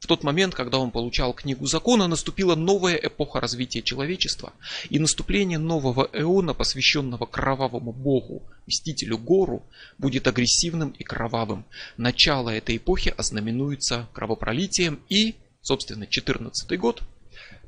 В 0.00 0.06
тот 0.06 0.22
момент, 0.22 0.54
когда 0.54 0.78
он 0.78 0.90
получал 0.90 1.32
книгу 1.32 1.66
закона, 1.66 2.06
наступила 2.06 2.54
новая 2.54 2.94
эпоха 2.96 3.40
развития 3.40 3.82
человечества, 3.82 4.52
и 4.90 4.98
наступление 4.98 5.58
нового 5.58 6.08
эона, 6.12 6.54
посвященного 6.54 7.26
кровавому 7.26 7.92
богу, 7.92 8.42
мстителю 8.66 9.18
Гору, 9.18 9.62
будет 9.98 10.26
агрессивным 10.26 10.90
и 10.90 11.02
кровавым. 11.02 11.64
Начало 11.96 12.50
этой 12.50 12.76
эпохи 12.76 13.12
ознаменуется 13.16 14.08
кровопролитием 14.12 15.00
и, 15.08 15.34
собственно, 15.62 16.06
14 16.06 16.78
год, 16.78 17.02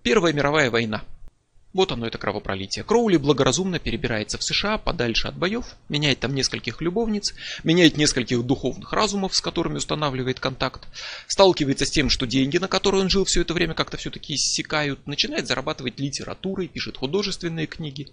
Первая 0.03 0.33
мировая 0.33 0.71
война– 0.71 1.05
вот 1.73 1.93
оно, 1.93 2.07
это 2.07 2.19
кровопролитие. 2.19 2.85
Кроули 2.85 3.17
благоразумно 3.17 3.79
перебирается 3.79 4.39
в 4.39 4.43
США 4.43 4.77
подальше 4.77 5.29
от 5.29 5.37
боев, 5.37 5.77
меняет 5.89 6.19
там 6.19 6.35
нескольких 6.35 6.81
любовниц, 6.81 7.35
меняет 7.63 7.97
нескольких 7.97 8.43
духовных 8.43 8.93
разумов, 8.93 9.37
с 9.37 9.41
которыми 9.41 9.77
устанавливает 9.77 10.41
контакт, 10.41 10.89
сталкивается 11.29 11.87
с 11.87 11.91
тем, 11.91 12.11
что 12.11 12.27
деньги, 12.27 12.59
на 12.59 12.67
которые 12.67 13.03
он 13.03 13.11
жил 13.11 13.25
все 13.25 13.43
это 13.43 13.55
время, 13.55 13.75
как-то 13.75 13.97
все-таки 13.97 14.35
иссякают, 14.35 15.07
начинает 15.07 15.47
зарабатывать 15.47 16.01
литературой, 16.01 16.67
пишет 16.67 16.97
художественные 16.97 17.69
книги, 17.69 18.09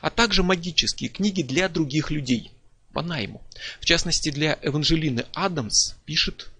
а 0.00 0.08
также 0.08 0.42
магические 0.42 1.10
книги 1.10 1.42
для 1.42 1.68
других 1.68 2.10
людей 2.10 2.50
по 2.94 3.02
найму. 3.02 3.42
В 3.80 3.84
частности, 3.84 4.30
для 4.30 4.58
Эванжелины 4.62 5.26
Адамс 5.34 5.96
пишет 6.06 6.51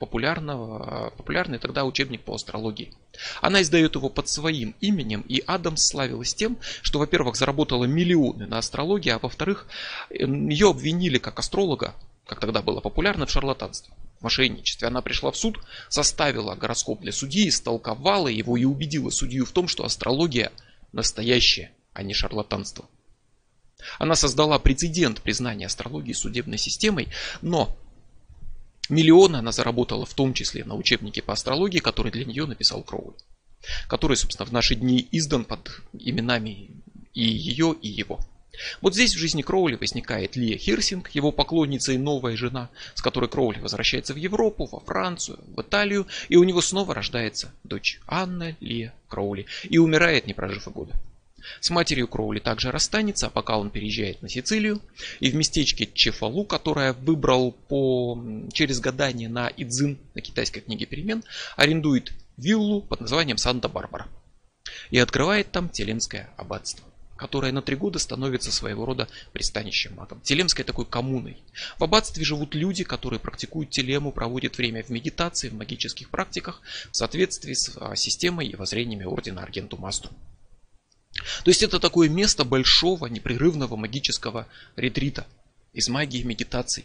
популярного, 0.00 1.12
популярный 1.18 1.58
тогда 1.58 1.84
учебник 1.84 2.22
по 2.22 2.34
астрологии. 2.34 2.94
Она 3.42 3.60
издает 3.60 3.94
его 3.94 4.08
под 4.08 4.28
своим 4.28 4.74
именем, 4.80 5.20
и 5.28 5.42
Адамс 5.46 5.86
славилась 5.86 6.34
тем, 6.34 6.56
что, 6.80 6.98
во-первых, 6.98 7.36
заработала 7.36 7.84
миллионы 7.84 8.46
на 8.46 8.58
астрологии, 8.58 9.10
а 9.10 9.18
во-вторых, 9.18 9.66
ее 10.08 10.70
обвинили 10.70 11.18
как 11.18 11.38
астролога, 11.38 11.94
как 12.26 12.40
тогда 12.40 12.62
было 12.62 12.80
популярно, 12.80 13.26
в 13.26 13.30
шарлатанстве, 13.30 13.92
в 14.18 14.24
мошенничестве. 14.24 14.88
Она 14.88 15.02
пришла 15.02 15.30
в 15.30 15.36
суд, 15.36 15.58
составила 15.90 16.54
гороскоп 16.54 17.02
для 17.02 17.12
судьи, 17.12 17.50
истолковала 17.50 18.28
его 18.28 18.56
и 18.56 18.64
убедила 18.64 19.10
судью 19.10 19.44
в 19.44 19.52
том, 19.52 19.68
что 19.68 19.84
астрология 19.84 20.50
настоящая, 20.92 21.72
а 21.92 22.02
не 22.02 22.14
шарлатанство. 22.14 22.86
Она 23.98 24.14
создала 24.14 24.58
прецедент 24.58 25.20
признания 25.20 25.66
астрологии 25.66 26.14
судебной 26.14 26.56
системой, 26.56 27.08
но 27.42 27.76
Миллионы 28.88 29.36
она 29.36 29.52
заработала 29.52 30.06
в 30.06 30.14
том 30.14 30.34
числе 30.34 30.64
на 30.64 30.74
учебнике 30.74 31.22
по 31.22 31.32
астрологии, 31.32 31.78
который 31.78 32.10
для 32.10 32.24
нее 32.24 32.46
написал 32.46 32.82
Кроули. 32.82 33.16
Который, 33.88 34.16
собственно, 34.16 34.46
в 34.46 34.52
наши 34.52 34.74
дни 34.74 35.06
издан 35.12 35.44
под 35.44 35.82
именами 35.92 36.70
и 37.14 37.22
ее, 37.22 37.76
и 37.80 37.88
его. 37.88 38.20
Вот 38.80 38.94
здесь 38.94 39.14
в 39.14 39.18
жизни 39.18 39.42
Кроули 39.42 39.76
возникает 39.76 40.36
Лия 40.36 40.58
Хирсинг, 40.58 41.10
его 41.10 41.32
поклонница 41.32 41.92
и 41.92 41.98
новая 41.98 42.36
жена, 42.36 42.70
с 42.94 43.02
которой 43.02 43.28
Кроули 43.28 43.58
возвращается 43.58 44.12
в 44.12 44.16
Европу, 44.16 44.66
во 44.70 44.80
Францию, 44.80 45.38
в 45.46 45.60
Италию, 45.62 46.06
и 46.28 46.36
у 46.36 46.44
него 46.44 46.60
снова 46.60 46.94
рождается 46.94 47.52
дочь 47.64 48.00
Анна 48.06 48.56
Лия 48.60 48.92
Кроули, 49.08 49.46
и 49.64 49.78
умирает, 49.78 50.26
не 50.26 50.34
прожив 50.34 50.66
и 50.66 50.70
года. 50.70 50.92
С 51.60 51.70
матерью 51.70 52.08
Кроули 52.08 52.38
также 52.38 52.70
расстанется, 52.70 53.26
а 53.26 53.30
пока 53.30 53.58
он 53.58 53.70
переезжает 53.70 54.22
на 54.22 54.28
Сицилию. 54.28 54.80
И 55.20 55.30
в 55.30 55.34
местечке 55.34 55.88
Чефалу, 55.92 56.44
которое 56.44 56.92
выбрал 56.92 57.52
по, 57.52 58.18
через 58.52 58.80
гадание 58.80 59.28
на 59.28 59.48
Идзин, 59.56 59.98
на 60.14 60.20
китайской 60.20 60.60
книге 60.60 60.86
перемен, 60.86 61.24
арендует 61.56 62.12
виллу 62.36 62.82
под 62.82 63.00
названием 63.00 63.36
Санта-Барбара. 63.36 64.08
И 64.90 64.98
открывает 64.98 65.50
там 65.50 65.68
Телемское 65.68 66.30
аббатство 66.36 66.84
которое 67.20 67.52
на 67.52 67.60
три 67.60 67.76
года 67.76 67.98
становится 67.98 68.50
своего 68.50 68.86
рода 68.86 69.06
пристанищем 69.32 69.94
магом. 69.94 70.22
Телемской 70.22 70.64
такой 70.64 70.86
коммуной. 70.86 71.36
В 71.76 71.84
аббатстве 71.84 72.24
живут 72.24 72.54
люди, 72.54 72.82
которые 72.82 73.20
практикуют 73.20 73.68
телему, 73.68 74.10
проводят 74.10 74.56
время 74.56 74.82
в 74.82 74.88
медитации, 74.88 75.50
в 75.50 75.54
магических 75.54 76.08
практиках 76.08 76.62
в 76.90 76.96
соответствии 76.96 77.52
с 77.52 77.76
а, 77.76 77.94
системой 77.94 78.46
и 78.46 78.56
воззрениями 78.56 79.04
ордена 79.04 79.42
Аргенту 79.42 79.76
Мастру. 79.76 80.10
То 81.44 81.50
есть 81.50 81.62
это 81.62 81.80
такое 81.80 82.08
место 82.08 82.44
большого 82.44 83.06
непрерывного 83.06 83.76
магического 83.76 84.46
ретрита 84.76 85.26
из 85.72 85.88
магии 85.88 86.22
медитаций. 86.22 86.84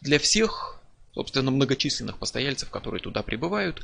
Для 0.00 0.18
всех, 0.18 0.80
собственно, 1.14 1.50
многочисленных 1.50 2.18
постояльцев, 2.18 2.70
которые 2.70 3.00
туда 3.00 3.22
прибывают. 3.22 3.82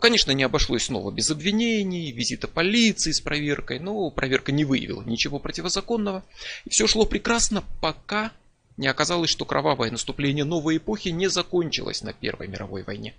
Конечно, 0.00 0.32
не 0.32 0.44
обошлось 0.44 0.84
снова 0.84 1.10
без 1.10 1.30
обвинений, 1.30 2.12
визита 2.12 2.48
полиции 2.48 3.12
с 3.12 3.20
проверкой, 3.20 3.80
но 3.80 4.10
проверка 4.10 4.52
не 4.52 4.64
выявила 4.64 5.02
ничего 5.02 5.38
противозаконного. 5.38 6.24
И 6.64 6.70
все 6.70 6.86
шло 6.86 7.06
прекрасно, 7.06 7.64
пока 7.80 8.32
не 8.76 8.88
оказалось, 8.88 9.30
что 9.30 9.44
кровавое 9.44 9.90
наступление 9.90 10.44
новой 10.44 10.76
эпохи 10.76 11.08
не 11.08 11.28
закончилось 11.28 12.02
на 12.02 12.12
Первой 12.12 12.46
мировой 12.46 12.82
войне. 12.82 13.14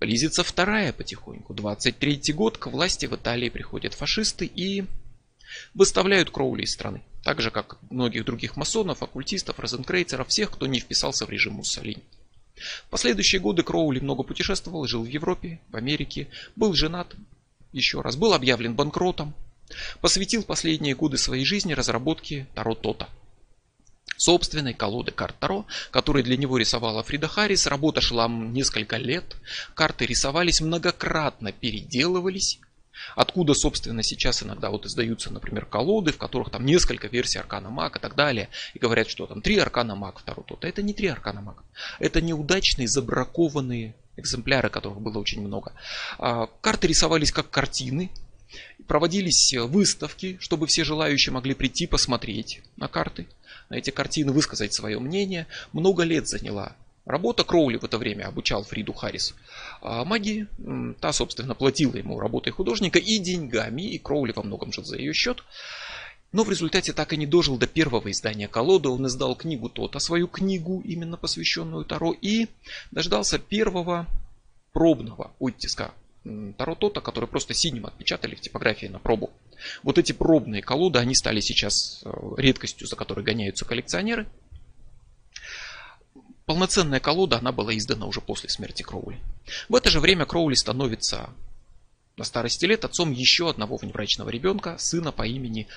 Близится 0.00 0.44
вторая 0.44 0.92
потихоньку. 0.92 1.54
23 1.54 2.32
год, 2.32 2.56
к 2.56 2.68
власти 2.68 3.06
в 3.06 3.14
Италии 3.16 3.48
приходят 3.48 3.94
фашисты 3.94 4.46
и 4.46 4.84
выставляют 5.74 6.30
Кроули 6.30 6.62
из 6.62 6.72
страны. 6.72 7.02
Так 7.24 7.40
же, 7.40 7.50
как 7.50 7.78
многих 7.90 8.24
других 8.24 8.56
масонов, 8.56 9.02
оккультистов, 9.02 9.58
розенкрейцеров, 9.58 10.28
всех, 10.28 10.52
кто 10.52 10.66
не 10.66 10.78
вписался 10.78 11.26
в 11.26 11.30
режим 11.30 11.54
Муссолини. 11.54 12.02
В 12.86 12.90
последующие 12.90 13.40
годы 13.40 13.62
Кроули 13.62 13.98
много 13.98 14.22
путешествовал, 14.22 14.86
жил 14.86 15.02
в 15.02 15.08
Европе, 15.08 15.60
в 15.68 15.76
Америке, 15.76 16.28
был 16.54 16.74
женат, 16.74 17.14
еще 17.72 18.00
раз, 18.00 18.16
был 18.16 18.32
объявлен 18.32 18.74
банкротом, 18.74 19.34
посвятил 20.00 20.44
последние 20.44 20.94
годы 20.94 21.18
своей 21.18 21.44
жизни 21.44 21.72
разработке 21.72 22.46
Таро-Тота. 22.54 23.08
Собственной 24.18 24.74
колоды 24.74 25.12
карт 25.12 25.36
Таро, 25.38 25.64
которые 25.92 26.24
для 26.24 26.36
него 26.36 26.58
рисовала 26.58 27.04
Фрида 27.04 27.28
Харрис. 27.28 27.68
Работа 27.68 28.00
шла 28.00 28.26
несколько 28.28 28.96
лет. 28.96 29.36
Карты 29.74 30.06
рисовались 30.06 30.60
многократно, 30.60 31.52
переделывались. 31.52 32.58
Откуда, 33.14 33.54
собственно, 33.54 34.02
сейчас 34.02 34.42
иногда 34.42 34.70
вот 34.70 34.86
издаются, 34.86 35.32
например, 35.32 35.66
колоды, 35.66 36.10
в 36.12 36.18
которых 36.18 36.50
там 36.50 36.66
несколько 36.66 37.06
версий 37.06 37.38
Аркана 37.38 37.70
Маг 37.70 37.96
и 37.96 38.00
так 38.00 38.16
далее. 38.16 38.48
И 38.74 38.80
говорят, 38.80 39.08
что 39.08 39.26
там 39.26 39.40
три 39.40 39.56
Аркана 39.56 39.94
Маг, 39.94 40.18
второй 40.18 40.44
тот. 40.44 40.64
Это 40.64 40.82
не 40.82 40.94
три 40.94 41.06
Аркана 41.06 41.40
Маг. 41.40 41.62
Это 42.00 42.20
неудачные, 42.20 42.88
забракованные 42.88 43.94
экземпляры, 44.16 44.68
которых 44.68 45.00
было 45.00 45.18
очень 45.20 45.42
много. 45.42 45.74
А, 46.18 46.48
карты 46.60 46.88
рисовались 46.88 47.30
как 47.30 47.50
картины, 47.50 48.10
проводились 48.88 49.54
выставки, 49.54 50.38
чтобы 50.40 50.66
все 50.66 50.82
желающие 50.82 51.32
могли 51.32 51.54
прийти 51.54 51.86
посмотреть 51.86 52.62
на 52.76 52.88
карты, 52.88 53.28
на 53.68 53.76
эти 53.76 53.90
картины, 53.90 54.32
высказать 54.32 54.72
свое 54.72 54.98
мнение. 54.98 55.46
Много 55.72 56.02
лет 56.02 56.28
заняла 56.28 56.74
работа. 57.04 57.44
Кроули 57.44 57.76
в 57.76 57.84
это 57.84 57.98
время 57.98 58.24
обучал 58.26 58.64
Фриду 58.64 58.92
Харрис 58.92 59.34
а 59.80 60.04
магии. 60.04 60.46
Та, 61.00 61.12
собственно, 61.12 61.54
платила 61.54 61.96
ему 61.96 62.20
работой 62.20 62.52
художника 62.52 62.98
и 62.98 63.18
деньгами, 63.18 63.82
и 63.82 63.98
Кроули 63.98 64.32
во 64.32 64.42
многом 64.42 64.72
жил 64.72 64.84
за 64.84 64.96
ее 64.96 65.12
счет. 65.12 65.42
Но 66.30 66.44
в 66.44 66.50
результате 66.50 66.92
так 66.92 67.12
и 67.14 67.16
не 67.16 67.26
дожил 67.26 67.56
до 67.56 67.66
первого 67.66 68.10
издания 68.10 68.48
колоды. 68.48 68.90
Он 68.90 69.06
издал 69.06 69.34
книгу 69.34 69.70
Тота, 69.70 69.98
свою 69.98 70.28
книгу, 70.28 70.82
именно 70.84 71.16
посвященную 71.16 71.84
Таро, 71.84 72.12
и 72.12 72.48
дождался 72.90 73.38
первого 73.38 74.06
пробного 74.72 75.32
оттиска 75.38 75.92
Таро 76.56 76.74
Тота, 76.74 77.00
который 77.00 77.28
просто 77.28 77.54
синим 77.54 77.86
отпечатали 77.86 78.34
в 78.34 78.40
типографии 78.40 78.86
на 78.86 78.98
пробу. 78.98 79.30
Вот 79.82 79.98
эти 79.98 80.12
пробные 80.12 80.62
колоды, 80.62 80.98
они 80.98 81.14
стали 81.14 81.40
сейчас 81.40 82.02
э, 82.04 82.10
редкостью, 82.36 82.86
за 82.86 82.96
которой 82.96 83.24
гоняются 83.24 83.64
коллекционеры. 83.64 84.26
Полноценная 86.46 87.00
колода, 87.00 87.38
она 87.38 87.52
была 87.52 87.76
издана 87.76 88.06
уже 88.06 88.20
после 88.20 88.48
смерти 88.48 88.82
Кроули. 88.82 89.20
В 89.68 89.74
это 89.74 89.90
же 89.90 90.00
время 90.00 90.24
Кроули 90.24 90.54
становится 90.54 91.30
на 92.16 92.24
старости 92.24 92.64
лет 92.64 92.84
отцом 92.84 93.12
еще 93.12 93.50
одного 93.50 93.76
внебрачного 93.76 94.30
ребенка, 94.30 94.76
сына 94.78 95.12
по 95.12 95.26
имени 95.26 95.68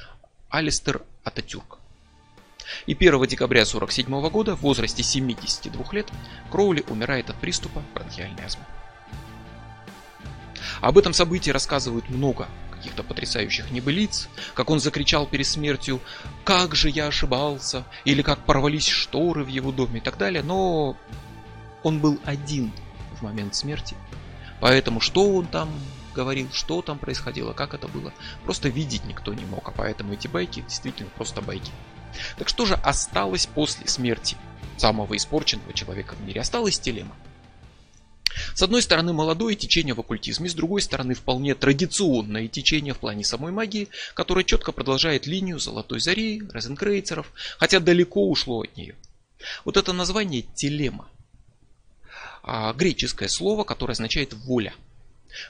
Алистер 0.50 1.04
Ататюрк. 1.24 1.78
И 2.86 2.94
1 2.94 3.26
декабря 3.28 3.62
1947 3.64 4.30
года 4.30 4.56
в 4.56 4.62
возрасте 4.62 5.04
72 5.04 5.86
лет 5.92 6.10
Кроули 6.50 6.84
умирает 6.88 7.30
от 7.30 7.40
приступа 7.40 7.84
бронхиальной 7.94 8.46
астмы. 8.46 8.66
Об 10.82 10.98
этом 10.98 11.14
событии 11.14 11.52
рассказывают 11.52 12.10
много 12.10 12.48
каких-то 12.72 13.04
потрясающих 13.04 13.70
небылиц, 13.70 14.28
как 14.56 14.72
он 14.72 14.80
закричал 14.80 15.28
перед 15.28 15.46
смертью 15.46 16.00
«Как 16.44 16.74
же 16.74 16.90
я 16.90 17.08
ошибался!» 17.08 17.86
или 18.06 18.24
как 18.24 18.40
порвались 18.46 18.88
шторы 18.88 19.44
в 19.44 19.48
его 19.48 19.72
доме 19.72 20.00
и 20.00 20.02
так 20.02 20.18
далее, 20.18 20.42
но 20.42 20.98
он 21.84 22.00
был 22.00 22.20
один 22.26 22.72
в 23.20 23.22
момент 23.22 23.54
смерти. 23.54 23.96
Поэтому 24.60 25.00
что 25.00 25.32
он 25.32 25.46
там 25.46 25.70
говорил, 26.14 26.50
что 26.52 26.82
там 26.82 26.98
происходило, 27.00 27.54
как 27.54 27.74
это 27.74 27.88
было, 27.88 28.14
просто 28.44 28.70
видеть 28.70 29.06
никто 29.06 29.34
не 29.34 29.46
мог, 29.46 29.68
а 29.70 29.72
поэтому 29.72 30.14
эти 30.14 30.28
байки 30.28 30.62
действительно 30.62 31.10
просто 31.16 31.42
байки. 31.42 31.72
Так 32.38 32.50
что 32.50 32.66
же 32.66 32.76
осталось 32.76 33.46
после 33.46 33.88
смерти 33.88 34.38
самого 34.78 35.16
испорченного 35.16 35.74
человека 35.74 36.16
в 36.16 36.22
мире? 36.22 36.42
Осталась 36.42 36.80
телема. 36.80 37.16
С 38.56 38.62
одной 38.62 38.82
стороны 38.82 39.14
молодое 39.14 39.56
течение 39.56 39.94
в 39.94 40.00
оккультизме, 40.00 40.50
с 40.50 40.54
другой 40.54 40.82
стороны 40.82 41.14
вполне 41.14 41.56
традиционное 41.56 42.48
течение 42.48 42.94
в 42.94 43.00
плане 43.00 43.24
самой 43.24 43.52
магии, 43.52 43.90
которое 44.14 44.44
четко 44.44 44.72
продолжает 44.72 45.28
линию 45.28 45.60
Золотой 45.60 46.00
Зари, 46.00 46.44
Розенкрейцеров, 46.52 47.32
хотя 47.58 47.80
далеко 47.80 48.30
ушло 48.30 48.62
от 48.62 48.76
нее. 48.78 48.96
Вот 49.66 49.78
это 49.78 49.94
название 49.94 50.44
телема. 50.56 51.08
А, 52.44 52.74
греческое 52.74 53.30
слово, 53.30 53.64
которое 53.64 53.94
означает 53.94 54.34
воля. 54.34 54.74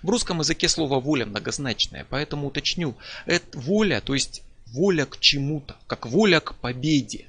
В 0.04 0.10
русском 0.10 0.40
языке 0.40 0.70
слово 0.70 1.00
воля 1.00 1.26
многозначное, 1.26 2.06
поэтому 2.10 2.48
уточню. 2.48 2.96
Это 3.26 3.58
воля, 3.58 4.02
то 4.02 4.14
есть 4.14 4.44
воля 4.68 5.06
к 5.06 5.20
чему-то, 5.20 5.76
как 5.88 6.06
воля 6.06 6.40
к 6.40 6.56
победе. 6.56 7.26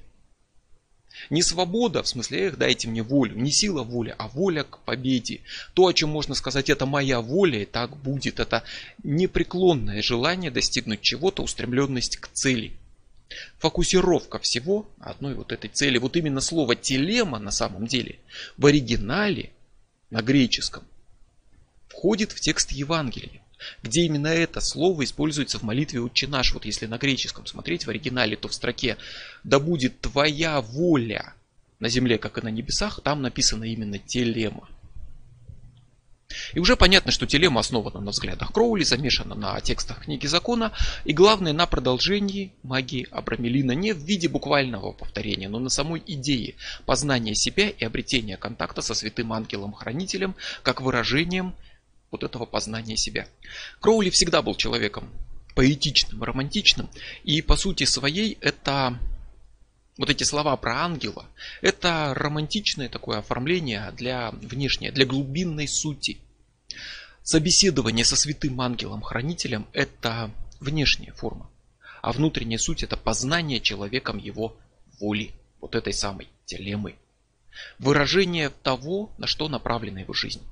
Не 1.31 1.43
свобода, 1.43 2.03
в 2.03 2.09
смысле, 2.09 2.49
эх, 2.49 2.59
дайте 2.59 2.89
мне 2.89 3.03
волю, 3.03 3.37
не 3.37 3.51
сила 3.51 3.83
воли, 3.83 4.15
а 4.19 4.29
воля 4.29 4.65
к 4.65 4.79
победе. 4.79 5.41
То, 5.75 5.87
о 5.87 5.93
чем 5.93 6.11
можно 6.11 6.35
сказать, 6.35 6.71
это 6.71 6.87
моя 6.87 7.21
воля, 7.21 7.63
и 7.63 7.65
так 7.65 7.97
будет. 7.97 8.41
Это 8.41 8.65
непреклонное 9.03 10.03
желание 10.03 10.51
достигнуть 10.51 11.03
чего-то, 11.03 11.43
устремленность 11.43 12.17
к 12.17 12.29
цели. 12.29 12.73
Фокусировка 13.59 14.39
всего 14.39 14.89
одной 15.01 15.35
вот 15.35 15.53
этой 15.53 15.69
цели. 15.69 15.99
Вот 15.99 16.17
именно 16.17 16.41
слово 16.41 16.77
телема 16.77 17.39
на 17.39 17.51
самом 17.51 17.87
деле 17.87 18.19
в 18.57 18.67
оригинале 18.67 19.51
на 20.11 20.23
греческом 20.23 20.85
входит 21.89 22.33
в 22.33 22.41
текст 22.41 22.73
Евангелия 22.73 23.42
где 23.83 24.03
именно 24.03 24.29
это 24.29 24.61
слово 24.61 25.05
используется 25.05 25.59
в 25.59 25.63
молитве 25.63 26.01
«Отче 26.01 26.27
наш». 26.27 26.53
Вот 26.55 26.65
если 26.65 26.87
на 26.87 26.99
греческом 26.99 27.47
смотреть 27.47 27.87
в 27.87 27.91
оригинале, 27.91 28.37
то 28.37 28.49
в 28.49 28.55
строке 28.55 28.97
«Да 29.45 29.59
будет 29.59 30.01
твоя 30.01 30.61
воля 30.61 31.35
на 31.81 31.89
земле, 31.89 32.19
как 32.19 32.39
и 32.39 32.43
на 32.43 32.49
небесах», 32.49 33.01
там 33.03 33.23
написано 33.23 33.65
именно 33.65 33.99
«телема». 33.99 34.69
И 36.55 36.59
уже 36.59 36.77
понятно, 36.77 37.13
что 37.13 37.27
телема 37.27 37.61
основана 37.61 38.01
на 38.01 38.11
взглядах 38.11 38.53
Кроули, 38.53 38.85
замешана 38.85 39.35
на 39.35 39.61
текстах 39.61 40.05
книги 40.05 40.27
закона 40.27 40.73
и 41.05 41.13
главное 41.13 41.53
на 41.53 41.67
продолжении 41.67 42.53
магии 42.63 43.07
Абрамелина 43.11 43.73
не 43.73 43.93
в 43.93 43.99
виде 43.99 44.29
буквального 44.29 44.93
повторения, 44.93 45.49
но 45.49 45.59
на 45.59 45.69
самой 45.69 46.03
идее 46.07 46.55
познания 46.87 47.35
себя 47.35 47.69
и 47.69 47.85
обретения 47.85 48.37
контакта 48.37 48.83
со 48.83 48.95
святым 48.95 49.33
ангелом-хранителем 49.33 50.35
как 50.63 50.81
выражением 50.81 51.55
вот 52.13 52.23
этого 52.23 52.45
познания 52.47 52.97
себя. 52.97 53.27
Кроули 53.81 54.11
всегда 54.11 54.43
был 54.43 54.55
человеком 54.55 55.11
поэтичным, 55.57 56.23
романтичным, 56.23 56.89
и 57.25 57.43
по 57.43 57.57
сути 57.57 57.85
своей 57.85 58.39
это 58.41 58.99
вот 59.99 60.09
эти 60.09 60.25
слова 60.25 60.57
про 60.57 60.85
ангела, 60.85 61.27
это 61.61 62.15
романтичное 62.15 62.89
такое 62.89 63.19
оформление 63.19 63.93
для 63.97 64.31
внешнее, 64.31 64.93
для 64.93 65.05
глубинной 65.05 65.69
сути. 65.69 66.19
Собеседование 67.23 68.05
со 68.05 68.17
святым 68.17 68.61
ангелом-хранителем– 68.61 69.67
это 69.73 70.31
внешняя 70.61 71.13
форма, 71.13 71.51
а 72.01 72.13
внутренняя 72.13 72.59
суть– 72.59 72.83
это 72.85 72.97
познание 72.97 73.61
человеком 73.61 74.19
его 74.19 74.57
воли, 74.99 75.33
вот 75.61 75.75
этой 75.75 75.93
самой 75.93 76.29
телемы. 76.47 76.97
Выражение 77.79 78.49
того, 78.49 79.13
на 79.19 79.27
что 79.27 79.49
направлена 79.49 80.01
его 80.01 80.15
жизнь. 80.15 80.43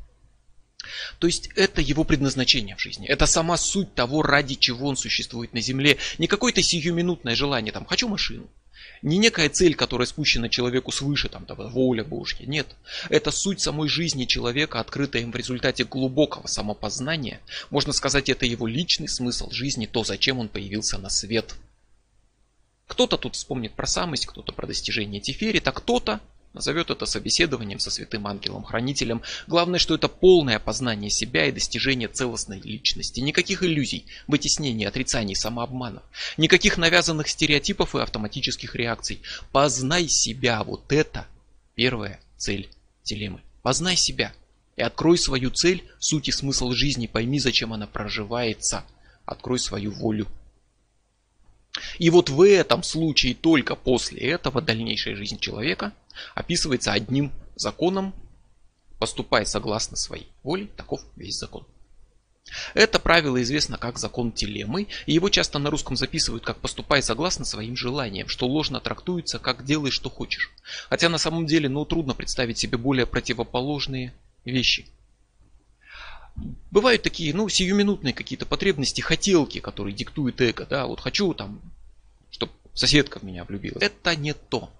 То 1.18 1.26
есть 1.26 1.48
это 1.56 1.80
его 1.80 2.04
предназначение 2.04 2.76
в 2.76 2.80
жизни. 2.80 3.06
Это 3.06 3.26
сама 3.26 3.56
суть 3.56 3.94
того, 3.94 4.22
ради 4.22 4.54
чего 4.54 4.88
он 4.88 4.96
существует 4.96 5.52
на 5.52 5.60
земле. 5.60 5.98
Не 6.18 6.26
какое-то 6.26 6.62
сиюминутное 6.62 7.36
желание, 7.36 7.72
там, 7.72 7.84
хочу 7.84 8.08
машину. 8.08 8.48
Не 9.02 9.16
некая 9.16 9.48
цель, 9.48 9.74
которая 9.74 10.06
спущена 10.06 10.48
человеку 10.48 10.92
свыше, 10.92 11.28
там, 11.28 11.46
там, 11.46 11.56
воля 11.70 12.04
Божья. 12.04 12.44
Нет. 12.46 12.66
Это 13.08 13.30
суть 13.30 13.60
самой 13.60 13.88
жизни 13.88 14.26
человека, 14.26 14.78
открытая 14.78 15.22
им 15.22 15.32
в 15.32 15.36
результате 15.36 15.84
глубокого 15.84 16.46
самопознания. 16.46 17.40
Можно 17.70 17.92
сказать, 17.92 18.28
это 18.28 18.44
его 18.44 18.66
личный 18.66 19.08
смысл 19.08 19.50
жизни, 19.50 19.86
то, 19.86 20.04
зачем 20.04 20.38
он 20.38 20.48
появился 20.48 20.98
на 20.98 21.08
свет. 21.08 21.54
Кто-то 22.86 23.16
тут 23.16 23.36
вспомнит 23.36 23.72
про 23.72 23.86
самость, 23.86 24.26
кто-то 24.26 24.52
про 24.52 24.66
достижение 24.66 25.20
Тиферит, 25.20 25.66
а 25.68 25.72
кто-то 25.72 26.20
Назовет 26.52 26.90
это 26.90 27.06
собеседованием 27.06 27.78
со 27.78 27.92
святым 27.92 28.26
ангелом-хранителем. 28.26 29.22
Главное, 29.46 29.78
что 29.78 29.94
это 29.94 30.08
полное 30.08 30.58
познание 30.58 31.08
себя 31.08 31.46
и 31.46 31.52
достижение 31.52 32.08
целостной 32.08 32.60
личности. 32.60 33.20
Никаких 33.20 33.62
иллюзий, 33.62 34.06
вытеснений, 34.26 34.84
отрицаний, 34.88 35.36
самообманов. 35.36 36.02
Никаких 36.38 36.76
навязанных 36.76 37.28
стереотипов 37.28 37.94
и 37.94 38.00
автоматических 38.00 38.74
реакций. 38.74 39.20
Познай 39.52 40.08
себя. 40.08 40.64
Вот 40.64 40.90
это 40.92 41.28
первая 41.76 42.18
цель 42.36 42.68
телемы. 43.04 43.40
Познай 43.62 43.94
себя. 43.94 44.32
И 44.76 44.82
открой 44.82 45.18
свою 45.18 45.50
цель, 45.50 45.84
суть 46.00 46.28
и 46.28 46.32
смысл 46.32 46.72
жизни. 46.72 47.06
Пойми, 47.06 47.38
зачем 47.38 47.72
она 47.72 47.86
проживается. 47.86 48.84
Открой 49.24 49.60
свою 49.60 49.92
волю. 49.92 50.26
И 52.00 52.10
вот 52.10 52.28
в 52.28 52.42
этом 52.42 52.82
случае, 52.82 53.36
только 53.36 53.76
после 53.76 54.18
этого, 54.18 54.60
дальнейшая 54.60 55.14
жизнь 55.14 55.38
человека 55.38 55.92
описывается 56.34 56.92
одним 56.92 57.32
законом, 57.56 58.14
поступая 58.98 59.44
согласно 59.44 59.96
своей 59.96 60.28
воле, 60.42 60.66
таков 60.76 61.00
весь 61.16 61.38
закон. 61.38 61.66
Это 62.74 62.98
правило 62.98 63.40
известно 63.42 63.76
как 63.76 63.98
закон 63.98 64.32
телемы, 64.32 64.88
и 65.06 65.12
его 65.12 65.28
часто 65.28 65.58
на 65.58 65.70
русском 65.70 65.96
записывают 65.96 66.44
как 66.44 66.58
«поступай 66.58 67.02
согласно 67.02 67.44
своим 67.44 67.76
желаниям», 67.76 68.28
что 68.28 68.46
ложно 68.46 68.80
трактуется 68.80 69.38
как 69.38 69.64
«делай, 69.64 69.90
что 69.90 70.10
хочешь». 70.10 70.50
Хотя 70.88 71.08
на 71.08 71.18
самом 71.18 71.46
деле, 71.46 71.68
ну, 71.68 71.84
трудно 71.84 72.14
представить 72.14 72.58
себе 72.58 72.76
более 72.76 73.06
противоположные 73.06 74.14
вещи. 74.44 74.86
Бывают 76.70 77.02
такие, 77.02 77.34
ну, 77.34 77.48
сиюминутные 77.48 78.14
какие-то 78.14 78.46
потребности, 78.46 79.00
хотелки, 79.00 79.60
которые 79.60 79.94
диктует 79.94 80.40
эго, 80.40 80.66
да, 80.66 80.86
вот 80.86 81.00
хочу 81.00 81.34
там, 81.34 81.60
чтобы 82.30 82.52
соседка 82.74 83.18
в 83.18 83.22
меня 83.22 83.44
влюбилась. 83.44 83.82
Это 83.82 84.16
не 84.16 84.32
то. 84.32 84.70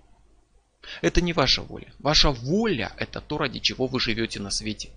Это 1.03 1.21
не 1.21 1.33
ваша 1.33 1.63
воля. 1.63 1.93
Ваша 1.99 2.31
воля– 2.31 2.93
это 2.97 3.21
то, 3.21 3.39
ради 3.39 3.59
чего 3.59 3.87
вы 3.87 4.01
живете 4.01 4.41
на 4.41 4.51
свете. 4.51 4.91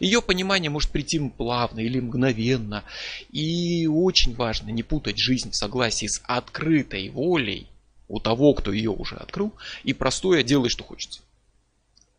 Ее 0.00 0.22
понимание 0.22 0.70
может 0.70 0.90
прийти 0.90 1.18
плавно 1.30 1.80
или 1.80 2.00
мгновенно. 2.00 2.84
И 3.30 3.86
очень 3.86 4.34
важно 4.34 4.70
не 4.70 4.82
путать 4.82 5.18
жизнь 5.18 5.50
в 5.50 5.56
согласии 5.56 6.06
с 6.06 6.22
открытой 6.24 7.08
волей 7.10 7.68
у 8.08 8.20
того, 8.20 8.54
кто 8.54 8.72
ее 8.72 8.90
уже 8.90 9.16
открыл, 9.16 9.52
и 9.82 9.92
простое 9.92 10.42
делай, 10.42 10.68
что 10.68 10.84
хочется. 10.84 11.20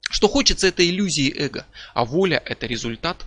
Что 0.10 0.28
хочется, 0.28 0.68
это 0.68 0.88
иллюзии 0.88 1.34
эго, 1.36 1.66
а 1.94 2.06
воля 2.06 2.42
это 2.46 2.66
результат 2.66 3.26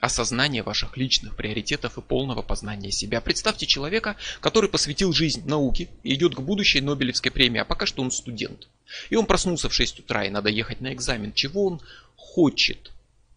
осознания 0.00 0.62
ваших 0.62 0.96
личных 0.96 1.36
приоритетов 1.36 1.98
и 1.98 2.00
полного 2.00 2.42
познания 2.42 2.90
себя. 2.90 3.20
Представьте 3.20 3.66
человека, 3.66 4.16
который 4.40 4.70
посвятил 4.70 5.12
жизнь 5.12 5.46
науке 5.46 5.88
и 6.02 6.14
идет 6.14 6.34
к 6.34 6.40
будущей 6.40 6.80
Нобелевской 6.80 7.30
премии, 7.30 7.60
а 7.60 7.64
пока 7.64 7.86
что 7.86 8.02
он 8.02 8.10
студент. 8.10 8.68
И 9.10 9.16
он 9.16 9.26
проснулся 9.26 9.68
в 9.68 9.74
6 9.74 10.00
утра 10.00 10.24
и 10.24 10.30
надо 10.30 10.48
ехать 10.48 10.80
на 10.80 10.92
экзамен. 10.92 11.32
Чего 11.32 11.66
он 11.66 11.80
хочет? 12.16 12.90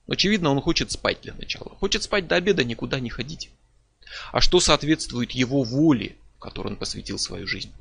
Очевидно, 0.07 0.49
он 0.51 0.61
хочет 0.61 0.91
спать 0.91 1.19
для 1.21 1.33
начала. 1.33 1.75
Хочет 1.79 2.03
спать 2.03 2.27
до 2.27 2.35
обеда, 2.35 2.63
никуда 2.63 2.99
не 2.99 3.09
ходить. 3.09 3.49
А 4.31 4.41
что 4.41 4.59
соответствует 4.59 5.31
его 5.31 5.63
воле, 5.63 6.15
которой 6.39 6.69
он 6.69 6.77
посвятил 6.77 7.19
свою 7.19 7.45
жизнь? 7.45 7.71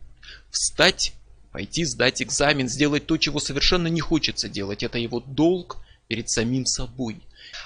Встать, 0.51 1.13
пойти 1.53 1.85
сдать 1.85 2.23
экзамен, 2.23 2.69
сделать 2.69 3.07
то, 3.07 3.17
чего 3.17 3.39
совершенно 3.39 3.87
не 3.89 4.01
хочется 4.01 4.49
делать. 4.49 4.83
Это 4.83 4.99
его 4.99 5.21
долг 5.21 5.79
перед 6.09 6.29
самим 6.29 6.67
собой. 6.67 7.21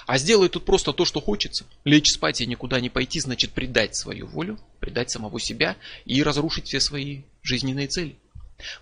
А 0.07 0.19
сделать 0.19 0.53
тут 0.53 0.65
просто 0.65 0.93
то, 0.93 1.05
что 1.05 1.21
хочется. 1.21 1.67
Лечь 1.85 2.13
спать 2.13 2.41
и 2.41 2.47
никуда 2.47 2.81
не 2.81 2.91
пойти, 2.91 3.19
значит 3.19 3.51
предать 3.51 3.97
свою 3.97 4.27
волю, 4.27 4.59
предать 4.79 5.11
самого 5.11 5.41
себя 5.41 5.77
и 6.05 6.23
разрушить 6.23 6.69
все 6.69 6.79
свои 6.79 7.23
жизненные 7.43 7.89
цели. 7.89 8.17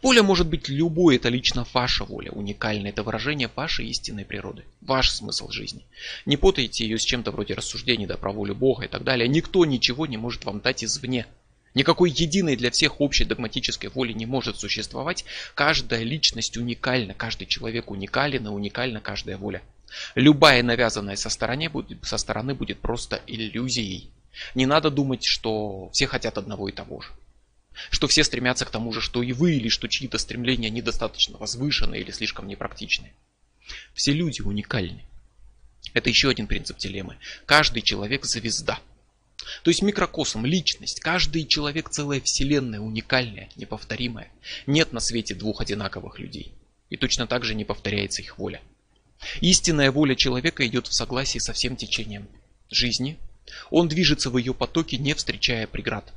Воля 0.03 0.23
может 0.23 0.47
быть 0.47 0.69
любой, 0.69 1.17
это 1.17 1.31
лично 1.31 1.67
ваша 1.73 2.05
воля, 2.05 2.31
уникальное, 2.31 2.91
это 2.91 3.03
выражение 3.03 3.51
вашей 3.57 3.89
истинной 3.89 4.25
природы, 4.25 4.65
ваш 4.81 5.11
смысл 5.11 5.51
жизни. 5.51 5.85
Не 6.27 6.37
путайте 6.37 6.85
ее 6.85 6.99
с 6.99 7.05
чем-то 7.05 7.33
вроде 7.33 7.55
рассуждений 7.55 8.07
да, 8.07 8.17
про 8.17 8.31
волю 8.31 8.55
Бога 8.55 8.85
и 8.85 8.89
так 8.89 9.03
далее. 9.03 9.27
Никто 9.27 9.65
ничего 9.65 10.07
не 10.07 10.17
может 10.17 10.45
вам 10.45 10.61
дать 10.61 10.85
извне. 10.85 11.27
Никакой 11.75 12.11
единой 12.11 12.55
для 12.55 12.71
всех 12.71 13.01
общей 13.01 13.25
догматической 13.25 13.91
воли 13.91 14.13
не 14.13 14.27
может 14.27 14.59
существовать. 14.59 15.25
Каждая 15.57 16.05
личность 16.05 16.57
уникальна, 16.57 17.15
каждый 17.15 17.47
человек 17.47 17.91
уникален 17.91 18.47
и 18.47 18.51
уникальна 18.51 19.01
каждая 19.01 19.39
воля. 19.39 19.61
Любая 20.15 20.63
навязанная 20.63 21.17
со 21.17 21.29
стороны, 21.31 21.69
будет, 21.69 22.05
со 22.05 22.17
стороны 22.19 22.55
будет 22.55 22.81
просто 22.81 23.21
иллюзией. 23.27 24.11
Не 24.55 24.67
надо 24.67 24.91
думать, 24.91 25.25
что 25.25 25.91
все 25.93 26.07
хотят 26.07 26.39
одного 26.39 26.69
и 26.69 26.73
того 26.73 27.01
же. 27.01 27.09
Что 27.91 28.07
все 28.07 28.23
стремятся 28.25 28.65
к 28.65 28.71
тому 28.71 28.93
же, 28.93 29.01
что 29.01 29.23
и 29.23 29.33
вы, 29.33 29.55
или 29.55 29.69
что 29.69 29.89
чьи-то 29.89 30.19
стремления 30.19 30.71
недостаточно 30.71 31.39
возвышены 31.39 31.97
или 31.97 32.11
слишком 32.11 32.47
непрактичны. 32.47 33.13
Все 33.95 34.13
люди 34.13 34.43
уникальны. 34.43 35.05
Это 35.93 36.09
еще 36.09 36.29
один 36.29 36.47
принцип 36.47 36.79
телемы. 36.79 37.19
Каждый 37.47 37.83
человек 37.83 38.25
звезда. 38.25 38.79
То 39.63 39.71
есть 39.71 39.83
микрокосм, 39.83 40.45
личность, 40.47 41.01
каждый 41.01 41.45
человек 41.47 41.91
целая 41.91 42.21
вселенная, 42.21 42.81
уникальная, 42.81 43.51
неповторимая. 43.57 44.31
Нет 44.67 44.93
на 44.93 45.01
свете 45.01 45.35
двух 45.35 45.61
одинаковых 45.61 46.19
людей. 46.19 46.55
И 46.91 46.97
точно 46.97 47.27
так 47.27 47.45
же 47.45 47.55
не 47.55 47.65
повторяется 47.65 48.23
их 48.23 48.39
воля. 48.39 48.61
Истинная 49.41 49.91
воля 49.91 50.15
человека 50.15 50.67
идет 50.67 50.87
в 50.87 50.95
согласии 50.95 51.39
со 51.39 51.53
всем 51.53 51.77
течением 51.77 52.29
жизни. 52.71 53.19
Он 53.71 53.89
движется 53.89 54.31
в 54.31 54.39
ее 54.39 54.55
потоке, 54.55 54.97
не 54.97 55.15
встречая 55.15 55.67
преград. 55.67 56.13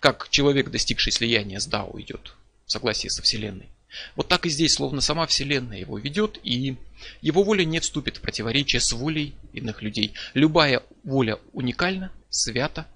Как 0.00 0.28
человек, 0.30 0.70
достигший 0.70 1.12
слияния 1.12 1.60
с 1.60 1.66
Дао, 1.66 2.00
идет 2.00 2.34
в 2.66 2.72
согласии 2.72 3.08
со 3.08 3.22
Вселенной. 3.22 3.68
Вот 4.16 4.28
так 4.28 4.44
и 4.44 4.50
здесь, 4.50 4.74
словно 4.74 5.00
сама 5.00 5.26
Вселенная 5.26 5.78
его 5.78 5.98
ведет, 5.98 6.38
и 6.42 6.76
его 7.22 7.42
воля 7.42 7.64
не 7.64 7.80
вступит 7.80 8.18
в 8.18 8.20
противоречие 8.20 8.80
с 8.80 8.92
волей 8.92 9.34
иных 9.52 9.82
людей. 9.82 10.12
Любая 10.34 10.82
воля 11.04 11.38
уникальна, 11.52 12.12
свята, 12.28 12.86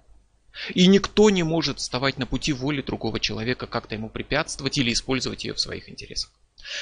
и 0.74 0.86
никто 0.86 1.30
не 1.30 1.42
может 1.42 1.78
вставать 1.78 2.18
на 2.18 2.26
пути 2.26 2.52
воли 2.52 2.82
другого 2.82 3.20
человека, 3.20 3.66
как-то 3.66 3.94
ему 3.94 4.10
препятствовать 4.10 4.76
или 4.76 4.92
использовать 4.92 5.44
ее 5.44 5.54
в 5.54 5.60
своих 5.60 5.88
интересах. 5.88 6.30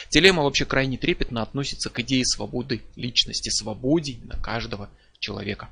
Телема 0.08 0.42
вообще 0.42 0.64
крайне 0.64 0.98
трепетно 0.98 1.42
относится 1.42 1.90
к 1.90 1.98
идее 2.00 2.24
свободы 2.24 2.82
личности, 2.96 3.48
свободе 3.48 4.18
на 4.24 4.36
каждого 4.36 4.90
человека. 5.18 5.70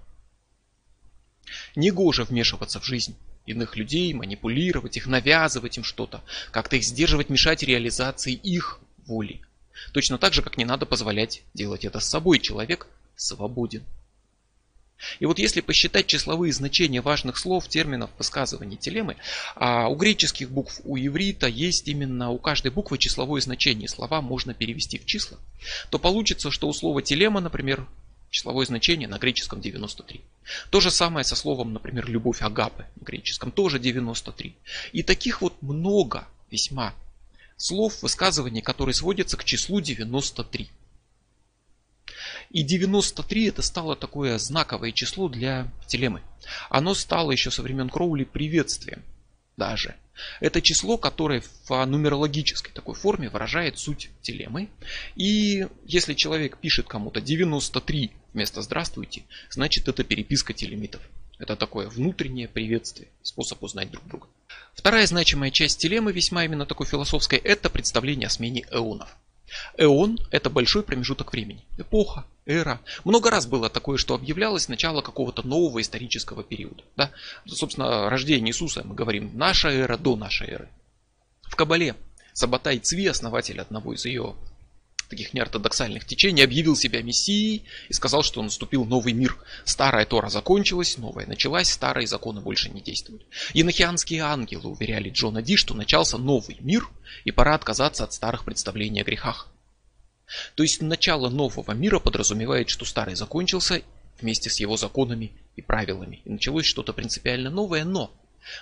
Негоже 1.77 2.25
вмешиваться 2.25 2.81
в 2.81 2.85
жизнь 2.85 3.17
иных 3.47 3.77
людей, 3.77 4.13
манипулировать 4.13 4.97
их, 4.97 5.07
навязывать 5.07 5.79
им 5.79 5.85
что-то, 5.85 6.23
как-то 6.51 6.77
их 6.77 6.85
сдерживать, 6.85 7.31
мешать 7.31 7.63
реализации 7.63 8.35
их 8.35 8.81
воли. 9.07 9.41
Точно 9.93 10.19
так 10.19 10.35
же, 10.35 10.43
как 10.43 10.59
не 10.59 10.65
надо 10.65 10.87
позволять 10.87 11.43
делать 11.55 11.85
это 11.85 12.01
с 12.01 12.09
собой. 12.09 12.41
Человек 12.41 12.89
свободен. 13.17 13.85
И 15.21 15.27
вот 15.27 15.39
если 15.39 15.61
посчитать 15.61 16.07
числовые 16.07 16.53
значения 16.53 17.01
важных 17.01 17.39
слов, 17.39 17.69
терминов 17.69 18.11
высказываний 18.19 18.77
телемы, 18.77 19.17
а 19.55 19.89
у 19.89 19.95
греческих 19.95 20.51
букв, 20.51 20.81
у 20.85 20.97
иврита 20.97 21.47
есть 21.47 21.89
именно 21.89 22.31
у 22.31 22.39
каждой 22.39 22.71
буквы 22.71 22.99
числовое 22.99 23.41
значение, 23.41 23.89
слова 23.89 24.21
можно 24.21 24.55
перевести 24.55 24.99
в 24.99 25.05
числа, 25.05 25.39
то 25.91 25.99
получится, 25.99 26.51
что 26.51 26.69
у 26.69 26.73
слова 26.73 27.03
телема, 27.03 27.41
например, 27.41 27.87
Числовое 28.31 28.67
значение 28.67 29.09
на 29.09 29.19
греческом 29.19 29.61
93. 29.61 30.21
То 30.71 30.81
же 30.81 30.91
самое 30.91 31.25
со 31.25 31.35
словом, 31.35 31.73
например, 31.73 32.09
любовь 32.11 32.43
агапы 32.43 32.85
на 32.97 33.05
греческом 33.05 33.51
тоже 33.51 33.79
93. 33.79 34.55
И 34.93 35.03
таких 35.03 35.41
вот 35.41 35.63
много 35.63 36.29
весьма 36.51 36.95
слов, 37.57 38.03
высказываний, 38.03 38.61
которые 38.61 38.95
сводятся 38.95 39.39
к 39.39 39.45
числу 39.45 39.81
93. 39.81 40.69
И 42.51 42.63
93 42.63 43.49
это 43.49 43.63
стало 43.63 43.97
такое 43.97 44.39
знаковое 44.39 44.93
число 44.93 45.29
для 45.29 45.71
телемы. 45.87 46.23
Оно 46.71 46.95
стало 46.95 47.31
еще 47.31 47.51
со 47.51 47.63
времен 47.63 47.91
Кроули 47.91 48.25
приветствием 48.25 49.03
даже. 49.57 49.97
Это 50.41 50.63
число, 50.63 50.99
которое 50.99 51.43
в 51.67 51.85
нумерологической 51.85 52.73
такой 52.73 52.95
форме 52.95 53.29
выражает 53.29 53.79
суть 53.79 54.11
телемы. 54.23 54.69
И 55.15 55.67
если 55.85 56.15
человек 56.15 56.59
пишет 56.59 56.89
кому-то 56.89 57.21
93 57.21 58.11
вместо 58.33 58.63
«здравствуйте», 58.63 59.25
значит 59.51 59.89
это 59.89 60.03
переписка 60.03 60.53
телемитов. 60.53 61.03
Это 61.39 61.55
такое 61.55 61.89
внутреннее 61.89 62.49
приветствие, 62.49 63.09
способ 63.23 63.63
узнать 63.63 63.91
друг 63.93 64.07
друга. 64.09 64.27
Вторая 64.75 65.07
значимая 65.07 65.51
часть 65.51 65.79
телемы, 65.79 66.13
весьма 66.13 66.45
именно 66.45 66.67
такой 66.67 66.87
философской, 66.87 67.39
это 67.39 67.71
представление 67.71 68.27
о 68.27 68.31
смене 68.31 68.65
эонов. 68.73 69.17
Эон– 69.77 70.19
это 70.31 70.51
большой 70.51 70.83
промежуток 70.83 71.33
времени. 71.33 71.65
Эпоха, 71.77 72.25
эра. 72.47 72.81
Много 73.05 73.31
раз 73.31 73.47
было 73.47 73.69
такое, 73.69 73.99
что 73.99 74.15
объявлялось 74.15 74.69
начало 74.69 75.03
какого-то 75.03 75.47
нового 75.47 75.81
исторического 75.81 76.43
периода. 76.43 76.83
Да? 76.97 77.11
Собственно, 77.47 78.09
рождение 78.09 78.51
Иисуса, 78.51 78.83
мы 78.85 78.95
говорим, 78.95 79.31
наша 79.35 79.69
эра 79.69 79.97
до 79.97 80.17
нашей 80.17 80.49
эры. 80.49 80.69
В 81.43 81.57
Кабале 81.57 81.95
Сабатай 82.33 82.79
Цви, 82.79 83.07
основатель 83.07 83.61
одного 83.61 83.95
из 83.95 84.05
ее 84.05 84.37
таких 85.09 85.35
неортодоксальных 85.35 86.05
течений, 86.05 86.43
объявил 86.43 86.77
себя 86.77 87.03
мессией 87.03 87.65
и 87.89 87.93
сказал, 87.93 88.23
что 88.23 88.43
наступил 88.43 88.85
новый 88.85 89.13
мир. 89.13 89.37
Старая 89.65 90.05
Тора 90.05 90.29
закончилась, 90.29 90.99
новая 90.99 91.27
началась, 91.27 91.71
старые 91.71 92.07
законы 92.07 92.41
больше 92.41 92.71
не 92.71 92.81
действуют. 92.81 93.25
Енохианские 93.55 94.23
ангелы 94.23 94.71
уверяли 94.71 95.11
Джона 95.11 95.43
Ди, 95.43 95.57
что 95.57 95.75
начался 95.75 96.19
новый 96.19 96.57
мир 96.61 96.89
и 97.25 97.31
пора 97.31 97.55
отказаться 97.55 98.05
от 98.05 98.13
старых 98.13 98.45
представлений 98.45 99.01
о 99.01 99.05
грехах. 99.05 99.49
То 100.55 100.63
есть 100.63 100.83
начало 100.83 101.31
нового 101.31 101.73
мира 101.73 101.99
подразумевает, 101.99 102.69
что 102.69 102.85
старый 102.85 103.15
закончился 103.15 103.83
вместе 104.21 104.51
с 104.51 104.61
его 104.61 104.77
законами 104.77 105.33
и 105.57 105.63
правилами. 105.63 106.21
И 106.25 106.31
началось 106.31 106.67
что-то 106.67 106.93
принципиально 106.93 107.51
новое, 107.51 107.85
но 107.85 108.13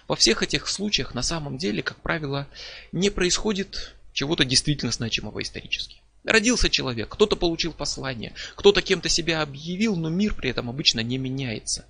во 0.07 0.17
всех 0.17 0.43
этих 0.43 0.69
случаях 0.69 1.15
на 1.15 1.23
самом 1.23 1.59
деле, 1.59 1.83
как 1.83 2.01
правило, 2.01 2.47
не 2.93 3.11
происходит 3.11 3.95
чего-то 4.13 4.45
действительно 4.45 4.93
значимого 4.93 5.43
исторически. 5.43 6.01
Родился 6.27 6.69
человек, 6.69 7.09
кто-то 7.09 7.37
получил 7.37 7.73
послание, 7.73 8.35
кто-то 8.57 8.83
кем-то 8.83 9.09
себя 9.09 9.43
объявил, 9.43 9.95
но 9.95 10.09
мир 10.09 10.35
при 10.35 10.51
этом 10.51 10.69
обычно 10.69 10.99
не 10.99 11.19
меняется. 11.19 11.87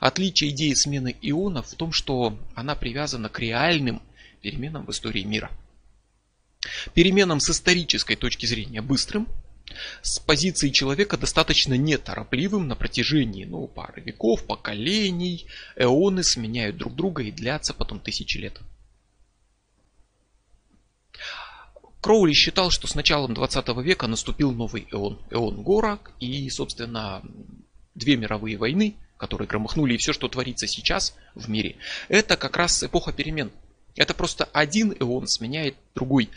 Отличие 0.00 0.50
идеи 0.50 0.74
смены 0.74 1.16
ионов 1.22 1.68
в 1.68 1.74
том, 1.74 1.90
что 1.90 2.38
она 2.54 2.74
привязана 2.74 3.30
к 3.30 3.40
реальным 3.40 4.02
переменам 4.42 4.84
в 4.84 4.90
истории 4.90 5.22
мира. 5.22 5.50
Переменам 6.92 7.40
с 7.40 7.48
исторической 7.48 8.16
точки 8.16 8.44
зрения 8.44 8.82
быстрым, 8.82 9.26
с 10.02 10.18
позиции 10.18 10.68
человека 10.68 11.16
достаточно 11.16 11.72
неторопливым 11.72 12.68
на 12.68 12.76
протяжении 12.76 13.46
ну, 13.46 13.66
пары 13.66 14.02
веков, 14.02 14.44
поколений, 14.44 15.46
эоны 15.76 16.22
сменяют 16.22 16.76
друг 16.76 16.94
друга 16.94 17.22
и 17.22 17.30
длятся 17.30 17.72
потом 17.72 17.98
тысячи 17.98 18.36
лет. 18.36 18.60
Кроули 22.04 22.34
считал, 22.34 22.70
что 22.70 22.86
с 22.86 22.94
началом 22.94 23.32
20 23.32 23.66
века 23.78 24.06
наступил 24.06 24.52
новый 24.52 24.86
эон, 24.92 25.18
эон 25.30 25.62
Гора, 25.62 25.98
и, 26.20 26.50
собственно, 26.50 27.22
две 27.94 28.18
мировые 28.18 28.58
войны, 28.58 28.96
которые 29.16 29.48
громыхнули, 29.48 29.94
и 29.94 29.96
все, 29.96 30.12
что 30.12 30.28
творится 30.28 30.66
сейчас 30.66 31.16
в 31.34 31.48
мире, 31.48 31.76
это 32.10 32.36
как 32.36 32.58
раз 32.58 32.82
эпоха 32.82 33.14
перемен. 33.14 33.50
Это 33.96 34.12
просто 34.12 34.44
один 34.52 34.94
эон 35.00 35.26
сменяет 35.26 35.76
другой. 35.94 36.28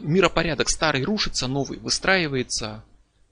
Миропорядок 0.00 0.68
старый 0.68 1.04
рушится, 1.04 1.46
новый 1.46 1.78
выстраивается. 1.78 2.82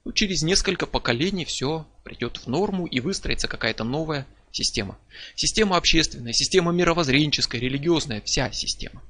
Ну, 0.05 0.13
через 0.13 0.41
несколько 0.41 0.85
поколений 0.85 1.43
все 1.43 1.85
придет 2.05 2.37
в 2.37 2.47
норму 2.47 2.85
и 2.85 3.01
выстроится 3.01 3.49
какая-то 3.49 3.83
новая 3.83 4.25
система. 4.53 4.97
Система 5.35 5.75
общественная, 5.75 6.31
система 6.31 6.71
мировоззренческая, 6.71 7.59
религиозная, 7.59 8.21
вся 8.21 8.53
система. 8.53 9.01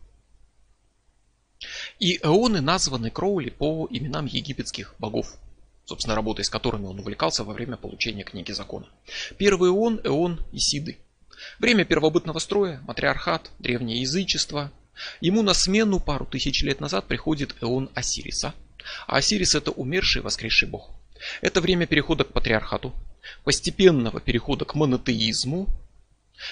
И 1.99 2.17
эоны 2.17 2.61
названы 2.61 3.09
Кроули 3.09 3.49
по 3.49 3.87
именам 3.89 4.25
египетских 4.25 4.95
богов, 4.99 5.35
собственно, 5.85 6.15
работой 6.15 6.45
с 6.45 6.49
которыми 6.49 6.85
он 6.85 6.99
увлекался 6.99 7.43
во 7.43 7.53
время 7.53 7.77
получения 7.77 8.23
книги 8.23 8.51
закона. 8.51 8.87
Первый 9.37 9.69
эон– 9.69 10.01
эон 10.03 10.39
Исиды. 10.51 10.97
Время 11.59 11.85
первобытного 11.85 12.39
строя, 12.39 12.81
матриархат, 12.87 13.51
древнее 13.59 14.01
язычество. 14.01 14.71
Ему 15.21 15.41
на 15.41 15.53
смену 15.53 15.99
пару 15.99 16.25
тысяч 16.25 16.63
лет 16.63 16.79
назад 16.79 17.07
приходит 17.07 17.55
эон 17.61 17.89
Осириса. 17.93 18.53
А 19.07 19.17
Осирис– 19.17 19.55
это 19.55 19.71
умерший 19.71 20.21
воскресший 20.21 20.67
бог. 20.67 20.91
Это 21.41 21.61
время 21.61 21.85
перехода 21.85 22.23
к 22.23 22.33
патриархату, 22.33 22.93
постепенного 23.43 24.19
перехода 24.19 24.65
к 24.65 24.75
монотеизму, 24.75 25.67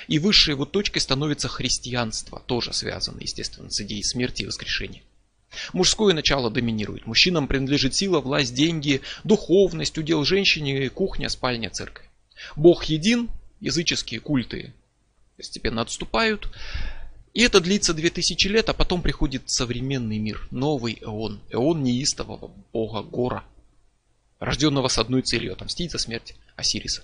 и 0.08 0.20
высшей 0.20 0.54
его 0.54 0.66
точкой 0.66 1.00
становится 1.00 1.48
христианство, 1.48 2.40
тоже 2.40 2.72
связанное, 2.72 3.24
естественно, 3.24 3.70
с 3.70 3.82
идеей 3.82 4.04
смерти 4.04 4.44
и 4.44 4.46
воскрешения. 4.46 5.02
Мужское 5.74 6.14
начало 6.14 6.50
доминирует. 6.50 7.06
Мужчинам 7.06 7.48
принадлежит 7.48 7.94
сила, 7.94 8.20
власть, 8.20 8.54
деньги, 8.54 9.02
духовность, 9.24 9.98
удел 9.98 10.24
женщине, 10.24 10.90
кухня, 10.90 11.30
спальня, 11.30 11.70
церковь. 11.70 12.06
Бог 12.56 12.86
един, 12.86 13.30
языческие 13.60 14.20
культы 14.20 14.74
постепенно 15.38 15.82
отступают. 15.82 16.50
И 17.34 17.42
это 17.42 17.62
длится 17.62 17.94
2000 17.94 18.48
лет, 18.48 18.70
а 18.70 18.74
потом 18.74 19.02
приходит 19.02 19.50
современный 19.50 20.18
мир, 20.18 20.48
новый 20.52 20.98
эон. 21.02 21.40
Эон 21.50 21.84
неистового 21.84 22.52
бога 22.74 23.02
Гора, 23.02 23.46
рожденного 24.40 24.90
с 24.90 24.98
одной 24.98 25.22
целью– 25.22 25.54
отомстить 25.54 25.92
за 25.92 25.98
смерть 25.98 26.36
Осириса. 26.56 27.04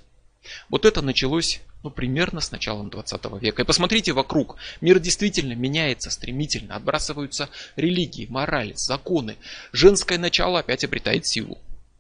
Вот 0.70 0.86
это 0.86 1.02
началось 1.02 1.62
ну, 1.84 1.92
примерно 1.92 2.42
с 2.42 2.52
началом 2.52 2.90
20 2.90 3.42
века. 3.42 3.62
И 3.62 3.66
посмотрите 3.66 4.14
вокруг. 4.14 4.58
Мир 4.82 5.00
действительно 5.00 5.54
меняется 5.54 6.10
стремительно. 6.10 6.76
Отбрасываются 6.76 7.50
религии, 7.76 8.28
морали, 8.30 8.74
законы. 8.76 9.38
Женское 9.72 10.18
начало 10.18 10.60
опять 10.60 10.84
обретает 10.84 11.26
силу. 11.26 11.58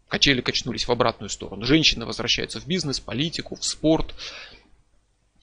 Качели 0.07 0.41
качнулись 0.41 0.87
в 0.87 0.91
обратную 0.91 1.29
сторону. 1.29 1.65
Женщины 1.65 2.05
возвращаются 2.05 2.59
в 2.59 2.67
бизнес, 2.67 2.99
политику, 2.99 3.55
в 3.55 3.63
спорт. 3.63 4.15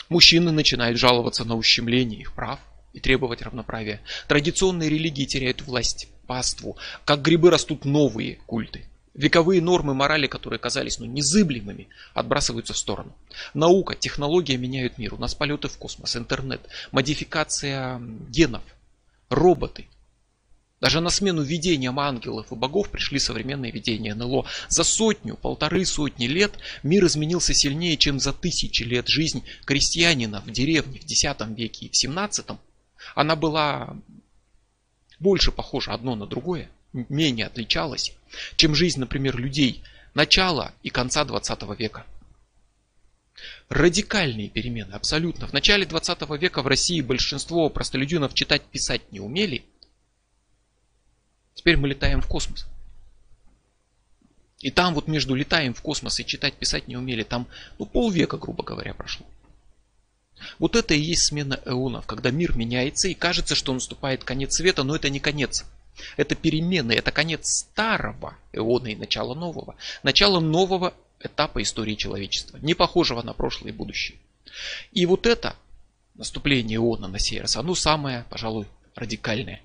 Мужчины 0.08 0.50
начинают 0.50 0.98
жаловаться 0.98 1.44
на 1.44 1.54
ущемление 1.54 2.20
их 2.20 2.34
прав 2.34 2.58
и 2.92 3.00
требовать 3.00 3.42
равноправия. 3.42 4.00
Традиционные 4.28 4.88
религии 4.88 5.24
теряют 5.24 5.62
власть, 5.62 6.08
паству. 6.26 6.76
Как 7.04 7.22
грибы 7.22 7.50
растут 7.50 7.84
новые 7.84 8.36
культы. 8.46 8.86
Вековые 9.14 9.62
нормы 9.62 9.94
морали, 9.94 10.26
которые 10.26 10.58
казались 10.58 10.98
ну, 10.98 11.06
незыблемыми, 11.06 11.88
отбрасываются 12.14 12.72
в 12.72 12.78
сторону. 12.78 13.16
Наука, 13.54 13.94
технология 13.94 14.56
меняют 14.56 14.98
мир. 14.98 15.14
У 15.14 15.18
нас 15.18 15.36
полеты 15.36 15.68
в 15.68 15.78
космос, 15.78 16.16
интернет, 16.16 16.60
модификация 16.90 18.00
генов, 18.28 18.62
роботы. 19.30 19.86
Даже 20.80 21.00
на 21.00 21.10
смену 21.10 21.42
видениям 21.42 22.00
ангелов 22.00 22.50
и 22.50 22.56
богов 22.56 22.90
пришли 22.90 23.20
современные 23.20 23.70
видения 23.70 24.16
НЛО. 24.16 24.46
За 24.68 24.82
сотню, 24.82 25.36
полторы 25.36 25.86
сотни 25.86 26.26
лет 26.26 26.52
мир 26.82 27.06
изменился 27.06 27.54
сильнее, 27.54 27.96
чем 27.96 28.18
за 28.18 28.32
тысячи 28.32 28.82
лет 28.82 29.06
жизнь 29.06 29.44
крестьянина 29.64 30.40
в 30.40 30.50
деревне 30.50 30.98
в 30.98 31.04
X 31.04 31.22
веке 31.56 31.86
и 31.86 31.90
в 31.90 31.96
17. 31.96 32.46
Она 33.14 33.36
была 33.36 33.96
больше 35.20 35.52
похожа 35.52 35.92
одно 35.92 36.16
на 36.16 36.26
другое 36.26 36.68
менее 36.94 37.46
отличалась, 37.46 38.12
чем 38.56 38.74
жизнь, 38.74 39.00
например, 39.00 39.36
людей 39.36 39.82
начала 40.14 40.72
и 40.82 40.90
конца 40.90 41.24
20 41.24 41.62
века. 41.78 42.06
Радикальные 43.68 44.48
перемены, 44.48 44.92
абсолютно. 44.92 45.46
В 45.46 45.52
начале 45.52 45.84
20 45.84 46.20
века 46.40 46.62
в 46.62 46.66
России 46.66 47.00
большинство 47.00 47.68
простолюдинов 47.68 48.34
читать, 48.34 48.62
писать 48.62 49.10
не 49.10 49.20
умели. 49.20 49.64
Теперь 51.54 51.76
мы 51.76 51.88
летаем 51.88 52.20
в 52.20 52.28
космос. 52.28 52.66
И 54.60 54.70
там 54.70 54.94
вот 54.94 55.08
между 55.08 55.34
летаем 55.34 55.74
в 55.74 55.82
космос 55.82 56.20
и 56.20 56.26
читать, 56.26 56.54
писать 56.54 56.88
не 56.88 56.96
умели, 56.96 57.22
там 57.22 57.48
ну, 57.78 57.86
полвека, 57.86 58.38
грубо 58.38 58.62
говоря, 58.62 58.94
прошло. 58.94 59.26
Вот 60.58 60.76
это 60.76 60.94
и 60.94 61.00
есть 61.00 61.26
смена 61.26 61.60
эонов, 61.64 62.06
когда 62.06 62.30
мир 62.30 62.56
меняется 62.56 63.08
и 63.08 63.14
кажется, 63.14 63.54
что 63.54 63.72
наступает 63.72 64.24
конец 64.24 64.56
света, 64.56 64.82
но 64.82 64.96
это 64.96 65.10
не 65.10 65.20
конец. 65.20 65.64
Это 66.16 66.34
перемены, 66.34 66.92
это 66.92 67.12
конец 67.12 67.46
старого 67.46 68.36
эона 68.52 68.88
и 68.88 68.96
начало 68.96 69.34
нового. 69.34 69.76
Начало 70.02 70.40
нового 70.40 70.94
этапа 71.20 71.62
истории 71.62 71.94
человечества, 71.94 72.58
не 72.58 72.74
похожего 72.74 73.22
на 73.22 73.32
прошлое 73.32 73.72
и 73.72 73.74
будущее. 73.74 74.18
И 74.92 75.06
вот 75.06 75.26
это 75.26 75.56
наступление 76.14 76.76
иона 76.76 77.08
на 77.08 77.18
сей 77.18 77.40
раз, 77.40 77.56
оно 77.56 77.74
самое, 77.74 78.24
пожалуй, 78.30 78.66
радикальное, 78.94 79.62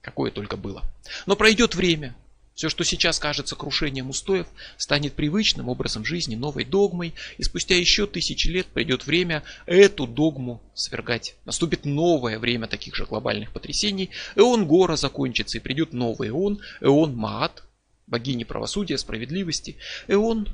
какое 0.00 0.30
только 0.30 0.56
было. 0.56 0.82
Но 1.26 1.36
пройдет 1.36 1.74
время, 1.74 2.14
все, 2.58 2.68
что 2.68 2.82
сейчас 2.82 3.20
кажется 3.20 3.54
крушением 3.54 4.10
устоев, 4.10 4.48
станет 4.76 5.14
привычным 5.14 5.68
образом 5.68 6.04
жизни, 6.04 6.34
новой 6.34 6.64
догмой, 6.64 7.14
и 7.36 7.44
спустя 7.44 7.76
еще 7.76 8.08
тысячи 8.08 8.48
лет 8.48 8.66
придет 8.66 9.06
время 9.06 9.44
эту 9.66 10.08
догму 10.08 10.60
свергать. 10.74 11.36
Наступит 11.44 11.84
новое 11.84 12.40
время 12.40 12.66
таких 12.66 12.96
же 12.96 13.06
глобальных 13.06 13.52
потрясений. 13.52 14.10
Эон 14.34 14.66
Гора 14.66 14.96
закончится, 14.96 15.58
и 15.58 15.60
придет 15.60 15.92
новый 15.92 16.30
эон, 16.30 16.58
эон 16.80 17.14
Маат, 17.14 17.62
богини 18.08 18.42
правосудия, 18.42 18.98
справедливости, 18.98 19.76
эон 20.08 20.48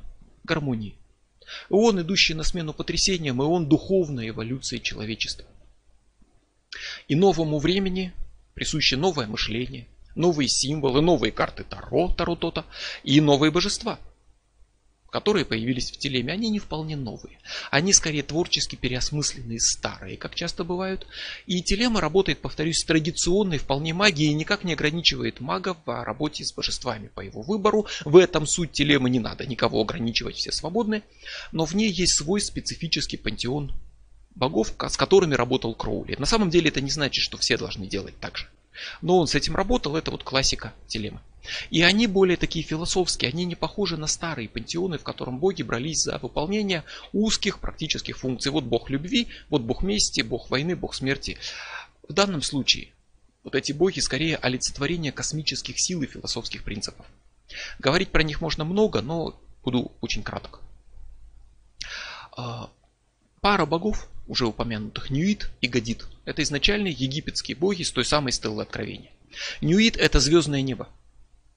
гармонии. 0.45 0.99
Эон, 1.71 2.03
идущий 2.03 2.35
на 2.35 2.43
смену 2.43 2.75
потрясениям, 2.75 3.41
эон 3.41 3.67
духовной 3.67 4.29
эволюции 4.29 4.77
человечества. 4.77 5.47
И 7.09 7.15
новому 7.15 7.61
времени 7.61 8.13
присуще 8.53 8.99
новое 8.99 9.27
мышление, 9.27 9.89
новые 10.15 10.49
символы, 10.49 11.01
новые 11.01 11.33
карты 11.33 11.65
Таро, 11.65 12.09
Таро-Тота 12.09 12.65
и 13.03 13.21
новые 13.21 13.51
божества, 13.51 13.99
которые 15.11 15.45
появились 15.45 15.93
в 15.93 15.97
телеме. 15.97 16.33
Они 16.33 16.51
не 16.51 16.59
вполне 16.59 16.97
новые. 16.97 17.39
Они 17.71 17.93
скорее 17.93 18.25
творчески 18.25 18.75
переосмысленные 18.75 19.61
старые, 19.61 20.17
как 20.17 20.35
часто 20.35 20.65
бывают. 20.65 21.07
И 21.47 21.63
телема 21.63 22.01
работает, 22.01 22.41
повторюсь, 22.41 22.79
с 22.79 22.85
традиционной 22.85 23.59
вполне 23.59 23.95
магией 23.95 24.33
и 24.33 24.35
никак 24.35 24.65
не 24.65 24.73
ограничивает 24.73 25.39
мага 25.41 25.77
в 25.87 26.05
работе 26.05 26.45
с 26.45 26.53
божествами 26.53 27.11
по 27.15 27.21
его 27.21 27.43
выбору. 27.43 27.87
В 28.05 28.17
этом 28.17 28.45
суть 28.47 28.73
телемы 28.73 29.09
не 29.09 29.21
надо 29.21 29.47
никого 29.47 29.81
ограничивать, 29.81 30.35
все 30.35 30.51
свободны. 30.51 31.03
Но 31.53 31.65
в 31.65 31.75
ней 31.75 31.91
есть 31.91 32.17
свой 32.17 32.41
специфический 32.41 33.17
пантеон 33.17 33.73
богов, 34.35 34.75
с 34.77 34.97
которыми 34.97 35.35
работал 35.35 35.77
Кроули. 35.77 36.17
На 36.19 36.27
самом 36.27 36.51
деле 36.51 36.71
это 36.71 36.81
не 36.81 36.91
значит, 36.91 37.23
что 37.23 37.39
все 37.39 37.57
должны 37.57 37.87
делать 37.87 38.19
так 38.19 38.37
же. 38.37 38.49
Но 39.03 39.19
он 39.19 39.27
с 39.27 39.35
этим 39.35 39.57
работал, 39.57 39.97
это 39.97 40.11
вот 40.11 40.25
классика 40.25 40.73
телемы. 40.87 41.21
И 41.71 41.83
они 41.83 42.07
более 42.07 42.37
такие 42.37 42.65
философские, 42.65 43.31
они 43.31 43.45
не 43.45 43.55
похожи 43.55 43.97
на 43.97 44.07
старые 44.07 44.49
пантеоны, 44.49 44.99
в 44.99 45.03
котором 45.03 45.39
боги 45.39 45.63
брались 45.63 46.03
за 46.03 46.19
выполнение 46.19 46.85
узких 47.13 47.59
практических 47.59 48.19
функций. 48.19 48.51
Вот 48.51 48.65
бог 48.65 48.91
любви, 48.91 49.29
вот 49.51 49.63
бог 49.63 49.83
мести, 49.83 50.23
бог 50.23 50.51
войны, 50.51 50.75
бог 50.75 50.95
смерти. 50.95 51.37
В 52.09 52.13
данном 52.13 52.43
случае 52.43 52.93
вот 53.43 53.55
эти 53.55 53.73
боги 53.73 54.01
скорее 54.01 54.37
олицетворение 54.37 55.13
космических 55.13 55.79
сил 55.79 56.03
и 56.03 56.07
философских 56.07 56.65
принципов. 56.65 57.07
Говорить 57.79 58.09
про 58.09 58.23
них 58.23 58.41
можно 58.41 58.65
много, 58.65 59.03
но 59.03 59.39
буду 59.63 59.93
очень 60.01 60.23
краток. 60.23 60.61
А, 62.37 62.71
пара 63.41 63.67
богов 63.67 64.09
уже 64.27 64.47
упомянутых 64.47 65.11
Ньюит 65.11 65.51
и 65.61 65.69
Гадит. 65.69 66.07
Это 66.25 66.43
изначально 66.43 66.89
египетские 66.89 67.57
боги 67.57 67.83
с 67.83 67.91
той 67.91 68.05
самой 68.05 68.33
стеллы 68.33 68.63
откровения. 68.63 69.11
Ньюит 69.61 69.97
это 69.97 70.21
звездное 70.21 70.63
небо. 70.63 70.89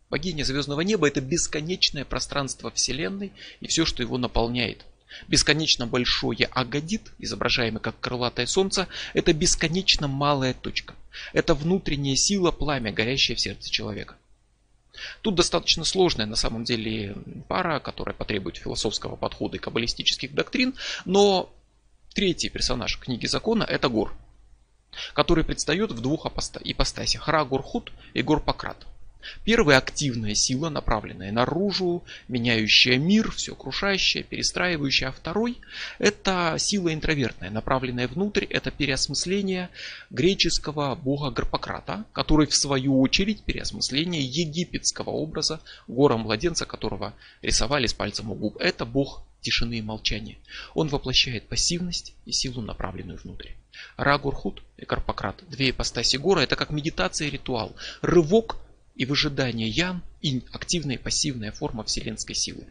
Богиня 0.09 0.43
звездного 0.43 0.81
неба 0.81 1.07
это 1.07 1.21
бесконечное 1.21 2.05
пространство 2.05 2.71
Вселенной 2.71 3.33
и 3.59 3.67
все, 3.67 3.85
что 3.85 4.01
его 4.01 4.17
наполняет. 4.17 4.85
Бесконечно 5.27 5.87
большое 5.87 6.45
Агадит, 6.45 7.13
изображаемое 7.17 7.79
как 7.79 7.99
крылатое 7.99 8.45
солнце, 8.45 8.87
это 9.13 9.33
бесконечно 9.33 10.07
малая 10.07 10.53
точка. 10.53 10.95
Это 11.33 11.55
внутренняя 11.55 12.15
сила, 12.15 12.51
пламя, 12.51 12.91
горящее 12.91 13.35
в 13.35 13.41
сердце 13.41 13.69
человека. 13.69 14.15
Тут 15.21 15.35
достаточно 15.35 15.83
сложная 15.83 16.25
на 16.25 16.35
самом 16.35 16.63
деле 16.63 17.15
пара, 17.47 17.79
которая 17.79 18.15
потребует 18.15 18.57
философского 18.57 19.15
подхода 19.15 19.57
и 19.57 19.59
каббалистических 19.59 20.33
доктрин, 20.33 20.73
но 21.05 21.53
третий 22.17 22.49
персонаж 22.49 22.97
книги 22.97 23.27
закона 23.27 23.61
это 23.61 23.89
Гор, 23.89 24.11
который 25.13 25.43
предстает 25.43 25.91
в 25.91 26.01
двух 26.01 26.25
ипостасях– 26.63 27.27
Ра 27.27 27.45
Горхут 27.45 27.91
и 28.15 28.23
Гор 28.23 28.41
Пократ. 28.41 28.87
Первая 29.43 29.77
активная 29.77 30.33
сила, 30.33 30.69
направленная 30.69 31.31
наружу, 31.31 32.03
меняющая 32.27 32.97
мир, 32.97 33.29
все 33.29 33.53
крушающая, 33.53 34.23
перестраивающая. 34.23 35.09
А 35.09 35.11
второй– 35.11 35.59
это 35.99 36.55
сила 36.57 36.91
интровертная, 36.91 37.51
направленная 37.51 38.07
внутрь, 38.07 38.45
это 38.45 38.71
переосмысление 38.71 39.69
греческого 40.09 40.95
бога 40.95 41.29
Гарпократа, 41.29 42.05
который 42.13 42.47
в 42.47 42.55
свою 42.55 42.99
очередь 42.99 43.43
переосмысление 43.43 44.23
египетского 44.23 45.11
образа 45.11 45.61
гора-младенца, 45.87 46.65
которого 46.65 47.13
рисовали 47.43 47.85
с 47.85 47.93
пальцем 47.93 48.31
у 48.31 48.33
губ. 48.33 48.57
Это 48.57 48.85
бог 48.85 49.26
тишины 49.47 49.79
и 49.79 49.81
молчания. 49.81 50.37
Он 50.73 50.89
воплощает 50.89 51.47
пассивность 51.47 52.13
и 52.25 52.33
силу, 52.33 52.61
направленную 52.61 53.17
внутрь. 53.17 53.51
Рагурхут 53.95 54.61
и 54.75 54.83
Карпократ, 54.83 55.41
две 55.49 55.69
ипостаси 55.69 56.17
гора, 56.17 56.43
это 56.43 56.57
как 56.57 56.69
медитация 56.69 57.29
и 57.29 57.31
ритуал. 57.31 57.73
Рывок 58.01 58.57
и 58.95 59.05
выжидание 59.05 59.69
Ян– 59.69 60.01
инь, 60.21 60.43
активная 60.51 60.95
и 60.95 60.99
пассивная 60.99 61.53
форма 61.53 61.85
вселенской 61.85 62.35
силы. 62.35 62.65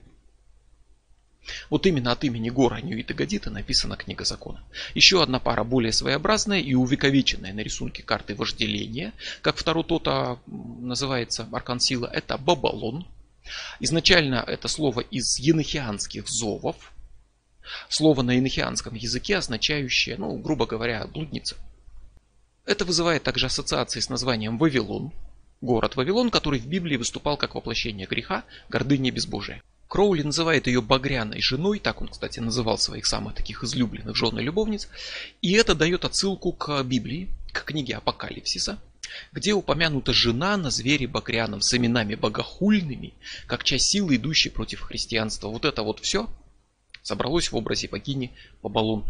Вот 1.70 1.86
именно 1.86 2.12
от 2.12 2.24
имени 2.24 2.50
Гора 2.50 2.80
Ньюита 2.80 3.14
Гадита 3.14 3.50
написана 3.50 3.96
книга 3.96 4.24
закона. 4.24 4.62
Еще 4.94 5.22
одна 5.22 5.38
пара 5.38 5.64
более 5.64 5.92
своеобразная 5.92 6.60
и 6.60 6.74
увековеченная 6.74 7.54
на 7.54 7.60
рисунке 7.60 8.02
карты 8.02 8.34
вожделения, 8.34 9.12
как 9.40 9.56
второй 9.56 9.84
тота 9.84 10.38
называется 10.46 11.48
аркан 11.52 11.80
сила, 11.80 12.10
это 12.12 12.36
Бабалон. 12.36 13.06
Изначально 13.80 14.44
это 14.46 14.68
слово 14.68 15.00
из 15.00 15.38
енохианских 15.38 16.28
зовов, 16.28 16.92
слово 17.88 18.22
на 18.22 18.32
енохианском 18.32 18.94
языке, 18.94 19.36
означающее, 19.36 20.16
ну, 20.16 20.36
грубо 20.38 20.66
говоря, 20.66 21.06
блудница. 21.06 21.56
Это 22.64 22.84
вызывает 22.84 23.22
также 23.22 23.46
ассоциации 23.46 24.00
с 24.00 24.08
названием 24.08 24.58
Вавилон, 24.58 25.12
Город 25.62 25.96
Вавилон, 25.96 26.30
который 26.30 26.60
в 26.60 26.66
Библии 26.66 26.96
выступал 26.96 27.36
как 27.38 27.54
воплощение 27.54 28.06
греха, 28.06 28.44
гордыни 28.68 29.08
и 29.08 29.10
безбожия. 29.10 29.62
Кроули 29.88 30.22
называет 30.22 30.66
ее 30.66 30.82
багряной 30.82 31.40
женой, 31.40 31.78
так 31.78 32.02
он, 32.02 32.08
кстати, 32.08 32.40
называл 32.40 32.76
своих 32.76 33.06
самых 33.06 33.34
таких 33.34 33.64
излюбленных 33.64 34.16
жен 34.16 34.38
и 34.38 34.42
любовниц. 34.42 34.88
И 35.40 35.52
это 35.52 35.74
дает 35.74 36.04
отсылку 36.04 36.52
к 36.52 36.82
Библии, 36.82 37.28
к 37.52 37.64
книге 37.64 37.96
Апокалипсиса, 37.96 38.78
где 39.32 39.52
упомянута 39.52 40.12
жена 40.12 40.56
на 40.56 40.70
звере 40.70 41.06
багряном 41.06 41.60
с 41.60 41.72
именами 41.74 42.14
богохульными, 42.14 43.14
как 43.46 43.64
часть 43.64 43.86
силы, 43.86 44.16
идущей 44.16 44.50
против 44.50 44.80
христианства. 44.80 45.48
Вот 45.48 45.64
это 45.64 45.82
вот 45.82 46.00
все 46.00 46.28
собралось 47.02 47.52
в 47.52 47.56
образе 47.56 47.88
богини 47.88 48.32
Бабалон. 48.62 49.04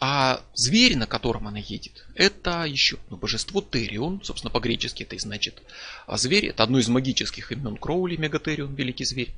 А 0.00 0.42
зверь, 0.54 0.96
на 0.96 1.06
котором 1.06 1.46
она 1.46 1.58
едет, 1.58 2.04
это 2.14 2.64
еще 2.64 2.96
одно 3.06 3.16
божество 3.16 3.62
Терион. 3.62 4.20
Собственно, 4.24 4.50
по-гречески 4.50 5.02
это 5.02 5.14
и 5.14 5.18
значит 5.18 5.62
а 6.06 6.18
зверь. 6.18 6.46
Это 6.46 6.64
одно 6.64 6.78
из 6.78 6.88
магических 6.88 7.52
имен 7.52 7.76
Кроули, 7.76 8.16
Мегатерион, 8.16 8.74
великий 8.74 9.04
зверь. 9.04 9.32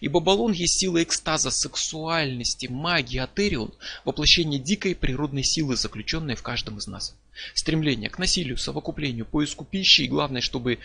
И 0.00 0.08
Бабалон 0.08 0.52
есть 0.52 0.78
сила 0.78 1.02
экстаза, 1.02 1.50
сексуальности, 1.50 2.66
магии, 2.66 3.18
а 3.18 3.26
Терион– 3.26 3.72
воплощение 4.04 4.60
дикой 4.60 4.94
природной 4.94 5.42
силы, 5.44 5.76
заключенной 5.76 6.34
в 6.34 6.42
каждом 6.42 6.78
из 6.78 6.86
нас. 6.86 7.14
Стремление 7.54 8.10
к 8.10 8.18
насилию, 8.18 8.56
совокуплению, 8.58 9.26
поиску 9.26 9.64
пищи 9.64 10.02
и 10.02 10.08
главное, 10.08 10.40
чтобы 10.40 10.78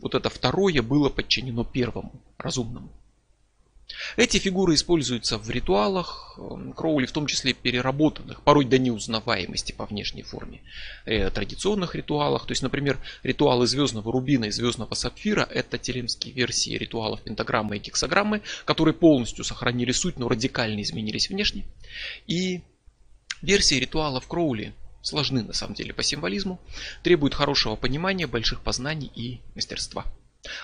вот 0.00 0.14
это 0.14 0.28
второе 0.28 0.82
было 0.82 1.08
подчинено 1.08 1.64
первому, 1.64 2.12
разумному. 2.38 2.90
Эти 4.16 4.38
фигуры 4.38 4.74
используются 4.74 5.38
в 5.38 5.50
ритуалах, 5.50 6.38
эм, 6.38 6.72
Кроули 6.72 7.06
в 7.06 7.12
том 7.12 7.26
числе 7.26 7.52
переработанных, 7.52 8.42
порой 8.42 8.64
до 8.64 8.78
неузнаваемости 8.78 9.72
по 9.72 9.86
внешней 9.86 10.22
форме, 10.22 10.62
э, 11.04 11.30
традиционных 11.30 11.94
ритуалах. 11.94 12.46
То 12.46 12.52
есть, 12.52 12.62
например, 12.62 12.98
ритуалы 13.22 13.66
звездного 13.66 14.10
рубина 14.10 14.46
и 14.46 14.50
звездного 14.50 14.94
сапфира– 14.94 15.46
это 15.50 15.78
телемские 15.78 16.32
версии 16.32 16.76
ритуалов 16.76 17.20
пентаграммы 17.22 17.76
и 17.76 17.80
гексаграммы, 17.80 18.40
которые 18.64 18.94
полностью 18.94 19.44
сохранили 19.44 19.92
суть, 19.92 20.18
но 20.18 20.28
радикально 20.28 20.80
изменились 20.80 21.28
внешне. 21.28 21.64
И 22.26 22.62
версии 23.42 23.76
ритуалов 23.76 24.26
Кроули 24.26 24.72
сложны 25.04 25.42
на 25.42 25.52
самом 25.52 25.74
деле 25.74 25.92
по 25.92 26.02
символизму, 26.02 26.60
требуют 27.02 27.34
хорошего 27.34 27.76
понимания, 27.76 28.26
больших 28.26 28.62
познаний 28.62 29.10
и 29.14 29.40
мастерства. 29.54 30.04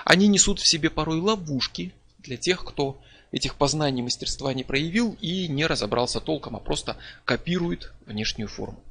Они 0.05 0.26
несут 0.26 0.59
в 0.59 0.66
себе 0.66 0.91
порой 0.91 1.20
ловушки 1.20 1.93
для 2.18 2.36
тех, 2.36 2.64
кто 2.64 3.01
этих 3.32 3.55
познаний 3.55 4.03
мастерства 4.03 4.53
не 4.53 4.64
проявил 4.64 5.16
и 5.20 5.47
не 5.47 5.66
разобрался 5.66 6.20
толком, 6.20 6.57
а 6.57 6.61
просто 6.61 6.97
копирует 7.24 7.93
внешнюю 8.07 8.49
форму. 8.49 8.82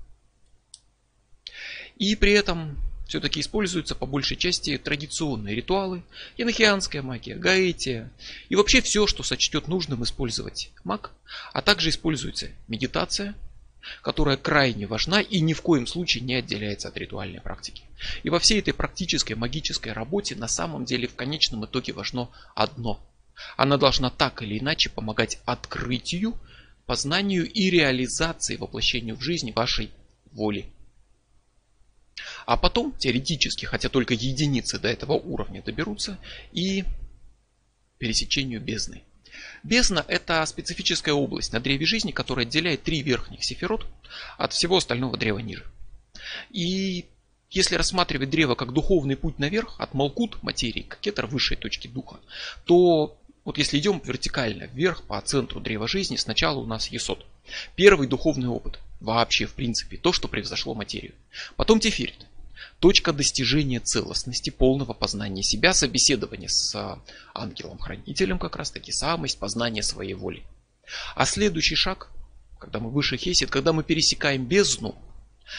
И 1.97 2.15
при 2.15 2.31
этом 2.31 2.77
все-таки 3.07 3.41
используются 3.41 3.95
по 3.95 4.05
большей 4.05 4.37
части 4.37 4.77
традиционные 4.77 5.55
ритуалы, 5.55 6.03
енохианская 6.37 7.01
магия, 7.01 7.35
гаэтия 7.35 8.11
и 8.49 8.55
вообще 8.55 8.81
все, 8.81 9.07
что 9.07 9.23
сочтет 9.23 9.67
нужным 9.67 10.03
использовать 10.03 10.71
маг, 10.83 11.11
а 11.51 11.61
также 11.63 11.89
используется 11.89 12.49
медитация, 12.67 13.35
которая 14.01 14.37
крайне 14.37 14.87
важна 14.87 15.21
и 15.21 15.39
ни 15.39 15.53
в 15.53 15.61
коем 15.61 15.87
случае 15.87 16.23
не 16.23 16.35
отделяется 16.35 16.87
от 16.87 16.97
ритуальной 16.97 17.41
практики. 17.41 17.83
И 18.23 18.29
во 18.29 18.39
всей 18.39 18.59
этой 18.59 18.73
практической 18.73 19.33
магической 19.33 19.93
работе 19.93 20.35
на 20.35 20.47
самом 20.47 20.85
деле 20.85 21.07
в 21.07 21.15
конечном 21.15 21.65
итоге 21.65 21.93
важно 21.93 22.29
одно 22.55 22.99
она 23.57 23.77
должна 23.77 24.09
так 24.09 24.41
или 24.41 24.59
иначе 24.59 24.89
помогать 24.89 25.39
открытию, 25.45 26.39
познанию 26.85 27.49
и 27.49 27.69
реализации, 27.69 28.57
воплощению 28.57 29.15
в 29.15 29.21
жизни 29.21 29.51
вашей 29.51 29.91
воли. 30.31 30.71
А 32.45 32.57
потом, 32.57 32.93
теоретически, 32.97 33.65
хотя 33.65 33.89
только 33.89 34.13
единицы 34.13 34.79
до 34.79 34.89
этого 34.89 35.13
уровня 35.13 35.61
доберутся, 35.61 36.17
и 36.51 36.83
пересечению 37.97 38.61
бездны. 38.61 39.03
Бездна– 39.63 40.05
это 40.07 40.45
специфическая 40.45 41.13
область 41.13 41.53
на 41.53 41.59
древе 41.59 41.85
жизни, 41.85 42.11
которая 42.11 42.45
отделяет 42.45 42.83
три 42.83 43.01
верхних 43.01 43.43
сефирот 43.43 43.85
от 44.37 44.53
всего 44.53 44.77
остального 44.77 45.17
древа 45.17 45.39
ниже. 45.39 45.65
И 46.51 47.05
если 47.49 47.75
рассматривать 47.75 48.29
древо 48.29 48.55
как 48.55 48.73
духовный 48.73 49.15
путь 49.15 49.39
наверх, 49.39 49.75
от 49.79 49.93
Малкут, 49.93 50.41
материи, 50.43 50.81
к 50.81 50.99
кетер, 50.99 51.25
высшей 51.25 51.57
точки 51.57 51.87
духа, 51.87 52.17
то 52.65 53.17
вот 53.43 53.57
если 53.57 53.79
идем 53.79 54.01
вертикально 54.03 54.65
вверх 54.65 55.03
по 55.03 55.19
центру 55.21 55.59
древа 55.59 55.87
жизни, 55.87 56.15
сначала 56.15 56.59
у 56.59 56.65
нас 56.65 56.87
Есот. 56.87 57.25
Первый 57.75 58.07
духовный 58.07 58.47
опыт. 58.47 58.79
Вообще, 58.99 59.45
в 59.45 59.53
принципе, 59.53 59.97
то, 59.97 60.13
что 60.13 60.27
превзошло 60.27 60.75
материю. 60.75 61.13
Потом 61.55 61.79
Тефирит. 61.79 62.27
Точка 62.79 63.11
достижения 63.11 63.81
целостности, 63.81 64.49
полного 64.49 64.93
познания 64.93 65.43
себя, 65.43 65.73
собеседование 65.73 66.47
с 66.47 66.73
а, 66.75 66.99
ангелом-хранителем, 67.33 68.39
как 68.39 68.55
раз 68.55 68.71
таки 68.71 68.93
самость, 68.93 69.37
познание 69.37 69.83
своей 69.83 70.13
воли. 70.13 70.43
А 71.15 71.25
следующий 71.25 71.75
шаг, 71.75 72.09
когда 72.57 72.79
мы 72.79 72.89
выше 72.89 73.17
Хесед, 73.17 73.49
когда 73.49 73.73
мы 73.73 73.83
пересекаем 73.83 74.45
бездну, 74.45 74.95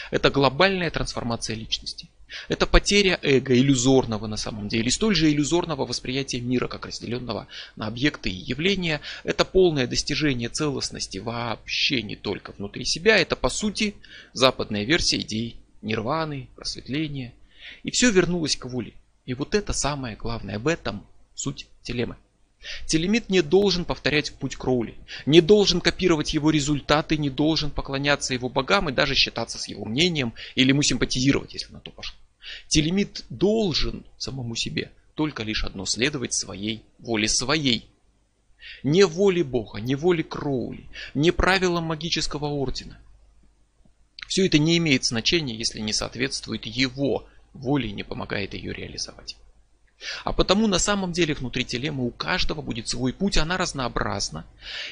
это 0.09 0.31
глобальная 0.31 0.89
трансформация 0.89 1.55
личности. 1.55 2.09
Это 2.47 2.65
потеря 2.65 3.19
эго, 3.21 3.53
иллюзорного 3.53 4.25
на 4.25 4.37
самом 4.37 4.67
деле, 4.69 4.89
столь 4.89 5.15
же 5.15 5.29
иллюзорного 5.29 5.85
восприятия 5.85 6.39
мира, 6.39 6.67
как 6.67 6.85
разделенного 6.85 7.47
на 7.75 7.87
объекты 7.87 8.29
и 8.29 8.33
явления. 8.33 9.01
Это 9.23 9.45
полное 9.45 9.85
достижение 9.85 10.49
целостности 10.49 11.17
вообще 11.17 12.01
не 12.01 12.15
только 12.15 12.53
внутри 12.53 12.85
себя. 12.85 13.17
Это 13.17 13.35
по 13.35 13.49
сути 13.49 13.95
западная 14.33 14.85
версия 14.85 15.19
идей 15.19 15.60
нирваны, 15.81 16.49
просветления. 16.55 17.33
И 17.83 17.91
все 17.91 18.11
вернулось 18.11 18.55
к 18.55 18.65
воле. 18.65 18.93
И 19.25 19.33
вот 19.33 19.55
это 19.55 19.73
самое 19.73 20.15
главное. 20.15 20.55
Об 20.55 20.67
этом 20.67 21.05
суть 21.35 21.67
телемы. 21.83 22.15
Телемит 22.85 23.29
не 23.29 23.41
должен 23.41 23.85
повторять 23.85 24.33
путь 24.33 24.55
Кроули, 24.55 24.93
не 25.25 25.41
должен 25.41 25.81
копировать 25.81 26.33
его 26.33 26.51
результаты, 26.51 27.17
не 27.17 27.31
должен 27.31 27.71
поклоняться 27.71 28.35
его 28.35 28.49
богам 28.49 28.87
и 28.87 28.93
даже 28.93 29.15
считаться 29.15 29.57
с 29.57 29.67
его 29.67 29.85
мнением 29.85 30.33
или 30.53 30.69
ему 30.69 30.83
симпатизировать, 30.83 31.53
если 31.53 31.73
на 31.73 31.79
то 31.79 31.89
пошло. 31.89 32.15
Телемит 32.67 33.25
должен 33.29 34.03
самому 34.17 34.55
себе 34.55 34.91
только 35.15 35.43
лишь 35.43 35.63
одно 35.63 35.85
следовать 35.85 36.33
своей 36.33 36.83
воле 36.99 37.27
своей. 37.27 37.87
Не 38.83 39.05
воле 39.05 39.43
Бога, 39.43 39.79
не 39.79 39.95
воле 39.95 40.23
Кроули, 40.23 40.85
не 41.15 41.31
правилам 41.31 41.85
магического 41.85 42.45
ордена. 42.45 42.99
Все 44.31 44.45
это 44.45 44.59
не 44.59 44.77
имеет 44.77 45.03
значения, 45.03 45.53
если 45.53 45.81
не 45.81 45.91
соответствует 45.91 46.65
его 46.65 47.27
воле 47.51 47.89
и 47.89 47.91
не 47.91 48.03
помогает 48.03 48.53
ее 48.53 48.71
реализовать. 48.71 49.35
А 50.23 50.31
потому 50.31 50.67
на 50.67 50.79
самом 50.79 51.11
деле 51.11 51.33
внутри 51.33 51.65
телемы 51.65 52.05
у 52.05 52.11
каждого 52.11 52.61
будет 52.61 52.87
свой 52.87 53.11
путь, 53.11 53.35
она 53.35 53.57
разнообразна. 53.57 54.45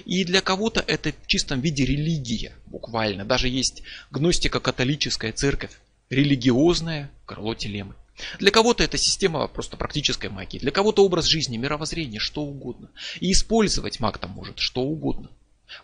И 0.04 0.26
для 0.26 0.42
кого-то 0.42 0.82
это 0.82 1.14
в 1.14 1.28
чистом 1.28 1.62
виде 1.62 1.86
религия, 1.86 2.54
буквально. 2.66 3.24
Даже 3.24 3.48
есть 3.48 3.82
гностика 4.12 4.60
католическая 4.60 5.32
церковь, 5.32 5.80
религиозное 6.10 7.10
крыло 7.26 7.56
телемы. 7.56 7.96
Для 8.40 8.52
кого-то 8.52 8.84
это 8.84 8.98
система 8.98 9.48
просто 9.48 9.78
практической 9.78 10.30
магии, 10.30 10.60
для 10.60 10.72
кого-то 10.72 11.06
образ 11.06 11.28
жизни, 11.28 11.56
мировоззрение, 11.56 12.20
что 12.20 12.42
угодно. 12.42 12.90
И 13.22 13.32
использовать 13.32 14.02
маг 14.02 14.18
там 14.18 14.32
может 14.32 14.60
что 14.60 14.82
угодно. 14.82 15.30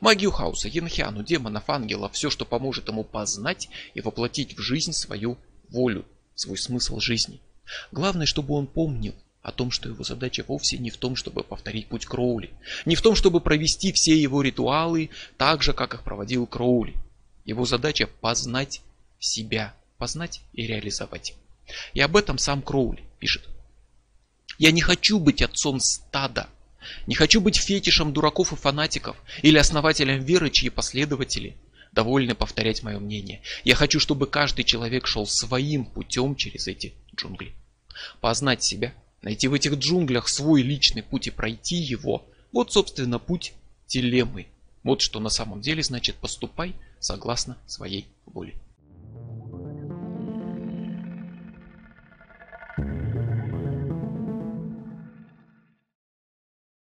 Магию 0.02 0.32
хаоса, 0.32 0.68
янхиану, 0.68 1.24
демонов, 1.24 1.70
ангелов, 1.70 2.14
все, 2.14 2.30
что 2.30 2.46
поможет 2.46 2.88
ему 2.88 3.04
познать 3.04 3.70
и 3.94 4.02
воплотить 4.02 4.58
в 4.58 4.62
жизнь 4.62 4.94
свою 4.94 5.38
волю, 5.70 6.06
свой 6.36 6.58
смысл 6.58 7.00
жизни. 7.00 7.40
Главное, 7.92 8.26
чтобы 8.26 8.54
он 8.56 8.68
помнил 8.68 9.16
о 9.42 9.52
том, 9.52 9.72
что 9.72 9.90
его 9.90 10.04
задача 10.04 10.44
вовсе 10.48 10.78
не 10.78 10.90
в 10.90 10.98
том, 10.98 11.16
чтобы 11.16 11.44
повторить 11.44 11.88
путь 11.88 12.06
Кроули, 12.06 12.52
не 12.86 12.96
в 12.96 13.02
том, 13.02 13.16
чтобы 13.16 13.42
провести 13.42 13.92
все 13.92 14.20
его 14.20 14.42
ритуалы 14.42 15.12
так 15.38 15.62
же, 15.62 15.74
как 15.74 15.94
их 15.94 16.04
проводил 16.04 16.48
Кроули. 16.48 16.96
Его 17.46 17.66
задача 17.66 18.08
познать 18.08 18.82
себя, 19.20 19.76
познать 19.98 20.42
и 20.54 20.66
реализовать. 20.66 21.36
И 21.94 22.02
об 22.02 22.18
этом 22.18 22.40
сам 22.40 22.62
Кроули 22.62 23.04
пишет. 23.20 23.48
Я 24.58 24.72
не 24.72 24.82
хочу 24.82 25.20
быть 25.20 25.42
отцом 25.42 25.80
стада, 25.80 26.50
не 27.08 27.16
хочу 27.16 27.42
быть 27.42 27.58
фетишем 27.58 28.14
дураков 28.14 28.54
и 28.54 28.56
фанатиков 28.56 29.18
или 29.42 29.58
основателем 29.58 30.24
веры, 30.24 30.50
чьи 30.50 30.70
последователи 30.70 31.56
довольны 31.92 32.36
повторять 32.36 32.84
мое 32.84 33.00
мнение. 33.00 33.42
Я 33.64 33.76
хочу, 33.76 34.00
чтобы 34.00 34.28
каждый 34.28 34.64
человек 34.64 35.08
шел 35.08 35.26
своим 35.26 35.86
путем 35.86 36.36
через 36.36 36.68
эти 36.68 36.94
джунгли. 37.16 37.54
Познать 38.20 38.64
себя, 38.64 38.94
найти 39.22 39.48
в 39.48 39.54
этих 39.54 39.76
джунглях 39.76 40.28
свой 40.28 40.62
личный 40.62 41.02
путь 41.02 41.28
и 41.28 41.32
пройти 41.32 41.78
его. 41.78 42.28
Вот, 42.52 42.74
собственно, 42.74 43.18
путь 43.18 43.54
дилеммы. 43.88 44.48
Вот 44.84 45.02
что 45.02 45.20
на 45.20 45.30
самом 45.30 45.62
деле 45.62 45.82
значит 45.82 46.16
поступай 46.18 46.76
согласно 47.00 47.58
своей 47.66 48.08
воле. 48.26 48.54